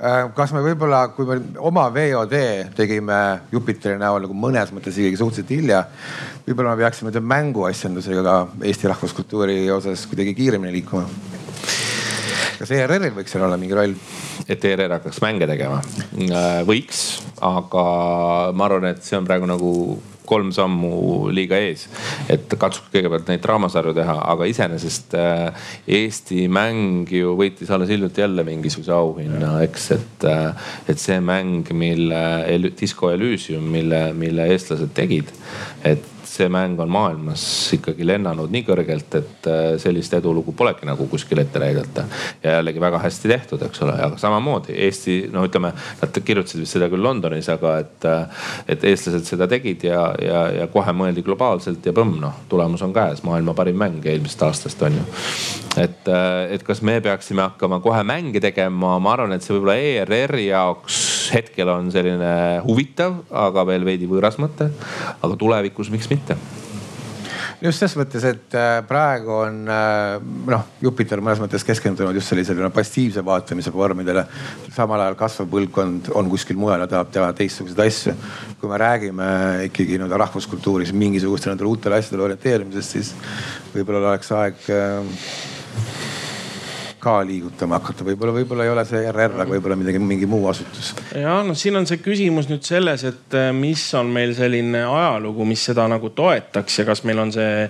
Äh, 0.02 0.28
kas 0.38 0.54
me 0.54 0.62
võib-olla, 0.66 1.08
kui 1.16 1.28
me 1.30 1.40
oma 1.58 1.88
VOD 1.94 2.38
tegime 2.78 3.18
Jupiteri 3.54 3.98
näol 4.02 4.28
nagu 4.28 4.38
mõnes 4.38 4.74
mõttes 4.76 4.98
ikkagi 5.02 5.20
suhteliselt 5.20 5.56
hilja, 5.56 5.84
võib-olla 6.48 6.76
me 6.76 6.86
peaksime 6.86 7.26
mänguasjandusega 7.34 8.26
ka 8.26 8.38
Eesti 8.70 8.94
rahvuskultuuri 8.94 9.64
osas 9.74 10.06
kuidagi 10.10 10.38
kiiremini 10.38 10.78
liikuma 10.80 11.08
kas 12.62 12.72
ERR-il 12.78 13.16
võiks 13.16 13.34
seal 13.34 13.48
olla 13.48 13.58
mingi 13.58 13.74
roll? 13.74 13.96
et 14.52 14.66
ERR 14.66 14.98
hakkaks 14.98 15.22
mänge 15.24 15.48
tegema? 15.50 15.80
Äh, 16.28 16.62
võiks, 16.68 17.22
aga 17.42 17.84
ma 18.54 18.68
arvan, 18.68 18.90
et 18.92 19.06
see 19.06 19.18
on 19.18 19.26
praegu 19.28 19.50
nagu 19.50 19.72
kolm 20.32 20.52
sammu 20.56 21.32
liiga 21.36 21.60
ees. 21.60 21.88
et 22.32 22.56
katsuks 22.60 22.92
kõigepealt 22.94 23.28
neid 23.32 23.44
draamasarju 23.44 23.96
teha, 23.98 24.18
aga 24.34 24.48
iseenesest 24.50 25.18
äh, 25.20 25.68
Eesti 26.02 26.48
mäng 26.52 27.12
ju 27.12 27.36
võitis 27.40 27.72
alles 27.74 27.92
hiljuti 27.92 28.24
jälle 28.24 28.46
mingisuguse 28.48 28.94
auhinna, 28.96 29.58
eks, 29.66 29.90
et, 29.98 30.28
äh, 30.30 30.72
et 30.92 31.02
see 31.02 31.20
mäng, 31.24 31.68
mille 31.76 32.22
Disco 32.80 33.12
Elysium, 33.12 33.68
mille, 33.74 34.08
mille 34.18 34.48
eestlased 34.54 34.96
tegid, 34.98 35.32
et 35.88 36.11
see 36.32 36.48
mäng 36.50 36.80
on 36.80 36.90
maailmas 36.92 37.44
ikkagi 37.76 38.06
lennanud 38.08 38.52
nii 38.54 38.64
kõrgelt, 38.68 39.16
et 39.20 39.48
äh, 39.52 39.60
sellist 39.82 40.14
edulugu 40.16 40.54
polegi 40.58 40.88
nagu 40.88 41.08
kuskil 41.12 41.42
ette 41.44 41.60
näidata. 41.60 42.06
ja 42.44 42.58
jällegi 42.58 42.80
väga 42.80 43.02
hästi 43.04 43.32
tehtud, 43.32 43.66
eks 43.68 43.84
ole, 43.84 43.98
aga 44.06 44.20
samamoodi 44.22 44.76
Eesti, 44.86 45.18
no 45.34 45.44
ütleme, 45.48 45.74
nad 46.02 46.20
kirjutasid 46.26 46.64
vist 46.64 46.78
seda 46.78 46.88
küll 46.92 47.04
Londonis, 47.04 47.50
aga 47.52 47.78
et, 47.84 48.08
äh, 48.08 48.46
et 48.72 48.86
eestlased 48.88 49.28
seda 49.28 49.48
tegid 49.52 49.84
ja, 49.90 50.06
ja, 50.24 50.46
ja 50.62 50.70
kohe 50.72 50.96
mõeldi 50.96 51.24
globaalselt 51.26 51.86
ja 51.86 51.96
põmm, 51.96 52.16
noh, 52.24 52.44
tulemus 52.52 52.84
on 52.88 52.96
käes, 52.96 53.26
maailma 53.28 53.56
parim 53.58 53.80
mäng 53.82 54.06
eelmisest 54.06 54.48
aastast 54.48 54.88
on 54.88 55.02
ju. 55.02 55.08
et, 55.84 56.08
äh, 56.08 56.56
et 56.56 56.64
kas 56.64 56.82
me 56.82 57.00
peaksime 57.04 57.44
hakkama 57.44 57.82
kohe 57.84 58.04
mänge 58.08 58.40
tegema, 58.44 58.98
ma 59.00 59.18
arvan, 59.18 59.36
et 59.36 59.44
see 59.44 59.58
võib-olla 59.58 59.76
ERR-i 59.84 60.48
jaoks 60.48 61.02
hetkel 61.32 61.70
on 61.72 61.92
selline 61.94 62.32
huvitav, 62.66 63.22
aga 63.44 63.64
veel 63.68 63.86
veidi 63.88 64.08
võõras 64.10 64.38
mõte. 64.42 64.70
aga 65.22 65.36
tulevikus, 65.40 65.92
miks 65.94 66.10
mitte 66.12 66.21
mitte 66.22 66.40
just 67.62 67.82
ses 67.82 67.94
mõttes, 67.98 68.24
et 68.26 68.56
äh, 68.58 68.80
praegu 68.88 69.34
on 69.44 69.60
äh, 69.70 70.16
noh, 70.50 70.64
Jupiter 70.82 71.22
mõnes 71.22 71.42
mõttes 71.42 71.66
keskendunud 71.66 72.18
just 72.18 72.32
sellisele 72.32 72.64
no, 72.64 72.72
passiivse 72.74 73.24
vaatamise 73.26 73.74
vormidele. 73.74 74.26
samal 74.74 75.04
ajal 75.04 75.18
kasvav 75.20 75.50
põlvkond 75.52 76.12
on 76.18 76.30
kuskil 76.32 76.58
mujal 76.58 76.82
ja 76.82 76.90
tahab 76.90 77.12
teha 77.14 77.30
teistsuguseid 77.38 77.84
asju. 77.86 78.16
kui 78.62 78.70
me 78.70 78.82
räägime 78.82 79.30
ikkagi 79.70 79.98
nii-öelda 79.98 80.18
rahvuskultuuris 80.26 80.94
mingisugustele 80.94 81.54
nendele 81.54 81.70
uutele 81.70 82.02
asjadele 82.02 82.30
orienteerimisest, 82.30 82.98
siis 82.98 83.14
võib-olla 83.76 84.16
oleks 84.16 84.34
aeg 84.38 84.70
äh, 84.74 86.10
ka 87.02 87.18
liigutama 87.26 87.80
hakata, 87.80 88.06
võib-olla, 88.06 88.34
võib-olla 88.36 88.66
ei 88.66 88.72
ole 88.72 88.84
see 88.86 89.02
ERR, 89.10 89.34
aga 89.42 89.50
võib-olla 89.50 89.78
midagi, 89.80 90.00
mingi 90.02 90.28
muu 90.30 90.46
asutus. 90.52 90.92
ja 91.18 91.40
noh, 91.46 91.58
siin 91.58 91.80
on 91.80 91.88
see 91.90 91.98
küsimus 92.04 92.50
nüüd 92.52 92.66
selles, 92.68 93.04
et 93.10 93.38
äh, 93.38 93.50
mis 93.56 93.82
on 93.98 94.12
meil 94.14 94.36
selline 94.38 94.84
ajalugu, 94.86 95.46
mis 95.50 95.64
seda 95.72 95.88
nagu 95.90 96.12
toetaks 96.14 96.78
ja 96.82 96.86
kas 96.86 97.02
meil 97.08 97.24
on 97.24 97.34
see 97.34 97.66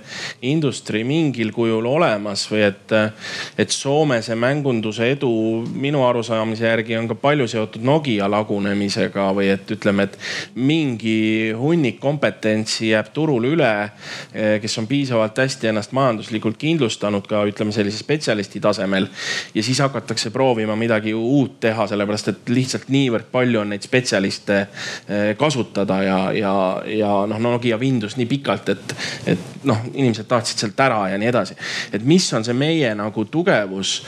industry 0.51 1.05
mingil 1.07 1.53
kujul 1.55 1.87
olemas 1.87 2.43
või 2.51 2.65
et, 2.67 2.91
äh, 2.97 3.31
et 3.61 3.71
Soome 3.71 4.19
see 4.25 4.35
mängunduse 4.35 5.07
edu 5.15 5.31
minu 5.71 6.03
arusaamise 6.05 6.67
järgi 6.67 6.99
on 6.99 7.07
ka 7.09 7.17
palju 7.21 7.47
seotud 7.51 7.87
Nokia 7.87 8.27
lagunemisega 8.31 9.29
või 9.37 9.47
et 9.55 9.71
ütleme, 9.71 10.09
et 10.09 10.19
mingi 10.59 11.53
hunnik 11.57 12.01
kompetentsi 12.03 12.91
jääb 12.91 13.13
turul 13.15 13.47
üle, 13.53 13.71
äh, 13.87 14.59
kes 14.61 14.77
on 14.83 14.91
piisavalt 14.91 15.39
hästi 15.39 15.71
ennast 15.71 15.95
majanduslikult 15.95 16.59
kindlustanud 16.59 17.31
ka 17.31 17.45
ütleme 17.47 17.71
sellise 17.71 18.03
spetsialisti 18.03 18.59
tasemel 18.59 19.07
ja 19.55 19.63
siis 19.63 19.79
hakatakse 19.83 20.31
proovima 20.33 20.75
midagi 20.75 21.13
uut 21.13 21.59
teha, 21.63 21.87
sellepärast 21.87 22.31
et 22.31 22.51
lihtsalt 22.53 22.89
niivõrd 22.93 23.29
palju 23.31 23.61
on 23.61 23.73
neid 23.73 23.85
spetsialiste 23.85 24.59
eh, 24.61 25.31
kasutada 25.39 26.01
ja, 26.05 26.19
ja, 26.35 26.53
ja 26.87 27.11
noh, 27.29 27.41
Nokia 27.41 27.79
Windows 27.81 28.17
nii 28.19 28.29
pikalt, 28.29 28.69
et, 28.75 28.95
et 29.33 29.65
noh, 29.67 29.83
inimesed 29.93 30.29
tahtsid 30.29 30.63
sealt 30.63 30.79
ära 30.83 31.03
ja 31.11 31.19
nii 31.21 31.31
edasi. 31.31 31.57
et 31.93 32.05
mis 32.07 32.27
on 32.37 32.45
see 32.45 32.57
meie 32.57 32.93
nagu 32.97 33.25
tugevus 33.31 33.99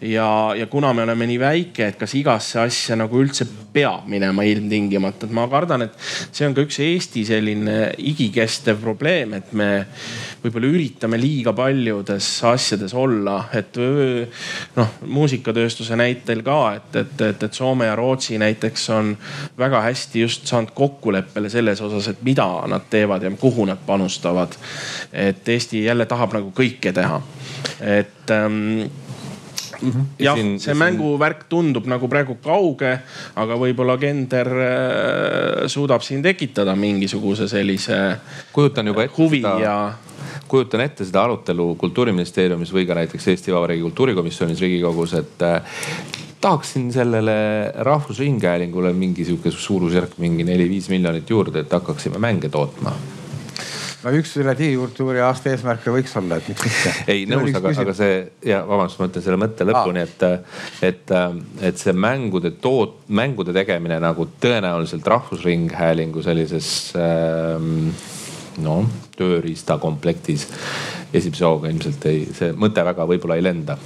ja, 0.00 0.28
ja 0.58 0.66
kuna 0.70 0.92
me 0.92 1.06
oleme 1.06 1.28
nii 1.30 1.40
väike, 1.40 1.92
et 1.92 2.00
kas 2.00 2.14
igasse 2.18 2.60
asja 2.62 2.96
nagu 2.98 3.20
üldse 3.20 3.46
peab 3.72 4.08
minema 4.10 4.44
ilmtingimata, 4.44 5.26
et 5.26 5.34
ma 5.34 5.46
kardan, 5.50 5.86
et 5.86 5.96
see 6.32 6.46
on 6.46 6.56
ka 6.56 6.64
üks 6.66 6.78
Eesti 6.82 7.24
selline 7.28 7.76
igikestev 7.98 8.80
probleem, 8.82 9.36
et 9.38 9.52
me 9.56 9.70
võib-olla 10.42 10.72
üritame 10.72 11.20
liiga 11.20 11.54
paljudes 11.56 12.28
asjades 12.48 12.94
olla, 12.98 13.38
et 13.56 13.78
noh, 14.76 14.88
muusikatööstuse 15.06 15.96
näitel 15.96 16.42
ka, 16.46 16.58
et, 16.76 16.96
et, 16.96 17.20
et, 17.28 17.42
et 17.42 17.54
Soome 17.54 17.86
ja 17.86 17.96
Rootsi 17.96 18.38
näiteks 18.38 18.88
on 18.96 19.12
väga 19.58 19.82
hästi 19.88 20.20
just 20.20 20.46
saanud 20.46 20.74
kokkuleppele 20.74 21.50
selles 21.52 21.80
osas, 21.80 22.08
et 22.08 22.22
mida 22.22 22.48
nad 22.70 22.88
teevad 22.90 23.22
ja 23.22 23.30
kuhu 23.30 23.64
nad 23.68 23.78
panustavad. 23.86 24.56
et 25.12 25.48
Eesti 25.48 25.84
jälle 25.84 26.06
tahab 26.06 26.32
nagu 26.32 26.52
kõike 26.56 26.92
teha, 26.92 27.22
et 27.80 28.30
ähm, 28.30 28.84
-hmm. 29.82 30.04
jah, 30.18 30.38
see 30.58 30.74
mänguvärk 30.74 31.44
tundub 31.48 31.86
nagu 31.90 32.08
praegu 32.08 32.36
kauge, 32.42 32.92
aga 33.36 33.58
võib-olla 33.58 33.98
Gender 34.00 34.48
äh, 34.48 35.66
suudab 35.66 36.04
siin 36.06 36.22
tekitada 36.22 36.76
mingisuguse 36.76 37.48
sellise. 37.48 38.00
kujutan 38.52 38.86
juba 38.86 39.04
ette 39.04 39.16
huvi 39.18 39.42
seda, 39.42 39.58
ja 39.60 39.76
kujutan 40.52 40.84
ette 40.84 41.06
seda 41.08 41.24
arutelu 41.24 41.70
kultuuriministeeriumis 41.80 42.72
või 42.76 42.84
ka 42.88 42.96
näiteks 42.98 43.30
Eesti 43.32 43.54
Vabariigi 43.54 43.86
kultuurikomisjonis 43.86 44.60
riigikogus, 44.60 45.16
et 45.16 45.46
äh, 45.48 45.80
tahaksin 46.42 46.90
sellele 46.92 47.36
Rahvusringhäälingule 47.88 48.92
mingi 48.92 49.24
sihuke 49.24 49.50
suurusjärk, 49.54 50.18
mingi 50.20 50.44
neli-viis 50.44 50.90
miljonit 50.92 51.30
juurde, 51.30 51.64
et 51.64 51.72
hakkaksime 51.72 52.20
mänge 52.20 52.52
tootma. 52.52 52.92
No 54.02 54.10
üks 54.18 54.32
üle 54.42 54.50
digikultuuri 54.58 55.20
aasta 55.22 55.52
eesmärke 55.52 55.92
võiks 55.94 56.16
olla, 56.18 56.40
et 56.40 56.48
miks 56.50 56.64
mitte. 56.66 56.94
ei 57.12 57.22
nõus, 57.30 57.52
aga, 57.54 57.70
aga 57.84 57.92
see 57.94 58.16
ja 58.50 58.64
vabandust, 58.66 58.98
ma 58.98 59.06
ütlen 59.06 59.24
selle 59.24 59.38
mõtte 59.38 59.66
lõpuni, 59.68 60.02
et, 60.02 60.24
et, 60.88 61.12
et 61.70 61.78
see 61.78 61.94
mängude 61.94 62.50
toot-, 62.64 63.04
mängude 63.14 63.54
tegemine 63.54 64.00
nagu 64.02 64.26
tõenäoliselt 64.42 65.06
Rahvusringhäälingu 65.14 66.24
sellises 66.26 66.72
ähm, 66.98 67.92
noh, 68.60 68.90
tööriistakomplektis 69.22 70.48
esimese 71.12 71.46
hooga 71.46 71.70
ilmselt 71.70 72.10
ei, 72.10 72.26
see 72.34 72.52
mõte 72.56 72.84
väga 72.84 73.06
võib-olla 73.08 73.38
ei 73.38 73.48
lenda 73.50 73.78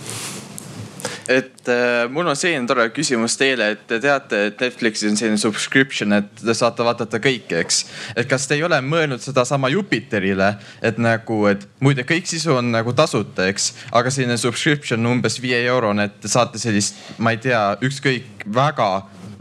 et 1.28 1.68
äh, 1.68 2.06
mul 2.10 2.28
on 2.30 2.36
selline 2.38 2.68
tore 2.70 2.86
küsimus 2.94 3.36
teile, 3.38 3.72
et 3.74 3.82
te 3.90 3.98
teate, 4.02 4.42
et 4.50 4.60
Netflixis 4.62 5.10
on 5.10 5.18
selline 5.18 5.40
subscription, 5.40 6.14
et 6.14 6.28
te 6.38 6.54
saate 6.54 6.86
vaadata 6.86 7.20
kõike, 7.22 7.58
eks. 7.64 7.80
et 8.14 8.28
kas 8.30 8.46
te 8.46 8.58
ei 8.58 8.62
ole 8.66 8.78
mõelnud 8.84 9.22
sedasama 9.22 9.70
Jupiterile, 9.74 10.52
et 10.86 11.00
nagu, 11.02 11.40
et 11.50 11.66
muide 11.82 12.06
kõik 12.06 12.30
sisu 12.30 12.54
on 12.60 12.70
nagu 12.74 12.94
tasuta, 12.96 13.48
eks, 13.50 13.72
aga 13.96 14.12
selline 14.14 14.38
subscription 14.40 15.10
umbes 15.10 15.40
viie 15.42 15.64
eurone, 15.66 16.06
et 16.06 16.18
te 16.22 16.30
saate 16.30 16.62
sellist, 16.62 17.02
ma 17.18 17.34
ei 17.34 17.42
tea, 17.42 17.68
ükskõik 17.86 18.46
väga 18.46 18.90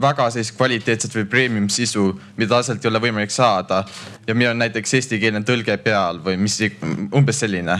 väga 0.01 0.27
sellist 0.33 0.55
kvaliteetset 0.57 1.13
või 1.15 1.25
premium 1.29 1.67
sisu, 1.71 2.09
mida 2.39 2.59
sealt 2.63 2.83
ei 2.83 2.89
ole 2.89 2.99
võimalik 3.03 3.31
saada. 3.31 3.83
Ja 4.27 4.35
meil 4.35 4.51
on 4.51 4.61
näiteks 4.63 4.93
eestikeelne 4.99 5.43
tõlge 5.47 5.77
peal 5.83 6.21
või 6.25 6.37
mis 6.41 6.59
umbes 7.13 7.43
selline. 7.45 7.79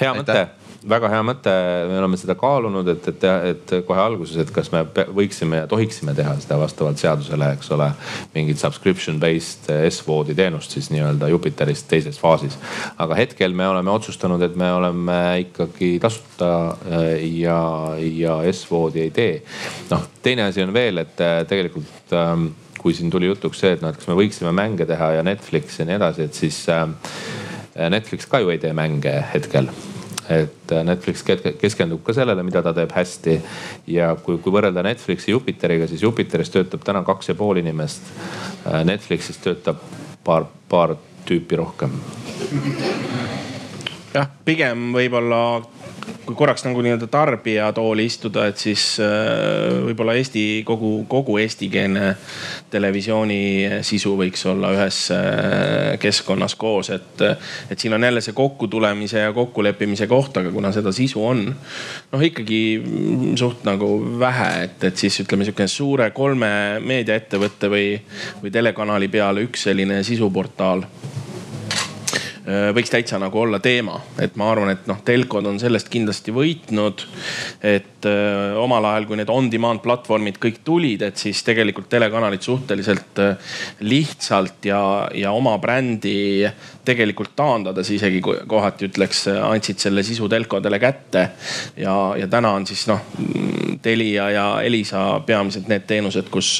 hea 0.00 0.14
mõte 0.14 0.48
väga 0.88 1.08
hea 1.10 1.22
mõte, 1.26 1.52
me 1.90 1.98
oleme 1.98 2.18
seda 2.20 2.34
kaalunud, 2.38 2.86
et, 2.92 3.08
et, 3.10 3.24
et 3.50 3.72
kohe 3.86 4.00
alguses, 4.00 4.36
et 4.38 4.50
kas 4.54 4.70
me 4.72 4.84
võiksime 4.86 5.62
ja 5.62 5.70
tohiksime 5.70 6.14
teha 6.16 6.36
seda 6.42 6.58
vastavalt 6.60 7.00
seadusele, 7.00 7.50
eks 7.56 7.72
ole. 7.74 7.88
mingit 8.34 8.60
subscription 8.60 9.18
based 9.20 9.66
S-voodi 9.90 10.36
teenust 10.38 10.76
siis 10.76 10.90
nii-öelda 10.94 11.30
Jupiterist 11.32 11.88
teises 11.90 12.18
faasis. 12.20 12.58
aga 12.98 13.18
hetkel 13.18 13.56
me 13.58 13.66
oleme 13.68 13.90
otsustanud, 13.90 14.42
et 14.42 14.56
me 14.56 14.70
oleme 14.72 15.18
ikkagi 15.48 15.96
tasuta 16.02 16.52
äh, 16.70 17.10
ja, 17.40 17.60
ja 17.98 18.38
S-voodi 18.52 19.08
ei 19.08 19.10
tee. 19.10 19.42
noh, 19.90 20.08
teine 20.22 20.48
asi 20.48 20.62
on 20.62 20.72
veel, 20.74 21.02
et 21.04 21.20
äh, 21.20 21.42
tegelikult 21.48 22.14
ähm, 22.14 22.50
kui 22.78 22.94
siin 22.96 23.10
tuli 23.10 23.30
jutuks 23.30 23.60
see, 23.64 23.74
et 23.76 23.84
noh, 23.84 23.92
et 23.92 24.00
kas 24.00 24.08
me 24.10 24.16
võiksime 24.18 24.54
mänge 24.54 24.86
teha 24.88 25.12
ja 25.18 25.26
Netflix 25.26 25.78
ja 25.80 25.86
nii 25.88 25.98
edasi, 25.98 26.28
et 26.28 26.34
siis 26.38 26.64
äh, 26.72 26.86
Netflix 27.90 28.26
ka 28.30 28.42
ju 28.42 28.50
ei 28.54 28.60
tee 28.62 28.74
mänge 28.76 29.14
hetkel 29.34 29.70
et 30.28 30.72
äh, 30.72 30.84
Netflix 30.84 31.24
keskendub 31.60 32.02
ka 32.04 32.12
sellele, 32.16 32.42
mida 32.44 32.62
ta 32.62 32.74
teeb 32.76 32.92
hästi. 32.92 33.38
ja 33.94 34.12
kui, 34.22 34.38
kui 34.44 34.52
võrrelda 34.52 34.84
Netflixi 34.84 35.32
Jupiteriga, 35.32 35.88
siis 35.88 36.02
Jupiteris 36.04 36.52
töötab 36.52 36.84
täna 36.84 37.02
kaks 37.06 37.32
ja 37.32 37.36
pool 37.38 37.62
inimest. 37.62 38.12
Äh, 38.66 38.84
Netflixis 38.84 39.40
töötab 39.44 39.80
paar, 40.24 40.46
paar 40.68 40.96
tüüpi 41.28 41.56
rohkem. 41.56 41.96
jah, 44.14 44.28
pigem 44.44 44.92
võib-olla 44.96 45.42
kui 46.28 46.36
korraks 46.36 46.66
nagu 46.66 46.82
nii-öelda 46.84 47.06
tarbija 47.08 47.70
tooli 47.72 48.04
istuda, 48.04 48.44
et 48.50 48.60
siis 48.60 48.82
äh, 49.00 49.78
võib-olla 49.86 50.12
Eesti 50.18 50.42
kogu, 50.68 50.90
kogu 51.08 51.38
eestikeelne 51.40 52.10
televisiooni 52.68 53.38
sisu 53.86 54.12
võiks 54.18 54.44
olla 54.50 54.74
ühes 54.76 54.98
äh, 55.14 55.94
keskkonnas 56.02 56.58
koos, 56.60 56.90
et, 56.92 57.24
et 57.72 57.80
siin 57.80 57.96
on 57.96 58.04
jälle 58.04 58.20
see 58.24 58.36
kokkutulemise 58.36 59.24
ja 59.24 59.32
kokkuleppimise 59.32 60.08
koht, 60.10 60.36
aga 60.36 60.52
kuna 60.52 60.72
seda 60.76 60.92
sisu 60.92 61.24
on 61.24 61.46
noh, 61.48 62.26
ikkagi 62.28 62.60
suht 63.40 63.64
nagu 63.68 63.88
vähe, 64.20 64.50
et, 64.66 64.84
et 64.90 65.00
siis 65.00 65.16
ütleme 65.24 65.48
sihukene 65.48 65.72
suure 65.72 66.10
kolme 66.16 66.50
meediaettevõtte 66.84 67.72
või, 67.72 67.88
või 68.42 68.52
telekanali 68.52 69.08
peale 69.08 69.48
üks 69.48 69.64
selline 69.70 70.02
sisuportaal 70.04 70.84
võiks 72.48 72.92
täitsa 72.92 73.18
nagu 73.20 73.40
olla 73.42 73.58
teema, 73.60 73.98
et 74.24 74.36
ma 74.40 74.46
arvan, 74.52 74.70
et 74.72 74.86
noh, 74.88 75.02
telkod 75.04 75.46
on 75.50 75.58
sellest 75.60 75.90
kindlasti 75.92 76.32
võitnud. 76.32 77.04
et 77.62 78.06
öö, 78.06 78.52
äh, 78.52 78.56
omal 78.62 78.84
ajal, 78.84 79.06
kui 79.08 79.18
need 79.18 79.30
on-demand 79.32 79.82
platvormid 79.84 80.38
kõik 80.40 80.62
tulid, 80.64 81.02
et 81.02 81.16
siis 81.18 81.42
tegelikult 81.44 81.88
telekanalid 81.90 82.42
suhteliselt 82.42 83.20
äh, 83.20 83.54
lihtsalt 83.80 84.64
ja, 84.70 84.80
ja 85.14 85.32
oma 85.36 85.58
brändi 85.58 86.46
tegelikult 86.88 87.34
taandades 87.36 87.90
isegi 87.94 88.22
kohati 88.22 88.88
ütleks, 88.88 89.26
andsid 89.28 89.80
selle 89.82 90.02
sisu 90.06 90.28
telkodele 90.28 90.78
kätte. 90.82 91.28
ja, 91.76 91.94
ja 92.18 92.28
täna 92.28 92.54
on 92.56 92.66
siis 92.66 92.86
noh, 92.88 93.04
Telia 93.82 94.30
ja 94.30 94.46
Elisa 94.62 95.20
peamiselt 95.26 95.68
need 95.70 95.84
teenused, 95.86 96.26
kus, 96.32 96.58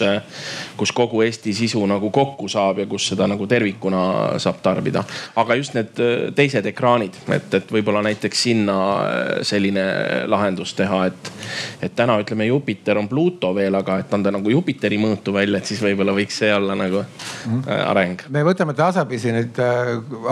kus 0.78 0.92
kogu 0.94 1.22
Eesti 1.24 1.52
sisu 1.56 1.80
nagu 1.90 2.10
kokku 2.14 2.48
saab 2.48 2.78
ja 2.82 2.86
kus 2.86 3.08
seda 3.10 3.26
nagu 3.30 3.46
tervikuna 3.46 4.02
saab 4.38 4.60
tarbida. 4.62 5.02
aga 5.36 5.54
just 5.58 5.74
need 5.74 5.98
äh, 6.02 6.28
teised 6.34 6.66
ekraanid, 6.66 7.16
et, 7.34 7.54
et 7.54 7.72
võib-olla 7.72 8.02
näiteks 8.06 8.42
sinna 8.48 8.76
äh, 8.78 9.32
selline 9.46 9.84
lahendus 10.30 10.74
teha, 10.78 11.04
et, 11.10 11.32
et 11.82 11.96
täna 11.96 12.18
ütleme, 12.22 12.46
Jupiter 12.46 12.98
on 13.00 13.08
Pluto 13.08 13.54
veel, 13.56 13.74
aga 13.74 13.98
et 14.02 14.14
anda 14.14 14.32
nagu 14.34 14.52
Jupiteri 14.52 15.00
mõõtu 15.00 15.34
välja, 15.34 15.58
et 15.58 15.72
siis 15.72 15.82
võib-olla 15.82 16.14
võiks 16.16 16.38
see 16.42 16.52
olla 16.54 16.76
nagu 16.78 17.02
mm 17.02 17.62
-hmm. 17.62 17.82
areng. 17.88 18.26
me 18.30 18.44
võtame 18.46 18.76
tasapisi 18.78 19.32
nüüd 19.34 19.58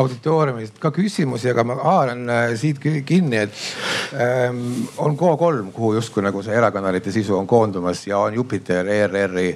auditooriumist 0.02 0.78
ka 0.82 0.90
küsimusi, 0.94 1.50
aga 1.50 1.64
ma 1.64 1.76
haaran 1.82 2.30
siit 2.56 2.80
kinni, 2.80 3.36
et 3.36 3.52
ähm, 4.14 4.62
on 4.98 5.16
Go3, 5.18 5.70
kuhu 5.74 5.94
justkui 5.98 6.24
nagu 6.24 6.42
see 6.42 6.56
erakanalite 6.56 7.12
sisu 7.14 7.38
on 7.38 7.46
koondumas 7.46 8.06
ja 8.06 8.18
on 8.18 8.34
Jupiter 8.34 8.88
ERR-i 8.88 9.50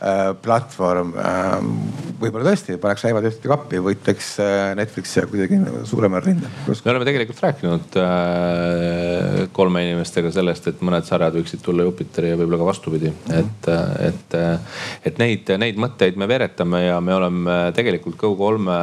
Äh, 0.00 0.34
platvorm. 0.34 1.12
Ähm, 1.18 2.09
võib-olla 2.20 2.50
tõesti 2.50 2.76
paneks 2.80 3.04
häivad 3.08 3.26
ühte 3.30 3.50
kappi, 3.50 3.80
võitleks 3.84 4.30
äh, 4.42 4.72
Netflixi 4.78 5.24
kuidagi 5.30 5.58
suuremal 5.88 6.22
rindel. 6.24 6.52
me 6.68 6.92
oleme 6.92 7.08
tegelikult 7.08 7.42
rääkinud 7.44 7.98
äh, 8.00 9.48
kolme 9.56 9.84
inimestega 9.86 10.32
sellest, 10.34 10.68
et 10.70 10.82
mõned 10.84 11.06
sarjad 11.08 11.36
võiksid 11.38 11.64
tulla 11.64 11.86
Jupiteri 11.86 12.32
ja 12.32 12.38
võib-olla 12.40 12.60
ka 12.60 12.68
vastupidi 12.70 13.10
mm, 13.10 13.30
-hmm. 13.30 13.38
et, 13.40 14.10
et, 14.10 15.10
et 15.10 15.22
neid, 15.22 15.54
neid 15.64 15.80
mõtteid 15.80 16.20
me 16.20 16.28
veeretame 16.30 16.84
ja 16.86 17.00
me 17.00 17.16
oleme 17.16 17.58
tegelikult 17.76 18.20
Go3 18.20 18.78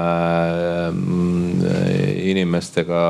inimestega 2.27 3.01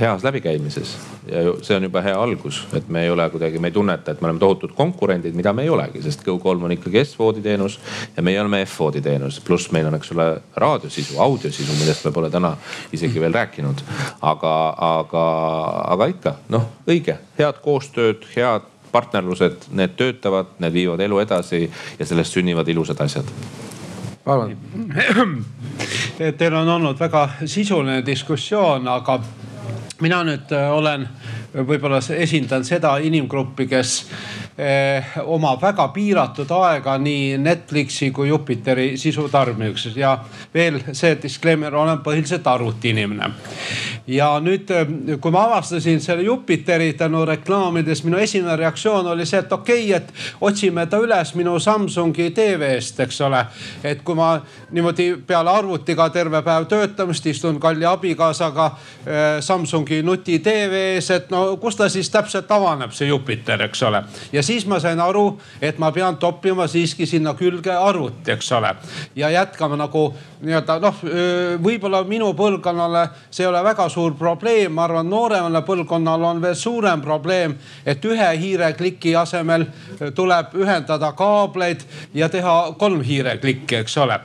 heas 0.00 0.24
läbikäimises 0.24 0.96
ja 1.30 1.42
see 1.62 1.76
on 1.76 1.86
juba 1.86 2.02
hea 2.04 2.16
algus, 2.20 2.66
et 2.76 2.88
me 2.88 3.04
ei 3.04 3.10
ole 3.10 3.28
kuidagi, 3.30 3.58
me 3.58 3.70
ei 3.70 3.72
tunneta, 3.72 4.12
et 4.12 4.20
me 4.20 4.28
oleme 4.28 4.38
tohutud 4.38 4.74
konkurendid, 4.76 5.34
mida 5.34 5.52
me 5.52 5.62
ei 5.62 5.70
olegi, 5.72 6.02
sest 6.02 6.24
Go3 6.26 6.64
on 6.64 6.74
ikkagi 6.76 7.04
S-voodi 7.04 7.42
teenus 7.42 7.78
ja 8.16 8.22
meie 8.22 8.40
oleme 8.40 8.64
F-voodi 8.66 9.00
teenus. 9.00 9.40
pluss 9.40 9.70
meil 9.72 9.88
on, 9.88 9.96
eks 9.98 10.12
ole, 10.12 10.28
raadiosisu, 10.56 11.18
audiosisu, 11.18 11.72
millest 11.80 12.04
me 12.04 12.12
pole 12.12 12.30
täna 12.30 12.56
isegi 12.92 13.20
veel 13.20 13.34
rääkinud. 13.34 13.82
aga, 14.20 14.54
aga, 14.76 15.26
aga 15.96 16.06
ikka 16.12 16.36
noh, 16.48 16.68
õige, 16.86 17.18
head 17.38 17.60
koostööd, 17.64 18.26
head 18.36 18.68
partnerlused, 18.92 19.70
need 19.72 19.96
töötavad, 19.96 20.54
need 20.58 20.72
viivad 20.72 21.00
elu 21.00 21.18
edasi 21.18 21.70
ja 21.98 22.06
sellest 22.06 22.36
sünnivad 22.36 22.68
ilusad 22.68 23.00
asjad 23.00 23.32
palun. 24.24 24.56
Teil 26.38 26.54
on 26.54 26.68
olnud 26.68 27.00
väga 27.00 27.28
sisuline 27.44 28.00
diskussioon, 28.06 28.88
aga 28.88 29.18
mina 30.00 30.22
nüüd 30.26 30.50
äh, 30.52 30.70
olen, 30.74 31.06
võib-olla 31.54 32.00
esindan 32.18 32.64
seda 32.66 32.96
inimgruppi, 32.98 33.66
kes 33.70 33.92
eh, 34.58 35.12
omab 35.30 35.60
väga 35.62 35.86
piiratud 35.94 36.50
aega 36.56 36.96
nii 36.98 37.36
Netflixi 37.38 38.10
kui 38.14 38.28
Jupiteri 38.28 38.96
sisu 38.98 39.28
tarbimiseks 39.30 39.94
ja 39.98 40.16
veel 40.54 40.80
see 40.90 41.14
disclaimer, 41.22 41.74
olen 41.78 42.00
põhiliselt 42.02 42.46
arvutiinimene. 42.50 43.30
ja 44.10 44.32
nüüd, 44.42 44.70
äh, 44.74 45.18
kui 45.20 45.34
ma 45.34 45.44
avastasin 45.46 46.02
selle 46.02 46.26
Jupiteri 46.26 46.92
tänu 46.98 47.22
reklaamides, 47.30 48.02
minu 48.04 48.18
esimene 48.18 48.56
reaktsioon 48.56 49.06
oli 49.14 49.26
see, 49.26 49.38
et 49.38 49.52
okei 49.52 49.86
okay,, 49.92 50.02
et 50.02 50.40
otsime 50.40 50.86
ta 50.90 50.98
üles 50.98 51.34
minu 51.38 51.54
Samsungi 51.60 52.32
TV-st, 52.34 53.06
eks 53.06 53.20
ole. 53.28 53.44
et 53.84 54.02
kui 54.02 54.18
ma 54.18 54.34
niimoodi 54.74 55.12
peale 55.26 55.54
arvutiga 55.54 56.10
terve 56.10 56.42
päev 56.42 56.66
töötamist 56.66 57.26
istun 57.30 57.60
kalli 57.62 57.86
abikaasaga 57.86 58.70
Samsungi 59.40 59.83
Samsungi 59.84 60.02
nuti 60.02 60.38
tv-s, 60.38 61.10
et 61.10 61.30
no 61.30 61.56
kus 61.60 61.76
ta 61.76 61.88
siis 61.92 62.08
täpselt 62.10 62.50
avaneb, 62.50 62.92
see 62.96 63.08
Jupiter, 63.08 63.60
eks 63.66 63.82
ole. 63.82 64.02
ja 64.32 64.42
siis 64.42 64.64
ma 64.66 64.78
sain 64.80 65.00
aru, 65.00 65.38
et 65.60 65.78
ma 65.78 65.90
pean 65.92 66.16
toppima 66.16 66.66
siiski 66.66 67.06
sinna 67.06 67.34
külge 67.34 67.72
arvuti, 67.72 68.32
eks 68.32 68.52
ole. 68.52 68.74
ja 69.16 69.30
jätkama 69.30 69.76
nagu 69.76 70.14
nii-öelda 70.44 70.78
noh, 70.80 71.02
võib-olla 71.64 72.02
minu 72.08 72.32
põlvkonnale 72.36 73.04
see 73.30 73.44
ei 73.44 73.48
ole 73.48 73.62
väga 73.64 73.88
suur 73.88 74.14
probleem, 74.18 74.72
ma 74.72 74.84
arvan, 74.84 75.08
nooremale 75.10 75.62
põlvkonnale 75.66 76.26
on 76.28 76.42
veel 76.42 76.56
suurem 76.56 77.02
probleem, 77.04 77.56
et 77.86 78.04
ühe 78.04 78.30
hiirekliki 78.40 79.14
asemel 79.16 79.66
tuleb 80.14 80.56
ühendada 80.56 81.12
kaableid 81.16 81.84
ja 82.14 82.28
teha 82.28 82.74
kolm 82.78 83.02
hiireklikki, 83.04 83.82
eks 83.82 83.98
ole. 84.00 84.18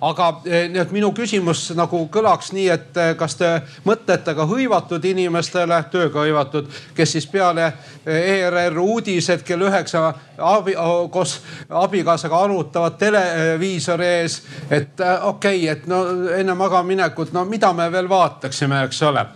aga 0.00 0.30
nii 0.46 0.82
et 0.82 0.92
minu 0.92 1.12
küsimus 1.16 1.70
nagu 1.76 2.06
kõlaks 2.12 2.52
nii, 2.56 2.68
et 2.72 3.02
kas 3.18 3.36
te 3.36 3.54
mõtlete 3.84 4.36
ka 4.36 4.48
hõivatud 4.48 5.01
hõivatud 5.02 5.10
inimestele, 5.10 5.82
tööga 5.90 6.22
hõivatud, 6.22 6.68
kes 6.94 7.12
siis 7.12 7.26
peale 7.26 7.72
ERR 8.06 8.78
uudised 8.78 9.42
kell 9.44 9.62
üheksa 9.66 10.12
abi, 10.38 10.74
koos 11.10 11.40
abikaasaga 11.68 12.42
arutavad 12.44 12.98
televiisori 12.98 14.06
ees. 14.06 14.42
et 14.70 15.00
äh, 15.00 15.26
okei 15.26 15.68
okay,, 15.68 15.68
et 15.68 15.86
no 15.86 16.04
enne 16.36 16.54
magamaminekut, 16.54 17.32
no 17.32 17.44
mida 17.44 17.72
me 17.72 17.90
veel 17.92 18.08
vaataksime, 18.08 18.84
eks 18.84 19.02
ole. 19.02 19.26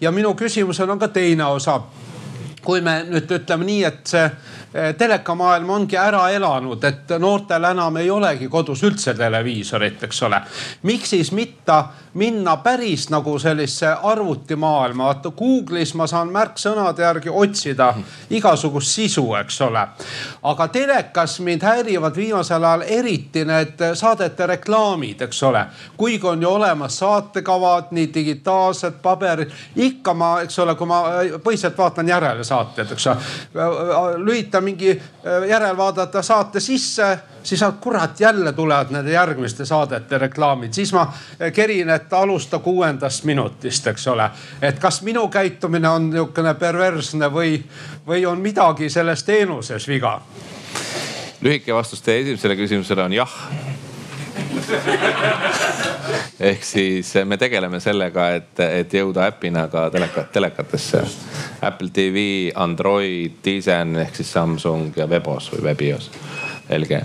ja 0.00 0.10
minu 0.10 0.34
küsimusel 0.34 0.90
on 0.90 0.98
ka 0.98 1.08
teine 1.08 1.44
osa 1.44 1.80
kui 2.64 2.80
me 2.80 3.04
nüüd 3.08 3.30
ütleme 3.30 3.64
nii, 3.64 3.84
et 3.84 4.06
see 4.06 4.30
Eh, 4.74 4.94
telekamaailm 4.94 5.70
ongi 5.70 5.96
ära 5.96 6.26
elanud, 6.28 6.82
et 6.84 7.14
noortel 7.18 7.64
enam 7.70 7.96
ei 7.96 8.10
olegi 8.12 8.50
kodus 8.52 8.82
üldse 8.84 9.14
televiisorit, 9.16 10.02
eks 10.04 10.20
ole. 10.28 10.42
miks 10.82 11.14
siis 11.14 11.30
mitte 11.32 11.78
minna 12.18 12.56
päris 12.56 13.10
nagu 13.10 13.38
sellisesse 13.38 13.94
arvutimaailma, 14.02 15.04
vaata 15.04 15.30
Google'is 15.30 15.94
ma 15.94 16.06
saan 16.06 16.32
märksõnade 16.34 17.02
järgi 17.02 17.30
otsida 17.30 17.92
igasugust 18.30 18.90
sisu, 18.90 19.24
eks 19.38 19.60
ole. 19.62 19.84
aga 20.42 20.68
telekas 20.68 21.38
mind 21.40 21.62
häirivad 21.62 22.16
viimasel 22.16 22.64
ajal 22.64 22.82
eriti 22.86 23.44
need 23.44 23.84
saadete 23.94 24.46
reklaamid, 24.46 25.22
eks 25.28 25.42
ole. 25.42 25.64
kuigi 25.96 26.26
on 26.26 26.42
ju 26.42 26.50
olemas 26.50 26.98
saatekavad, 26.98 27.92
nii 27.94 28.10
digitaalsed, 28.14 28.98
paberil, 29.02 29.50
ikka 29.76 30.14
ma, 30.14 30.32
eks 30.42 30.58
ole, 30.58 30.74
kui 30.74 30.86
ma 30.86 31.02
põhiliselt 31.44 31.78
vaatan 31.78 32.08
järelesaateid, 32.08 32.92
eks 32.92 33.06
ole. 33.06 33.16
lülitan 34.16 34.64
mingi 34.64 34.90
äh, 34.90 35.48
järelvaadata 35.48 36.22
saate 36.22 36.60
sisse, 36.60 37.18
siis 37.42 37.64
kurat 37.80 38.20
jälle 38.20 38.52
tulevad 38.52 38.90
nende 38.90 39.12
järgmiste 39.12 39.64
saadete 39.64 40.18
reklaamid, 40.18 40.72
siis 40.72 40.92
ma 40.92 41.06
äh, 41.06 41.52
kerin, 41.52 41.90
et 41.90 42.07
alusta 42.12 42.58
kuuendast 42.58 43.24
minutist, 43.24 43.86
eks 43.86 44.06
ole. 44.08 44.30
et 44.62 44.78
kas 44.78 45.02
minu 45.02 45.28
käitumine 45.28 45.88
on 45.88 46.10
niisugune 46.10 46.54
perversne 46.54 47.30
või, 47.32 47.58
või 48.06 48.26
on 48.26 48.40
midagi 48.40 48.90
selles 48.90 49.24
teenuses 49.24 49.88
viga? 49.88 50.20
lühike 51.40 51.74
vastus 51.74 52.02
teie 52.02 52.22
esimesele 52.22 52.56
küsimusele 52.56 53.02
on 53.02 53.12
jah 53.12 53.34
ehk 56.40 56.64
siis 56.64 57.12
me 57.24 57.36
tegeleme 57.36 57.80
sellega, 57.80 58.30
et, 58.38 58.60
et 58.60 58.94
jõuda 58.94 59.28
äpina 59.32 59.66
ka 59.72 59.88
teleka, 59.90 60.24
telekatesse. 60.32 61.02
Apple 61.62 61.90
TV, 61.94 62.24
Android, 62.54 63.40
Tizen 63.42 63.96
ehk 64.04 64.18
siis 64.18 64.32
Samsung 64.32 64.96
ja 64.96 65.08
Webos 65.10 65.50
või 65.54 65.64
Webios, 65.70 66.10
LG. 66.78 67.02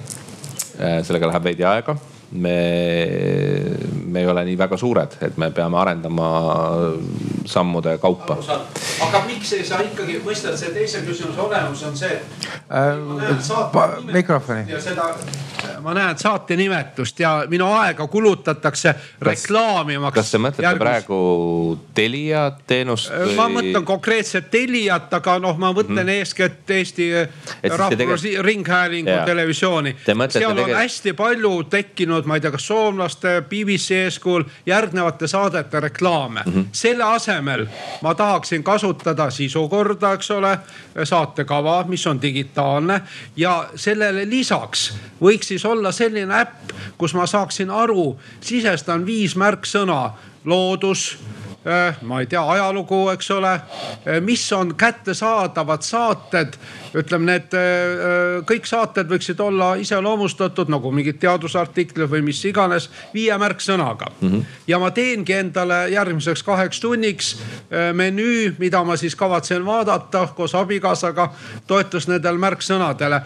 Äh, 0.80 1.00
sellega 1.06 1.30
läheb 1.30 1.52
veidi 1.52 1.66
aega 1.68 1.98
me, 2.34 2.58
me 4.06 4.20
ei 4.20 4.28
ole 4.28 4.46
nii 4.46 4.58
väga 4.58 4.78
suured, 4.78 5.18
et 5.22 5.38
me 5.38 5.52
peame 5.52 5.78
arendama 5.80 6.30
sammude 7.46 7.98
kaupa. 8.02 8.38
aga 9.08 9.24
miks 9.28 9.54
ei 9.54 9.66
saa 9.66 9.84
ikkagi, 9.86 10.20
mõistad, 10.26 10.58
see 10.58 10.74
teise 10.76 11.04
küsimuse 11.08 11.42
olemus 11.42 11.84
on 11.88 11.98
see 11.98 12.20
äh,. 12.70 14.14
mikrofoni. 14.14 14.66
ja 14.72 14.82
seda 14.82 15.12
ma 15.84 15.94
näen 15.96 16.18
saate 16.18 16.56
nimetust 16.56 17.20
ja 17.20 17.32
minu 17.50 17.68
aega 17.74 18.08
kulutatakse 18.08 18.94
reklaamimaks. 19.22 20.16
kas 20.16 20.32
te 20.32 20.42
mõtlete 20.42 20.66
järgmis... 20.66 20.84
praegu 20.84 21.20
Telia 21.96 22.46
teenust 22.68 23.12
või...? 23.12 23.36
ma 23.38 23.48
mõtlen 23.52 23.86
konkreetselt 23.88 24.50
Teliat, 24.54 25.12
aga 25.14 25.38
noh, 25.44 25.58
ma 25.60 25.74
mõtlen 25.76 26.04
mm. 26.04 26.14
eeskätt 26.20 26.74
Eesti 26.78 27.10
Rahvusringhäälingu 27.64 29.12
tegel... 29.12 29.26
televisiooni. 29.32 29.96
seal 30.06 30.50
on 30.52 30.62
tegel... 30.62 30.76
hästi 30.78 31.16
palju 31.18 31.54
tekkinud, 31.74 32.23
ma 32.26 32.36
ei 32.38 32.42
tea, 32.42 32.52
kas 32.52 32.68
soomlaste, 32.68 33.42
BBC 33.50 33.92
eeskujul 34.06 34.44
järgnevate 34.66 35.28
saadete 35.28 35.80
reklaame 35.80 36.44
mm. 36.46 36.54
-hmm. 36.54 36.66
selle 36.72 37.04
asemel 37.04 37.66
ma 38.02 38.16
tahaksin 38.16 38.64
kasutada 38.64 39.30
sisukorda, 39.30 40.14
eks 40.14 40.32
ole, 40.32 40.58
saatekava, 41.04 41.84
mis 41.88 42.08
on 42.08 42.22
digitaalne 42.22 43.02
ja 43.36 43.70
sellele 43.76 44.30
lisaks 44.30 44.94
võiks 45.22 45.48
siis 45.54 45.66
olla 45.66 45.92
selline 45.92 46.42
äpp, 46.42 46.74
kus 46.98 47.14
ma 47.14 47.28
saaksin 47.28 47.70
aru, 47.70 48.20
sisestan 48.42 49.06
viis 49.06 49.36
märksõna, 49.36 50.12
loodus 50.46 51.18
ma 52.02 52.20
ei 52.20 52.28
tea, 52.28 52.42
ajalugu, 52.52 53.10
eks 53.14 53.30
ole, 53.32 53.54
äh, 53.54 54.20
mis 54.22 54.44
on 54.54 54.76
kättesaadavad 54.76 55.82
saated 55.82 56.58
ütleme, 56.94 57.30
need 57.32 57.56
äh, 57.56 58.42
kõik 58.48 58.68
saated 58.68 59.08
võiksid 59.08 59.40
olla 59.42 59.74
iseloomustatud 59.80 60.72
nagu 60.72 60.92
mingid 60.92 61.22
teadusartiklid 61.24 62.10
või 62.12 62.22
mis 62.28 62.42
iganes 62.46 62.90
viie 63.14 63.38
märksõnaga 63.40 64.12
mm. 64.12 64.30
-hmm. 64.30 64.58
ja 64.68 64.80
ma 64.80 64.92
teengi 64.92 65.38
endale 65.40 65.88
järgmiseks 65.94 66.44
kaheks 66.44 66.80
tunniks 66.84 67.32
menüü, 67.94 68.56
mida 68.60 68.84
ma 68.84 68.98
siis 69.00 69.16
kavatsen 69.16 69.66
vaadata 69.66 70.28
koos 70.36 70.56
abikaasaga, 70.56 71.30
toetus 71.68 72.08
nendele 72.08 72.38
märksõnadele 72.38 73.22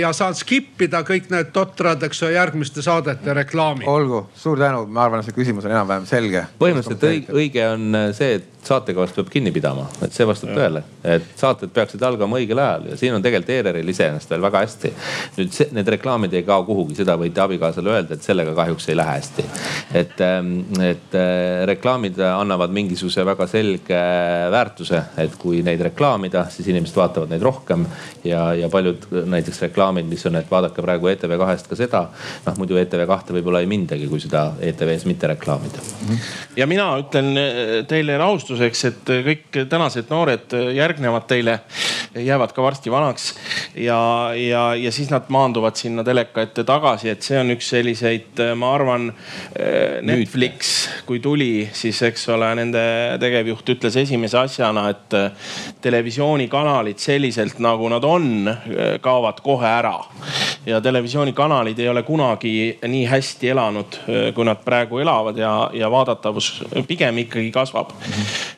ja 0.00 0.12
saan 0.12 0.34
skip 0.34 0.82
ida 0.82 1.02
kõik 1.04 1.28
need 1.30 1.52
totrad, 1.52 2.02
eks 2.02 2.22
ju, 2.22 2.32
järgmiste 2.32 2.82
saadete 2.82 3.34
reklaamid. 3.34 3.86
olgu, 3.88 4.26
suur 4.34 4.58
tänu, 4.58 4.86
ma 4.86 5.04
arvan, 5.04 5.20
et 5.20 5.28
see 5.28 5.36
küsimus 5.36 5.68
on 5.68 5.76
enam-vähem 5.76 6.06
selge. 6.08 6.46
põhimõtteliselt 6.58 7.08
õige, 7.10 7.32
õige 7.32 7.73
on 7.74 8.02
see, 8.16 8.38
et 8.40 8.54
saatekavast 8.64 9.16
peab 9.18 9.30
kinni 9.32 9.52
pidama, 9.54 9.84
et 10.04 10.14
see 10.14 10.26
vastab 10.28 10.54
tõele, 10.56 10.82
et 11.14 11.26
saated 11.38 11.72
peaksid 11.74 12.02
algama 12.06 12.38
õigel 12.40 12.60
ajal 12.60 12.88
ja 12.90 12.98
siin 13.00 13.16
on 13.16 13.24
tegelikult 13.24 13.52
ERR-il 13.54 13.92
iseenesest 13.92 14.32
veel 14.32 14.44
väga 14.44 14.62
hästi. 14.64 14.92
nüüd 15.36 15.52
see, 15.54 15.68
need 15.76 15.90
reklaamid 15.96 16.34
ei 16.34 16.44
kao 16.46 16.64
kuhugi, 16.66 16.96
seda 16.98 17.16
võite 17.20 17.42
abikaasale 17.44 17.92
öelda, 17.92 18.16
et 18.16 18.24
sellega 18.24 18.54
kahjuks 18.56 18.88
ei 18.88 18.96
lähe 18.96 19.16
hästi. 19.18 19.44
et, 20.00 20.20
ähm, 20.24 20.52
et 20.80 21.16
äh, 21.18 21.64
reklaamid 21.68 22.20
annavad 22.30 22.72
mingisuguse 22.74 23.26
väga 23.26 23.46
selge 23.50 24.00
väärtuse, 24.54 25.02
et 25.20 25.36
kui 25.38 25.62
neid 25.66 25.82
reklaamida, 25.90 26.46
siis 26.50 26.68
inimesed 26.72 26.96
vaatavad 26.96 27.32
neid 27.32 27.44
rohkem 27.44 27.86
ja, 28.24 28.46
ja 28.56 28.68
paljud 28.72 29.08
näiteks 29.30 29.60
reklaamid, 29.68 30.08
mis 30.08 30.24
on, 30.26 30.40
et 30.40 30.50
vaadake 30.50 30.82
praegu 30.84 31.12
ETV 31.12 31.36
kahest 31.40 31.68
ka 31.68 31.78
seda. 31.78 32.06
noh 32.46 32.58
muidu 32.60 32.78
ETV 32.80 33.04
kahte 33.08 33.36
võib-olla 33.36 33.60
ei 33.60 33.68
mindagi, 33.70 34.08
kui 34.08 34.22
seda 34.22 34.46
ETV-s 34.60 35.04
mitte 35.10 35.28
reklaamida. 35.34 35.84
ja 36.56 36.66
mina 36.70 36.88
ütlen 37.02 37.34
äh, 37.36 37.63
teile 37.88 38.18
rahustuseks 38.20 38.84
et 38.90 39.12
kõik 39.28 39.60
tänased 39.70 40.10
noored 40.12 40.54
järgnevad 40.76 41.28
teile, 41.30 41.58
jäävad 42.14 42.52
ka 42.54 42.62
varsti 42.62 42.92
vanaks 42.92 43.32
ja, 43.74 43.98
ja, 44.38 44.74
ja 44.74 44.92
siis 44.92 45.10
nad 45.10 45.28
maanduvad 45.28 45.76
sinna 45.76 46.04
teleka 46.04 46.44
ette 46.44 46.64
tagasi, 46.64 47.10
et 47.10 47.22
see 47.26 47.38
on 47.40 47.50
üks 47.54 47.68
selliseid, 47.74 48.42
ma 48.58 48.74
arvan, 48.76 49.10
Netflix, 50.04 50.74
kui 51.06 51.20
tuli, 51.24 51.68
siis 51.72 52.00
eks 52.06 52.28
ole, 52.34 52.50
nende 52.58 52.84
tegevjuht 53.22 53.74
ütles 53.76 53.98
esimese 54.04 54.38
asjana, 54.40 54.86
et 54.92 55.16
televisioonikanalid 55.84 57.00
selliselt 57.02 57.60
nagu 57.64 57.88
nad 57.92 58.04
on, 58.06 58.50
kaovad 59.04 59.42
kohe 59.44 59.68
ära. 59.68 59.96
ja 60.66 60.80
televisioonikanalid 60.80 61.78
ei 61.78 61.88
ole 61.88 62.02
kunagi 62.02 62.78
nii 62.88 63.04
hästi 63.06 63.48
elanud, 63.52 63.98
kui 64.34 64.44
nad 64.48 64.62
praegu 64.64 64.98
elavad 64.98 65.36
ja, 65.36 65.70
ja 65.72 65.90
vaadatavus 65.90 66.64
pigem 66.88 67.18
ikkagi 67.18 67.50
kasvab. 67.54 67.94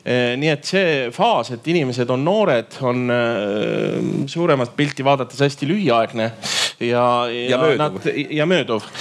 Eh, 0.03 0.33
nii 0.39 0.51
et 0.53 0.65
see 0.67 0.95
faas, 1.15 1.51
et 1.55 1.67
inimesed 1.67 2.09
on 2.13 2.25
noored, 2.25 2.79
on 2.87 3.05
eh, 3.13 3.99
suuremat 4.29 4.75
pilti 4.77 5.05
vaadates 5.07 5.45
hästi 5.45 5.69
lühiaegne 5.69 6.31
ja, 6.79 7.05
ja, 7.31 7.49
ja 7.53 7.61
mööduv. 7.61 7.83
Nad, 7.83 8.11
ja 8.41 8.49
mööduv 8.49 8.91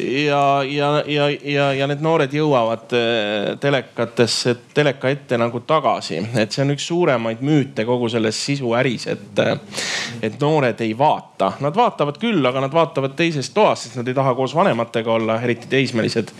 ja, 0.00 0.62
ja, 0.62 1.04
ja, 1.06 1.28
ja, 1.44 1.72
ja 1.72 1.86
need 1.90 2.02
noored 2.04 2.32
jõuavad 2.34 2.92
äh, 2.96 3.52
telekatesse, 3.60 4.54
teleka 4.74 5.10
ette 5.12 5.38
nagu 5.40 5.62
tagasi, 5.66 6.18
et 6.40 6.52
see 6.52 6.64
on 6.64 6.74
üks 6.74 6.86
suuremaid 6.88 7.42
müüte 7.44 7.84
kogu 7.88 8.08
selles 8.12 8.38
sisuäris, 8.46 9.06
et, 9.12 9.42
äh, 9.42 9.82
et 10.22 10.38
noored 10.40 10.80
ei 10.84 10.94
vaata, 10.98 11.52
nad 11.64 11.76
vaatavad 11.76 12.18
küll, 12.22 12.44
aga 12.48 12.64
nad 12.64 12.74
vaatavad 12.74 13.16
teises 13.18 13.50
toas, 13.54 13.86
sest 13.86 13.98
nad 14.00 14.08
ei 14.08 14.16
taha 14.16 14.34
koos 14.38 14.54
vanematega 14.56 15.12
olla, 15.12 15.38
eriti 15.42 15.70
teismelised. 15.70 16.32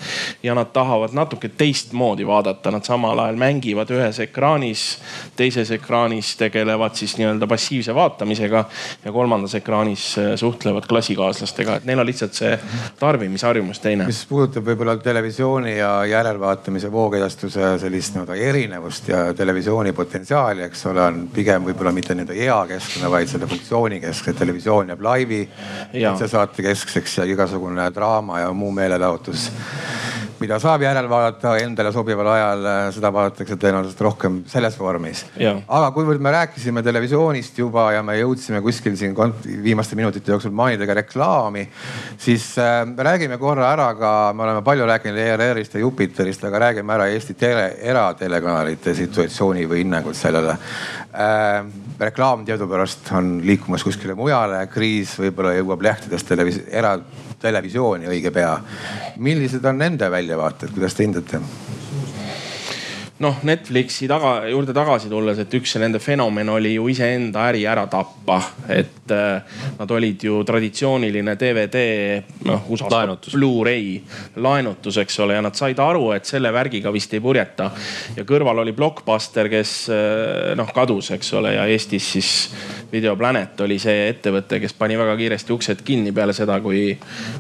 ja 0.43 0.55
nad 0.55 0.73
tahavad 0.73 1.13
natuke 1.15 1.49
teistmoodi 1.49 2.27
vaadata, 2.27 2.71
nad 2.71 2.85
samal 2.85 3.19
ajal 3.19 3.37
mängivad 3.41 3.91
ühes 3.91 4.19
ekraanis, 4.27 4.87
teises 5.37 5.71
ekraanis 5.71 6.37
tegelevad 6.37 6.95
siis 6.99 7.17
nii-öelda 7.19 7.47
passiivse 7.47 7.95
vaatamisega 7.95 8.65
ja 9.05 9.13
kolmandas 9.13 9.55
ekraanis 9.59 10.07
äh, 10.19 10.33
suhtlevad 10.37 10.87
klassikaaslastega, 10.89 11.77
et 11.77 11.89
neil 11.89 12.03
on 12.03 12.07
lihtsalt 12.07 12.37
see 12.39 12.57
tarbimisharjumus 13.33 13.81
teine. 13.81 14.07
mis 14.07 14.21
puudutab 14.29 14.67
võib-olla 14.67 14.97
televisiooni 15.01 15.77
ja 15.79 16.05
järelvaatamise 16.09 16.91
voogedastuse 16.93 17.79
sellist 17.81 18.17
nii-öelda 18.17 18.37
erinevust 18.37 19.09
ja 19.09 19.23
televisiooni 19.35 19.93
potentsiaali, 19.93 20.63
eks 20.69 20.87
ole, 20.91 21.03
on 21.03 21.23
pigem 21.33 21.65
võib-olla 21.65 21.93
mitte 21.93 22.15
nii-öelda 22.15 22.37
eakeskne, 22.49 23.11
vaid 23.11 23.31
selle 23.33 23.49
funktsiooni 23.49 24.01
keskne. 24.01 24.37
televisioon 24.43 24.93
jääb 24.93 25.03
laivi, 25.03 25.43
saate 26.27 26.63
keskseks 26.63 27.19
ja 27.19 27.25
igasugune 27.25 27.91
draama 27.95 28.41
ja 28.41 28.53
muu 28.53 28.71
meelelahutus 28.73 29.51
mida 30.43 30.59
saab 30.63 30.83
järel 30.83 31.07
vaadata 31.11 31.55
endale 31.63 31.93
sobival 31.95 32.29
ajal, 32.33 32.65
seda 32.95 33.13
vaadatakse 33.15 33.57
tõenäoliselt 33.61 34.01
rohkem 34.03 34.41
selles 34.51 34.75
vormis. 34.79 35.25
aga 35.39 35.91
kuivõrd 35.95 36.23
me 36.23 36.33
rääkisime 36.35 36.83
televisioonist 36.83 37.59
juba 37.63 37.91
ja 37.95 38.03
me 38.03 38.17
jõudsime 38.19 38.63
kuskil 38.65 38.97
siin 38.99 39.15
viimaste 39.63 39.99
minutite 39.99 40.33
jooksul 40.35 40.51
mainida 40.51 40.87
ka 40.89 40.97
reklaami, 40.99 41.67
siis 42.19 42.49
äh, 42.59 42.83
räägime 42.83 43.22
korra 43.39 43.73
ära 43.73 43.89
ka, 43.95 44.33
me 44.35 44.45
oleme 44.47 44.63
palju 44.65 44.87
rääkinud 44.87 45.19
ERR-ist 45.19 45.75
ja 45.75 45.81
Jupiterist, 45.81 46.45
aga 46.45 46.59
räägime 46.67 46.95
ära 46.95 47.09
Eesti 47.13 47.35
tele, 47.39 47.67
eratelekanalite 47.81 48.95
situatsiooni 48.95 49.67
või 49.71 49.83
hinnangut 49.85 50.17
sellele 50.19 50.57
äh,. 51.15 51.65
reklaam 52.03 52.45
teadupärast 52.45 53.13
on 53.15 53.37
liikumas 53.47 53.85
kuskile 53.85 54.15
mujale, 54.19 54.65
kriis 54.73 55.15
võib-olla 55.19 55.55
jõuab 55.59 55.85
lehtedest 55.87 56.29
televis-, 56.29 56.65
era 56.71 56.97
televisiooni 57.43 58.11
õige 58.11 58.31
pea. 58.31 58.57
millised 59.17 59.65
on 59.65 59.79
nende 59.79 60.11
väljavaated, 60.11 60.75
kuidas 60.75 60.95
te 60.95 61.07
hindate? 61.07 61.41
Noh, 63.23 63.39
Netflixi 63.47 64.09
taga, 64.11 64.33
juurde 64.51 64.75
tagasi 64.75 65.11
tulles, 65.11 65.39
et 65.43 65.55
üks 65.55 65.77
nende 65.81 66.01
fenomen 66.03 66.49
oli 66.53 66.75
ju 66.75 66.89
iseenda 66.91 67.47
äri 67.51 67.65
ära 67.69 67.87
tappa. 67.91 68.41
et 68.69 69.11
äh, 69.11 69.43
nad 69.79 69.91
olid 69.91 70.25
ju 70.25 70.43
traditsiooniline 70.47 71.35
DVD, 71.39 71.83
noh 72.49 72.67
USA-s 72.73 73.35
Blu-ray 73.35 74.01
laenutus, 74.37 74.99
eks 75.03 75.19
ole, 75.23 75.37
ja 75.37 75.43
nad 75.45 75.57
said 75.59 75.79
aru, 75.83 76.11
et 76.17 76.27
selle 76.27 76.53
värgiga 76.53 76.93
vist 76.93 77.15
ei 77.15 77.21
purjeta. 77.21 77.71
ja 78.17 78.25
kõrval 78.29 78.63
oli 78.65 78.75
Blockbuster, 78.77 79.51
kes 79.53 79.75
äh, 79.93 80.53
noh 80.59 80.73
kadus, 80.75 81.13
eks 81.15 81.33
ole, 81.39 81.55
ja 81.59 81.67
Eestis 81.71 82.13
siis 82.17 82.33
Video 82.93 83.15
Planet 83.17 83.61
oli 83.65 83.79
see 83.81 84.09
ettevõte, 84.11 84.59
kes 84.61 84.75
pani 84.77 84.99
väga 85.01 85.15
kiiresti 85.17 85.55
uksed 85.55 85.85
kinni 85.87 86.13
peale 86.13 86.35
seda, 86.37 86.59
kui, 86.61 86.91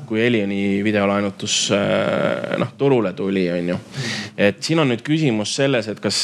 kui 0.08 0.22
Elioni 0.24 0.80
videolaenutus 0.84 1.56
äh, 1.76 2.54
noh 2.60 2.72
turule 2.78 3.12
tuli, 3.18 3.48
onju. 3.52 3.78
et 4.36 4.62
siin 4.62 4.80
on 4.80 4.92
nüüd 4.92 5.02
küsimus 5.04 5.56
selles 5.58 5.71
selles, 5.72 5.88
et 5.88 6.00
kas, 6.02 6.18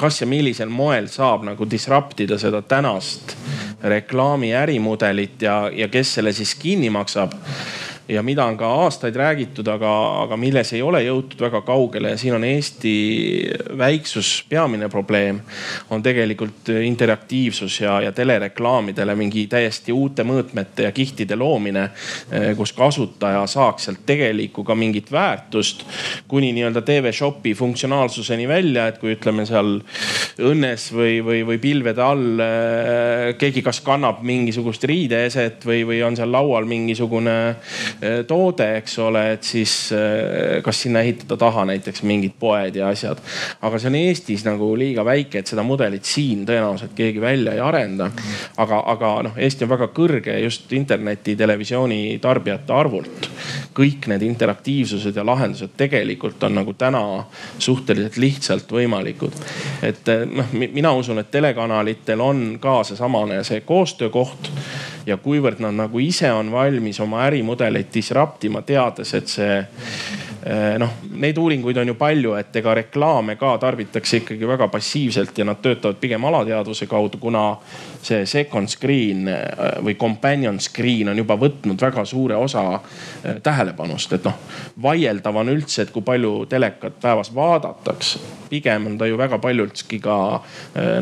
kas 0.00 0.20
ja 0.22 0.26
millisel 0.28 0.70
moel 0.72 1.10
saab 1.12 1.44
nagu 1.44 1.68
disrupt 1.68 2.20
ida 2.24 2.38
seda 2.40 2.62
tänast 2.64 3.36
reklaami 3.84 4.54
ärimudelit 4.56 5.42
ja, 5.42 5.66
ja 5.72 5.88
kes 5.92 6.16
selle 6.16 6.32
siis 6.32 6.54
kinni 6.56 6.88
maksab 6.90 7.34
ja 8.08 8.22
mida 8.22 8.44
on 8.46 8.56
ka 8.56 8.68
aastaid 8.84 9.16
räägitud, 9.18 9.66
aga, 9.68 9.92
aga 10.22 10.36
milles 10.38 10.70
ei 10.76 10.82
ole 10.82 11.00
jõutud 11.02 11.40
väga 11.42 11.60
kaugele 11.66 12.12
ja 12.12 12.18
siin 12.20 12.36
on 12.36 12.44
Eesti 12.46 12.94
väiksus 13.78 14.44
peamine 14.48 14.88
probleem. 14.88 15.40
on 15.90 16.02
tegelikult 16.02 16.68
interaktiivsus 16.68 17.80
ja, 17.80 18.00
ja 18.00 18.12
telereklaamidele 18.12 19.14
mingi 19.14 19.46
täiesti 19.46 19.92
uute 19.92 20.22
mõõtmete 20.22 20.86
ja 20.86 20.92
kihtide 20.92 21.36
loomine, 21.36 21.88
eh, 22.30 22.52
kus 22.56 22.72
kasutaja 22.72 23.46
saaks 23.46 23.88
sealt 23.88 24.04
tegelikku 24.06 24.64
ka 24.64 24.74
mingit 24.74 25.10
väärtust 25.12 25.84
kuni 26.28 26.52
nii-öelda 26.52 26.82
TV 26.82 27.12
Shopi 27.12 27.54
funktsionaalsuseni 27.54 28.48
välja, 28.48 28.86
et 28.86 28.98
kui 28.98 29.16
ütleme 29.16 29.46
seal 29.46 29.80
õnnes 30.38 30.88
või, 30.94 31.18
või, 31.24 31.42
või 31.46 31.58
pilvede 31.58 32.02
all 32.02 32.40
eh, 32.40 33.34
keegi 33.38 33.62
kas 33.66 33.82
kannab 33.86 34.22
mingisugust 34.22 34.84
riideeset 34.86 35.66
või, 35.66 35.82
või 35.88 36.02
on 36.06 36.16
seal 36.16 36.30
laual 36.32 36.66
mingisugune 36.70 37.36
toode, 38.28 38.66
eks 38.76 38.98
ole, 38.98 39.22
et 39.36 39.46
siis 39.46 39.72
eh, 39.96 40.62
kas 40.64 40.82
sinna 40.82 41.00
ehitada 41.04 41.36
taha 41.40 41.64
näiteks 41.70 42.02
mingid 42.06 42.34
poed 42.38 42.76
ja 42.76 42.88
asjad. 42.88 43.20
aga 43.62 43.78
see 43.78 43.90
on 43.90 43.98
Eestis 43.98 44.44
nagu 44.46 44.68
liiga 44.78 45.04
väike, 45.04 45.40
et 45.40 45.50
seda 45.50 45.64
mudelit 45.66 46.04
siin 46.04 46.44
tõenäoliselt 46.48 46.94
keegi 46.96 47.20
välja 47.20 47.54
ei 47.56 47.60
arenda. 47.60 48.10
aga, 48.56 48.82
aga 48.92 49.12
noh, 49.28 49.38
Eesti 49.38 49.64
on 49.64 49.72
väga 49.72 49.88
kõrge 49.96 50.38
just 50.42 50.72
interneti, 50.72 51.36
televisiooni 51.36 52.18
tarbijate 52.22 52.72
arvult. 52.72 53.30
kõik 53.76 54.08
need 54.12 54.22
interaktiivsused 54.22 55.16
ja 55.16 55.24
lahendused 55.26 55.76
tegelikult 55.76 56.42
on 56.48 56.54
nagu 56.60 56.72
täna 56.74 57.24
suhteliselt 57.58 58.16
lihtsalt 58.16 58.72
võimalikud. 58.72 59.32
et 59.82 60.08
eh, 60.08 60.26
noh, 60.26 60.52
mina 60.52 60.92
usun, 60.92 61.18
et 61.18 61.30
telekanalitel 61.30 62.20
on 62.20 62.44
ka 62.60 62.82
seesamane 62.84 63.42
see 63.44 63.60
koostöökoht 63.60 64.52
ja 65.06 65.16
kuivõrd 65.22 65.60
nad 65.62 65.74
nagu 65.76 66.00
ise 66.02 66.28
on 66.34 66.50
valmis 66.52 66.98
oma 67.02 67.22
ärimudeleid 67.28 67.92
disrupt 67.94 68.44
ima, 68.48 68.62
teades, 68.66 69.12
et 69.14 69.30
see 69.30 69.52
eh, 69.60 70.74
noh, 70.82 70.96
neid 71.22 71.38
uuringuid 71.38 71.78
on 71.78 71.92
ju 71.92 71.96
palju, 71.98 72.34
et 72.38 72.56
ega 72.58 72.74
reklaame 72.80 73.36
ka 73.38 73.54
tarbitakse 73.62 74.22
ikkagi 74.22 74.48
väga 74.48 74.68
passiivselt 74.72 75.38
ja 75.38 75.46
nad 75.46 75.60
töötavad 75.62 76.00
pigem 76.02 76.26
alateadvuse 76.26 76.88
kaudu, 76.90 77.20
kuna 77.22 77.44
see 78.02 78.26
second 78.26 78.70
screen 78.72 79.28
eh, 79.30 79.44
või 79.86 79.94
companion 80.00 80.58
screen 80.62 81.12
on 81.12 81.22
juba 81.22 81.38
võtnud 81.38 81.86
väga 81.86 82.04
suure 82.04 82.38
osa 82.42 82.64
eh, 82.74 83.38
tähelepanust, 83.42 84.16
et 84.18 84.26
noh, 84.26 84.40
vaieldav 84.82 85.38
on 85.38 85.52
üldse, 85.54 85.86
et 85.86 85.94
kui 85.94 86.02
palju 86.06 86.48
telekat 86.50 86.98
päevas 87.02 87.30
vaadatakse. 87.34 88.18
pigem 88.50 88.86
on 88.86 88.98
ta 88.98 89.06
ju 89.06 89.16
väga 89.18 89.38
paljultki 89.38 89.98
ka 89.98 90.16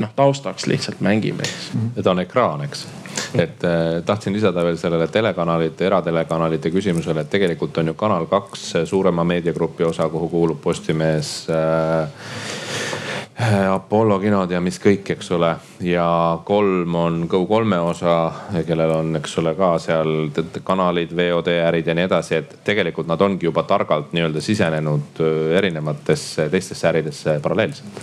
noh, 0.00 0.12
taustaks 0.16 0.66
lihtsalt 0.66 1.00
mängib, 1.05 1.40
eks. 1.40 1.72
ta 2.02 2.11
on 2.11 2.20
ekraan, 2.24 2.64
eks 2.64 2.86
et 3.35 3.65
äh, 3.65 4.03
tahtsin 4.07 4.33
lisada 4.33 4.65
veel 4.65 4.77
sellele 4.79 5.09
telekanalite, 5.09 5.87
eratelekanalite 5.87 6.71
küsimusele, 6.71 7.25
et 7.25 7.31
tegelikult 7.31 7.79
on 7.79 7.93
ju 7.93 7.95
Kanal 7.99 8.27
kaks 8.31 8.73
suurema 8.85 9.25
meediagrupi 9.25 9.85
osa, 9.85 10.09
kuhu 10.09 10.29
kuulub 10.29 10.61
Postimees 10.62 11.47
äh,. 11.51 12.09
Apollo 13.75 14.21
kinod 14.23 14.51
ja 14.55 14.61
mis 14.62 14.77
kõik, 14.79 15.09
eks 15.17 15.31
ole. 15.35 15.49
ja 15.83 16.07
kolm 16.47 16.95
on 16.95 17.17
Go3 17.31 17.79
osa, 17.83 18.12
kellel 18.67 18.93
on, 18.95 19.17
eks 19.19 19.39
ole, 19.43 19.57
ka 19.59 19.73
seal 19.83 20.31
kanalid, 20.62 21.11
VOD 21.17 21.51
ärid 21.67 21.91
ja 21.91 21.97
nii 21.99 22.07
edasi, 22.07 22.37
et 22.39 22.55
tegelikult 22.65 23.11
nad 23.11 23.21
ongi 23.21 23.49
juba 23.49 23.67
targalt 23.67 24.15
nii-öelda 24.15 24.41
sisenenud 24.41 25.19
äh, 25.21 25.57
erinevatesse 25.59 26.47
teistesse 26.51 26.89
äridesse 26.89 27.41
paralleelselt 27.43 28.01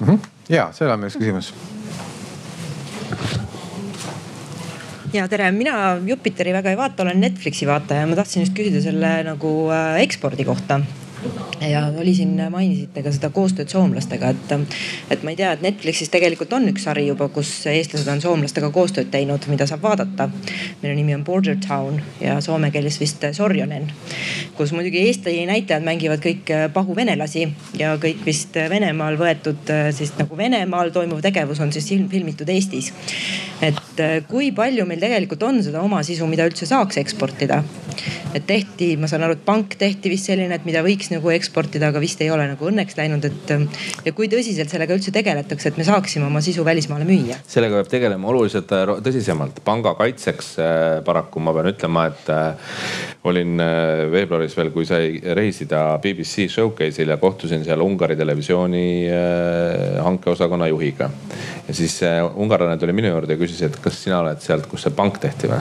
mm. 0.00 0.06
-hmm. 0.06 0.18
ja, 0.48 0.68
seal 0.72 0.90
on 0.90 1.06
üks 1.06 1.22
küsimus 1.22 1.54
ja 5.16 5.26
tere, 5.30 5.50
mina 5.54 5.96
Jupiteri 6.06 6.52
väga 6.56 6.72
ei 6.72 6.78
vaata, 6.78 7.04
olen 7.06 7.20
Netflixi 7.20 7.66
vaataja. 7.68 8.06
ma 8.06 8.18
tahtsin 8.18 8.44
just 8.44 8.56
küsida 8.56 8.82
selle 8.84 9.12
nagu 9.26 9.52
äh, 9.72 10.00
ekspordi 10.04 10.44
kohta 10.48 10.80
ja 11.60 11.86
oli 11.98 12.14
siin, 12.14 12.34
mainisite 12.50 13.02
ka 13.02 13.12
seda 13.14 13.30
koostööd 13.34 13.70
soomlastega, 13.72 14.30
et, 14.34 14.54
et 15.10 15.22
ma 15.24 15.32
ei 15.32 15.38
tea, 15.38 15.52
et 15.56 15.64
Netflixis 15.64 16.10
tegelikult 16.12 16.52
on 16.56 16.68
üks 16.70 16.86
sari 16.86 17.06
juba, 17.06 17.28
kus 17.32 17.50
eestlased 17.70 18.08
on 18.12 18.22
soomlastega 18.22 18.70
koostööd 18.74 19.10
teinud, 19.12 19.46
mida 19.52 19.66
saab 19.68 19.84
vaadata. 19.86 20.28
mille 20.82 20.94
nimi 20.94 21.14
on 21.14 21.24
Border 21.24 21.56
Town 21.68 22.00
ja 22.20 22.40
soome 22.40 22.70
keeles 22.70 23.00
vist 23.00 23.24
Sorjonen, 23.32 23.88
kus 24.56 24.72
muidugi 24.72 25.06
Eesti 25.06 25.38
näitlejad 25.46 25.84
mängivad 25.84 26.22
kõik 26.24 26.52
pahuvenelasi 26.72 27.46
ja 27.78 27.96
kõik 28.02 28.24
vist 28.26 28.54
Venemaal 28.70 29.18
võetud 29.20 29.72
siis 29.96 30.12
nagu 30.18 30.36
Venemaal 30.36 30.92
toimuv 30.94 31.22
tegevus 31.24 31.60
on 31.60 31.72
siis 31.72 31.88
film, 31.88 32.08
filmitud 32.12 32.48
Eestis. 32.52 32.92
et 33.62 34.02
kui 34.28 34.52
palju 34.52 34.84
meil 34.86 35.00
tegelikult 35.00 35.42
on 35.42 35.62
seda 35.64 35.80
oma 35.82 36.02
sisu, 36.06 36.26
mida 36.26 36.46
üldse 36.48 36.68
saaks 36.68 37.00
eksportida? 37.02 37.62
et 38.36 38.46
tehti, 38.46 38.90
ma 39.00 39.08
saan 39.08 39.24
aru, 39.24 39.36
et 39.36 39.44
pank 39.46 39.76
tehti 39.80 40.10
vist 40.12 40.28
selline, 40.28 40.58
et 40.58 40.66
mida 40.68 40.82
võiks 40.84 41.08
nagu 41.16 41.32
eksportida, 41.34 41.90
aga 41.90 42.00
vist 42.02 42.20
ei 42.24 42.30
ole 42.32 42.46
nagu 42.50 42.68
õnneks 42.70 42.96
läinud, 42.98 43.24
et. 43.26 43.52
ja 44.06 44.12
kui 44.16 44.28
tõsiselt 44.32 44.72
sellega 44.72 44.96
üldse 44.96 45.12
tegeletakse, 45.14 45.72
et 45.72 45.80
me 45.80 45.86
saaksime 45.86 46.28
oma 46.28 46.42
sisu 46.44 46.64
välismaale 46.66 47.06
müüa? 47.08 47.38
sellega 47.50 47.80
peab 47.80 47.90
tegelema 47.92 48.30
oluliselt 48.32 48.72
äh, 48.76 48.94
tõsisemalt. 49.04 49.60
panga 49.66 49.94
kaitseks 49.98 50.52
äh, 50.62 50.84
paraku 51.06 51.42
ma 51.42 51.54
pean 51.56 51.70
ütlema, 51.72 52.06
et 52.12 52.30
äh, 52.32 52.76
olin 53.26 53.56
veebruaris 54.12 54.54
veel, 54.58 54.70
kui 54.74 54.86
sai 54.88 55.18
reisida 55.38 55.82
BBC 56.02 56.46
Showcase'il 56.52 57.10
ja 57.10 57.18
kohtusin 57.20 57.64
seal 57.66 57.82
Ungari 57.82 58.16
televisiooni 58.18 58.86
hankeosakonna 60.04 60.70
juhiga. 60.70 61.10
ja 61.66 61.74
siis 61.74 61.98
ungarlane 62.34 62.78
tuli 62.78 62.94
minu 62.96 63.10
juurde 63.10 63.34
ja 63.34 63.40
küsis, 63.40 63.64
et 63.66 63.80
kas 63.82 63.98
sina 64.04 64.20
oled 64.22 64.40
sealt, 64.44 64.70
kus 64.70 64.86
see 64.86 64.96
pank 64.96 65.20
tehti 65.22 65.50
või? 65.50 65.60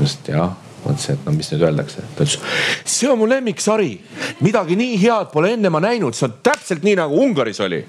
just 0.00 0.28
jah 0.32 0.69
mõtlesin, 0.84 1.18
et 1.18 1.26
no 1.26 1.34
mis 1.36 1.50
nüüd 1.52 1.66
öeldakse. 1.68 2.04
ta 2.16 2.26
ütles, 2.26 2.38
see 2.84 3.10
on 3.10 3.20
mu 3.20 3.28
lemmiksari, 3.30 3.92
midagi 4.40 4.78
nii 4.80 5.00
head 5.04 5.32
pole 5.32 5.54
enne 5.56 5.72
ma 5.72 5.82
näinud, 5.84 6.16
see 6.16 6.28
on 6.28 6.38
täpselt 6.42 6.86
nii 6.86 6.96
nagu 7.00 7.20
Ungaris 7.20 7.60
oli 7.64 7.84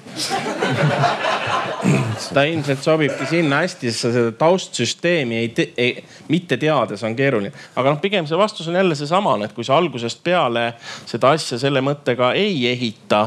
ta 2.34 2.44
ilmselt 2.44 2.84
sobibki 2.84 3.26
sinna 3.30 3.62
hästi, 3.62 3.92
sest 3.92 4.06
sa 4.06 4.12
seda 4.14 4.32
taustsüsteemi 4.38 5.38
ei, 5.40 5.50
te, 5.56 5.68
ei, 5.78 6.04
mitte 6.32 6.58
teades 6.62 7.04
on 7.08 7.16
keeruline. 7.18 7.52
aga 7.76 7.94
noh, 7.94 8.00
pigem 8.02 8.28
see 8.30 8.38
vastus 8.38 8.70
on 8.70 8.78
jälle 8.78 8.96
seesamane, 8.98 9.48
et 9.48 9.56
kui 9.58 9.66
sa 9.66 9.78
algusest 9.80 10.22
peale 10.24 10.68
seda 11.10 11.34
asja 11.36 11.60
selle 11.62 11.82
mõttega 11.86 12.32
ei 12.38 12.68
ehita, 12.72 13.22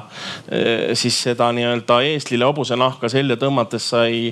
eh, 0.49 0.95
siis 0.99 1.19
seda 1.29 1.51
nii-öelda 1.57 2.01
eeslile 2.11 2.49
hobusenahka 2.49 3.11
selja 3.13 3.39
tõmmates 3.41 3.91
sa 3.95 4.05
ei, 4.11 4.31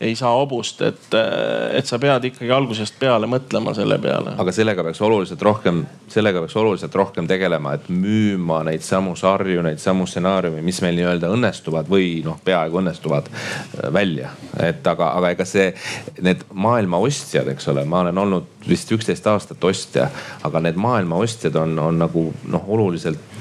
ei 0.00 0.14
saa 0.18 0.34
hobust, 0.38 0.82
et, 0.86 1.08
eh, 1.18 1.78
et 1.80 1.90
sa 1.90 1.98
pead 2.02 2.30
ikkagi 2.30 2.52
algusest 2.54 2.98
peale 3.00 3.28
mõtlema 3.30 3.74
selle 3.76 3.98
peale. 3.98 4.36
aga 4.38 4.52
sellega 4.74 4.88
peaks 4.90 5.02
oluliselt 5.06 5.42
rohkem, 5.42 5.84
sellega 6.10 6.40
peaks 6.42 6.56
oluliselt 6.58 6.94
rohkem 6.98 7.28
tegelema, 7.30 7.76
et 7.76 7.86
müüma 7.88 8.62
neid 8.66 8.82
samu 8.82 9.14
sarju, 9.16 9.62
neid 9.62 9.78
samu 9.78 10.06
stsenaariume, 10.10 10.62
mis 10.66 10.80
meil 10.82 10.98
nii-öelda 10.98 11.30
õnnestuvad 11.30 11.86
või 11.90 12.18
noh, 12.26 12.40
peaaegu 12.44 12.80
õnnestuvad 12.82 13.30
välja 13.94 14.04
välja, 14.04 14.30
et 14.62 14.86
aga, 14.86 15.12
aga 15.18 15.30
ega 15.34 15.46
see, 15.48 15.70
need 16.22 16.42
maailma 16.52 16.98
ostjad, 17.02 17.48
eks 17.52 17.68
ole, 17.72 17.84
ma 17.88 18.02
olen 18.04 18.18
olnud 18.18 18.66
vist 18.68 18.90
üksteist 18.92 19.26
aastat 19.30 19.64
ostja, 19.64 20.08
aga 20.44 20.60
need 20.64 20.78
maailma 20.80 21.18
ostjad 21.22 21.56
on, 21.60 21.78
on 21.78 21.98
nagu 22.04 22.26
noh, 22.50 22.68
oluliselt 22.68 23.33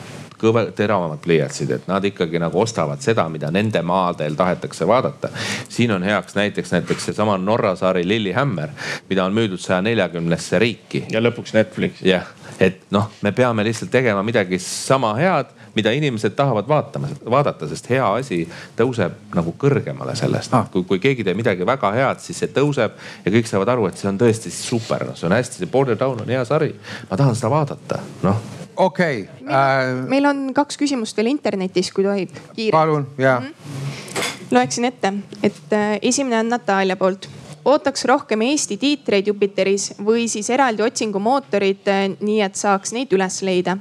kõve, 0.43 0.65
teravamad 0.75 1.21
pliiatsid, 1.23 1.71
et 1.71 1.87
nad 1.89 2.05
ikkagi 2.05 2.41
nagu 2.41 2.59
ostavad 2.61 3.01
seda, 3.03 3.25
mida 3.31 3.51
nende 3.51 3.81
maadel 3.81 4.37
tahetakse 4.39 4.87
vaadata. 4.87 5.29
siin 5.69 5.91
on 5.95 6.03
heaks 6.03 6.35
näiteks 6.35 6.71
näiteks 6.71 7.09
seesama 7.09 7.37
Norra 7.37 7.75
sari 7.75 8.07
Lillehammer, 8.07 8.69
mida 9.09 9.25
on 9.25 9.33
müüdud 9.33 9.61
saja 9.61 9.81
neljakümnesse 9.81 10.59
riiki. 10.59 11.05
ja 11.11 11.21
lõpuks 11.21 11.53
Netflix. 11.53 12.01
jah, 12.01 12.27
et 12.59 12.85
noh, 12.91 13.11
me 13.21 13.31
peame 13.31 13.63
lihtsalt 13.63 13.91
tegema 13.91 14.23
midagi 14.23 14.59
sama 14.59 15.15
head 15.19 15.51
mida 15.75 15.91
inimesed 15.91 16.35
tahavad 16.37 16.67
vaatama, 16.67 17.07
vaadata, 17.29 17.67
sest 17.67 17.89
hea 17.89 18.05
asi 18.13 18.43
tõuseb 18.77 19.33
nagu 19.35 19.55
kõrgemale 19.59 20.15
sellest 20.17 20.53
ah.. 20.53 20.67
kui, 20.71 20.85
kui 20.89 21.01
keegi 21.01 21.25
teeb 21.25 21.39
midagi 21.39 21.65
väga 21.65 21.93
head, 21.97 22.21
siis 22.23 22.43
see 22.43 22.51
tõuseb 22.53 22.97
ja 23.25 23.33
kõik 23.37 23.49
saavad 23.49 23.73
aru, 23.73 23.87
et 23.89 24.01
see 24.01 24.11
on 24.11 24.19
tõesti 24.21 24.53
super, 24.53 25.07
noh, 25.09 25.17
see 25.17 25.29
on 25.29 25.37
hästi, 25.37 25.63
see 25.63 25.71
Border 25.73 25.97
Town 25.99 26.21
on 26.25 26.35
hea 26.35 26.43
sari. 26.45 26.73
ma 27.09 27.17
tahan 27.17 27.39
seda 27.39 27.55
vaadata, 27.55 28.03
noh 28.27 28.62
okei 28.75 29.21
okay, 29.21 29.47
äh.... 29.47 29.93
meil 30.09 30.25
on 30.25 30.49
kaks 30.53 30.77
küsimust 30.79 31.17
veel 31.17 31.31
internetis, 31.33 31.91
kui 31.91 32.03
tohib. 32.03 32.33
palun, 32.71 33.07
ja 33.17 33.39
mm. 33.39 33.47
-hmm. 33.47 34.51
loeksin 34.51 34.85
ette, 34.85 35.13
et 35.43 35.73
äh, 35.73 35.97
esimene 36.01 36.39
on 36.39 36.49
Natalja 36.49 36.95
poolt 36.95 37.29
ootaks 37.65 38.05
rohkem 38.05 38.41
Eesti 38.41 38.77
tiitreid 38.77 39.27
Jupiteris 39.27 39.93
või 40.03 40.27
siis 40.27 40.49
eraldi 40.49 40.83
otsingumootorit, 40.83 41.87
eh, 41.87 42.03
nii 42.19 42.41
et 42.41 42.55
saaks 42.59 42.93
neid 42.93 43.13
üles 43.15 43.41
leida. 43.41 43.77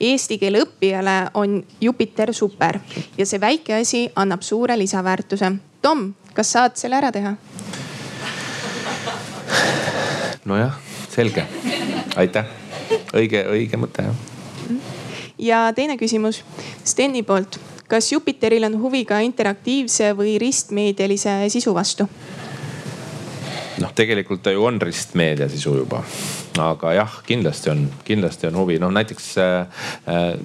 Eesti 0.00 0.38
keele 0.38 0.62
õppijale 0.64 1.16
on 1.34 1.62
Jupiter 1.80 2.34
super 2.34 2.78
ja 3.18 3.26
see 3.26 3.40
väike 3.40 3.80
asi 3.80 4.04
annab 4.16 4.42
suure 4.42 4.78
lisaväärtuse. 4.78 5.52
Tom, 5.82 6.12
kas 6.34 6.52
saad 6.52 6.76
selle 6.76 6.96
ära 6.96 7.12
teha? 7.12 7.34
nojah, 10.44 10.76
selge, 11.08 11.46
aitäh, 12.20 12.46
õige, 13.16 13.46
õige 13.48 13.80
mõte 13.80 14.04
jah. 14.04 14.33
Ja 15.44 15.68
teine 15.76 15.98
küsimus 16.00 16.42
Steni 16.84 17.22
poolt, 17.22 17.58
kas 17.88 18.12
Jupiteril 18.12 18.64
on 18.64 18.78
huvi 18.80 19.04
ka 19.08 19.20
interaktiivse 19.24 20.12
või 20.16 20.38
ristmeedialise 20.40 21.42
sisu 21.52 21.74
vastu? 21.76 22.08
noh, 23.80 23.90
tegelikult 23.94 24.42
ta 24.42 24.54
ju 24.54 24.64
on 24.64 24.80
ristmeedia 24.80 25.48
sisu 25.50 25.76
juba 25.82 26.04
aga 26.62 26.92
jah, 26.94 27.14
kindlasti 27.26 27.70
on, 27.72 27.84
kindlasti 28.06 28.46
on 28.46 28.58
huvi, 28.60 28.76
noh 28.82 28.92
näiteks 28.94 29.26
äh, 29.42 29.82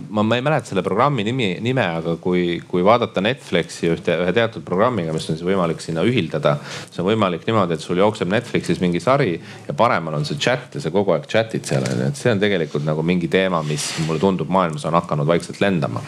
ma, 0.10 0.24
ma 0.24 0.38
ei 0.40 0.44
mäleta 0.46 0.72
selle 0.72 0.84
programmi 0.86 1.24
nimi, 1.28 1.52
nime, 1.62 1.86
aga 2.00 2.16
kui, 2.22 2.60
kui 2.68 2.84
vaadata 2.86 3.22
Netflixi 3.22 3.92
ühte, 3.94 4.16
ühe 4.24 4.34
teatud 4.34 4.66
programmiga, 4.66 5.14
mis 5.14 5.28
on 5.30 5.38
siis 5.38 5.46
võimalik 5.46 5.84
sinna 5.84 6.04
ühildada. 6.08 6.56
see 6.90 7.04
on 7.04 7.10
võimalik 7.12 7.46
niimoodi, 7.48 7.78
et 7.78 7.86
sul 7.86 8.02
jookseb 8.02 8.32
Netflixis 8.32 8.82
mingi 8.82 9.02
sari 9.04 9.36
ja 9.68 9.76
paremal 9.78 10.18
on 10.18 10.26
see 10.26 10.40
chat 10.42 10.76
ja 10.76 10.82
sa 10.82 10.92
kogu 10.94 11.14
aeg 11.14 11.28
chat'id 11.30 11.68
seal 11.70 11.86
on 11.86 12.04
ju, 12.04 12.10
et 12.10 12.20
see 12.20 12.34
on 12.34 12.42
tegelikult 12.42 12.86
nagu 12.88 13.06
mingi 13.06 13.30
teema, 13.30 13.62
mis 13.68 13.86
mulle 14.08 14.22
tundub 14.24 14.50
maailmas 14.50 14.88
on 14.90 14.98
hakanud 14.98 15.30
vaikselt 15.30 15.62
lendama. 15.62 16.02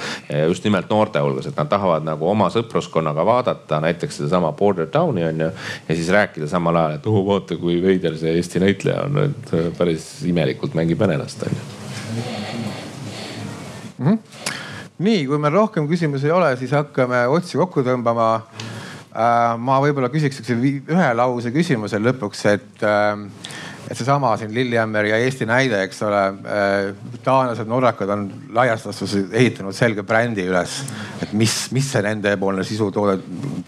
just 0.48 0.64
nimelt 0.64 0.90
noorte 0.90 1.22
hulgas, 1.22 1.52
et 1.52 1.58
nad 1.58 1.70
tahavad 1.70 2.06
nagu 2.08 2.26
oma 2.30 2.50
sõpruskonnaga 2.54 3.26
vaadata 3.28 3.82
näiteks 3.84 4.22
sedasama 4.22 4.52
Border 4.58 4.90
Towni 4.90 5.26
on 5.30 5.46
ju. 5.46 5.52
ja 5.88 5.96
siis 5.96 6.10
rääkida 6.10 6.48
samal 6.48 6.76
ajal, 6.76 6.98
et 6.98 7.08
oh 7.08 7.22
vaata, 7.28 7.58
kui 7.62 7.78
veider 7.84 8.18
see 8.18 8.34
Eesti 8.36 8.62
näitleja 8.64 9.06
on, 9.06 9.18
et 9.28 9.54
päris 9.78 9.91
päris 9.92 10.24
imelikult 10.28 10.76
mängib 10.78 11.00
venelast 11.00 11.44
on 11.44 11.56
ju 11.56 11.64
mm. 13.98 14.08
-hmm. 14.08 14.18
nii, 14.98 15.26
kui 15.28 15.38
meil 15.38 15.54
rohkem 15.54 15.88
küsimusi 15.88 16.26
ei 16.26 16.32
ole, 16.32 16.56
siis 16.58 16.72
hakkame 16.72 17.28
otsi 17.28 17.58
kokku 17.58 17.84
tõmbama 17.84 18.42
äh,. 19.16 19.58
ma 19.58 19.80
võib-olla 19.82 20.10
küsiks 20.10 20.42
ühe 20.52 21.14
lause 21.14 21.52
küsimuse 21.52 22.00
lõpuks, 22.00 22.46
et 22.54 22.84
äh, 22.84 23.18
et 23.92 23.98
seesama 24.00 24.32
siin 24.40 24.54
Lillehammer 24.56 25.06
ja 25.10 25.18
Eesti 25.20 25.46
näide, 25.46 25.82
eks 25.84 26.00
ole. 26.08 26.20
Äh, 26.48 27.18
taanlased, 27.26 27.68
norrakad 27.68 28.10
on 28.14 28.24
laias 28.56 28.86
laastus 28.88 29.18
ehitanud 29.20 29.76
selge 29.76 30.06
brändi 30.08 30.46
üles, 30.48 30.78
et 31.22 31.34
mis, 31.38 31.56
mis 31.76 31.90
see 31.92 32.04
nendepoolne 32.06 32.64
sisutoode, 32.68 33.18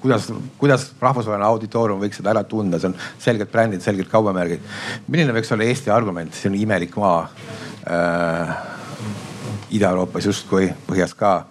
kuidas, 0.02 0.30
kuidas 0.62 0.88
rahvusvaheline 1.02 1.50
auditoorium 1.50 2.00
võiks 2.02 2.22
seda 2.22 2.32
ära 2.32 2.46
tunda, 2.48 2.80
see 2.80 2.94
on 2.94 2.96
selged 3.26 3.52
brändid, 3.52 3.84
selged 3.84 4.08
kaubamärgid. 4.12 4.64
milline 5.08 5.36
võiks 5.36 5.52
olla 5.54 5.68
Eesti 5.68 5.92
argument, 5.92 6.34
see 6.40 6.52
on 6.52 6.60
imelik 6.62 6.96
maa 7.00 7.26
äh,. 7.88 8.56
Ida-Euroopas 9.74 10.28
justkui, 10.28 10.68
põhjas 10.86 11.16
ka. 11.18 11.48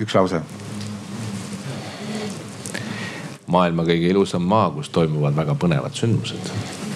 üks 0.00 0.14
lause 0.16 0.40
maailma 3.46 3.84
kõige 3.84 4.08
ilusam 4.08 4.46
maa, 4.48 4.70
kus 4.72 4.88
toimuvad 4.88 5.36
väga 5.36 5.58
põnevad 5.60 5.98
sündmused 6.00 6.88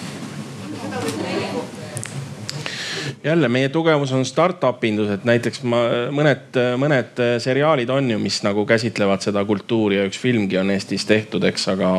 jälle 3.25 3.49
meie 3.49 3.69
tugevus 3.69 4.11
on 4.11 4.25
startup 4.25 4.83
indus, 4.83 5.09
et 5.09 5.23
näiteks 5.25 5.63
ma 5.65 5.81
mõned, 6.13 6.59
mõned 6.77 7.21
seriaalid 7.41 7.89
on 7.89 8.11
ju, 8.11 8.19
mis 8.21 8.37
nagu 8.45 8.65
käsitlevad 8.69 9.25
seda 9.25 9.41
kultuuri 9.45 9.97
ja 9.97 10.05
üks 10.05 10.19
filmgi 10.21 10.59
on 10.61 10.69
Eestis 10.75 11.07
tehtud, 11.09 11.43
eks, 11.49 11.67
aga, 11.73 11.91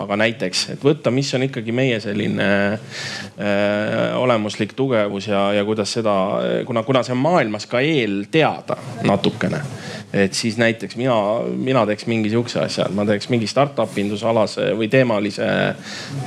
aga 0.00 0.18
näiteks, 0.22 0.64
et 0.74 0.84
võtta, 0.84 1.12
mis 1.12 1.32
on 1.36 1.44
ikkagi 1.46 1.74
meie 1.76 2.00
selline 2.00 2.48
äh, 2.72 4.16
olemuslik 4.16 4.72
tugevus 4.76 5.28
ja, 5.28 5.50
ja 5.58 5.64
kuidas 5.68 5.92
seda, 5.98 6.16
kuna, 6.66 6.84
kuna 6.88 7.04
see 7.04 7.16
on 7.16 7.24
maailmas 7.28 7.68
ka 7.68 7.84
eelteada 7.84 8.78
natukene 9.04 9.60
et 10.12 10.34
siis 10.34 10.56
näiteks 10.58 10.96
mina, 10.98 11.14
mina 11.54 11.84
teeks 11.86 12.06
mingi 12.10 12.30
sihukese 12.32 12.64
asja, 12.64 12.86
et 12.88 12.94
ma 12.94 13.04
teeks 13.06 13.28
mingi 13.30 13.46
startup 13.50 13.98
indusalase 13.98 14.72
või 14.78 14.88
teemalise 14.90 15.46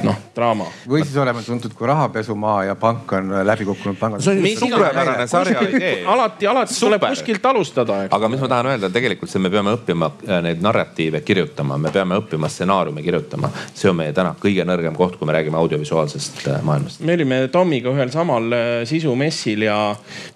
noh 0.04 0.22
draama. 0.36 0.68
või 0.88 1.04
siis 1.04 1.18
oleme 1.20 1.44
tuntud 1.44 1.74
kui 1.76 1.88
rahapesumaa 1.88 2.64
ja 2.70 2.76
pank 2.80 3.12
on 3.18 3.34
läbi 3.46 3.66
kukkunud 3.68 4.00
pangad. 4.00 4.24
see 4.24 4.38
on 4.40 4.70
suurepärane 4.70 5.28
sarja 5.28 5.66
idee. 5.68 6.06
alati, 6.08 6.48
alati 6.48 6.80
tuleb 6.80 7.04
kuskilt 7.10 7.46
alustada. 7.46 8.00
aga 8.10 8.30
mis 8.32 8.42
ma 8.44 8.50
tahan 8.54 8.72
öelda, 8.72 8.90
tegelikult 8.94 9.32
see, 9.32 9.42
me 9.44 9.52
peame 9.54 9.76
õppima 9.76 10.12
äh, 10.28 10.40
neid 10.48 10.64
narratiive 10.64 11.22
kirjutama, 11.28 11.78
me 11.78 11.92
peame 11.92 12.18
õppima 12.22 12.50
stsenaariume 12.50 13.04
kirjutama. 13.04 13.52
see 13.74 13.92
on 13.92 14.00
meie 14.00 14.16
täna 14.16 14.36
kõige 14.40 14.64
nõrgem 14.68 14.96
koht, 14.96 15.20
kui 15.20 15.28
me 15.28 15.36
räägime 15.36 15.60
audiovisuaalsest 15.60 16.48
äh, 16.48 16.64
maailmast. 16.64 17.04
me 17.04 17.18
olime 17.20 17.42
Tomiga 17.52 17.92
ühel 17.92 18.16
samal 18.16 18.48
äh, 18.56 18.72
sisumessil 18.88 19.68
ja, 19.68 19.80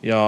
ja 0.03 0.21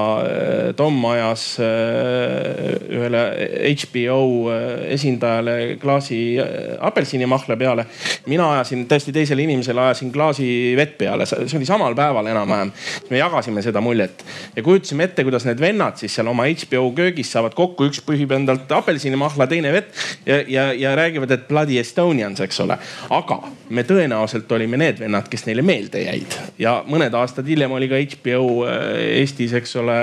Tom 0.80 1.04
ajas 1.12 1.46
ühe 1.60 3.09
ühele 3.10 3.74
HBO 3.76 4.50
äh, 4.50 4.94
esindajale 4.94 5.78
klaasi 5.82 6.40
äh, 6.40 6.78
apelsinimahla 6.80 7.58
peale. 7.58 7.86
mina 8.26 8.52
ajasin 8.54 8.86
täiesti 8.88 9.12
teisele 9.12 9.44
inimesele 9.44 9.82
ajasin 9.82 10.12
klaasi 10.12 10.76
vett 10.78 10.98
peale, 10.98 11.26
see 11.26 11.58
oli 11.58 11.66
samal 11.66 11.96
päeval 11.96 12.28
enam-vähem. 12.28 12.72
me 13.10 13.18
jagasime 13.18 13.62
seda 13.62 13.82
muljet 13.82 14.26
ja 14.56 14.64
kujutasime 14.64 15.04
ette, 15.04 15.24
kuidas 15.24 15.46
need 15.46 15.60
vennad 15.60 15.98
siis 15.98 16.16
seal 16.16 16.28
oma 16.28 16.46
HBO 16.46 16.92
köögis 16.96 17.32
saavad 17.32 17.56
kokku, 17.58 17.90
üks 17.90 18.02
pühib 18.06 18.32
endalt 18.36 18.72
apelsinimahla, 18.72 19.48
teine 19.48 19.74
vett 19.74 19.94
ja, 20.26 20.42
ja, 20.48 20.70
ja 20.74 20.96
räägivad, 20.96 21.32
et 21.32 21.48
bloody 21.48 21.80
Estonians, 21.80 22.42
eks 22.42 22.60
ole. 22.66 22.78
aga 23.10 23.42
me 23.70 23.84
tõenäoliselt 23.84 24.52
olime 24.56 24.78
need 24.78 25.00
vennad, 25.00 25.30
kes 25.30 25.46
neile 25.48 25.66
meelde 25.66 26.04
jäid 26.06 26.38
ja 26.60 26.80
mõned 26.88 27.14
aastad 27.16 27.48
hiljem 27.48 27.72
oli 27.72 27.90
ka 27.92 28.02
HBO 28.16 28.66
äh, 28.68 28.78
Eestis, 29.20 29.54
eks 29.58 29.76
ole, 29.80 30.00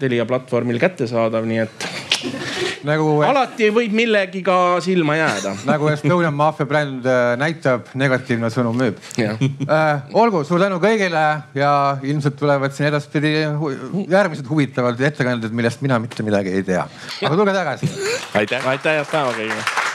Telia 0.00 0.24
platvormil 0.26 0.78
kättesaadav, 0.80 1.46
nii 1.46 1.60
et 1.62 1.90
nagu. 2.88 3.08
alati 3.26 3.70
võib 3.74 3.94
millegiga 3.96 4.56
silma 4.84 5.16
jääda. 5.18 5.54
nagu 5.68 5.90
Estonian 5.92 6.34
Mafia 6.36 6.68
bränd 6.70 7.06
äh, 7.08 7.34
näitab, 7.40 7.92
negatiivne 7.98 8.50
sõnum 8.52 8.78
müüb 8.80 9.00
äh,. 9.20 10.08
olgu, 10.12 10.44
suur 10.48 10.62
tänu 10.62 10.80
kõigile 10.82 11.26
ja 11.58 11.74
ilmselt 12.02 12.38
tulevad 12.40 12.76
siin 12.76 12.90
edaspidi 12.90 13.36
järgmised 14.10 14.48
huvitavad 14.48 15.00
ettekanded, 15.10 15.54
millest 15.54 15.84
mina 15.84 16.00
mitte 16.02 16.26
midagi 16.26 16.56
ei 16.60 16.66
tea. 16.66 16.86
aga 17.22 17.36
tulge 17.36 17.56
tagasi. 17.56 17.92
aitäh. 18.34 18.66
aitäh, 18.74 19.00
head 19.00 19.10
päeva 19.12 19.32
kõigile 19.36 19.89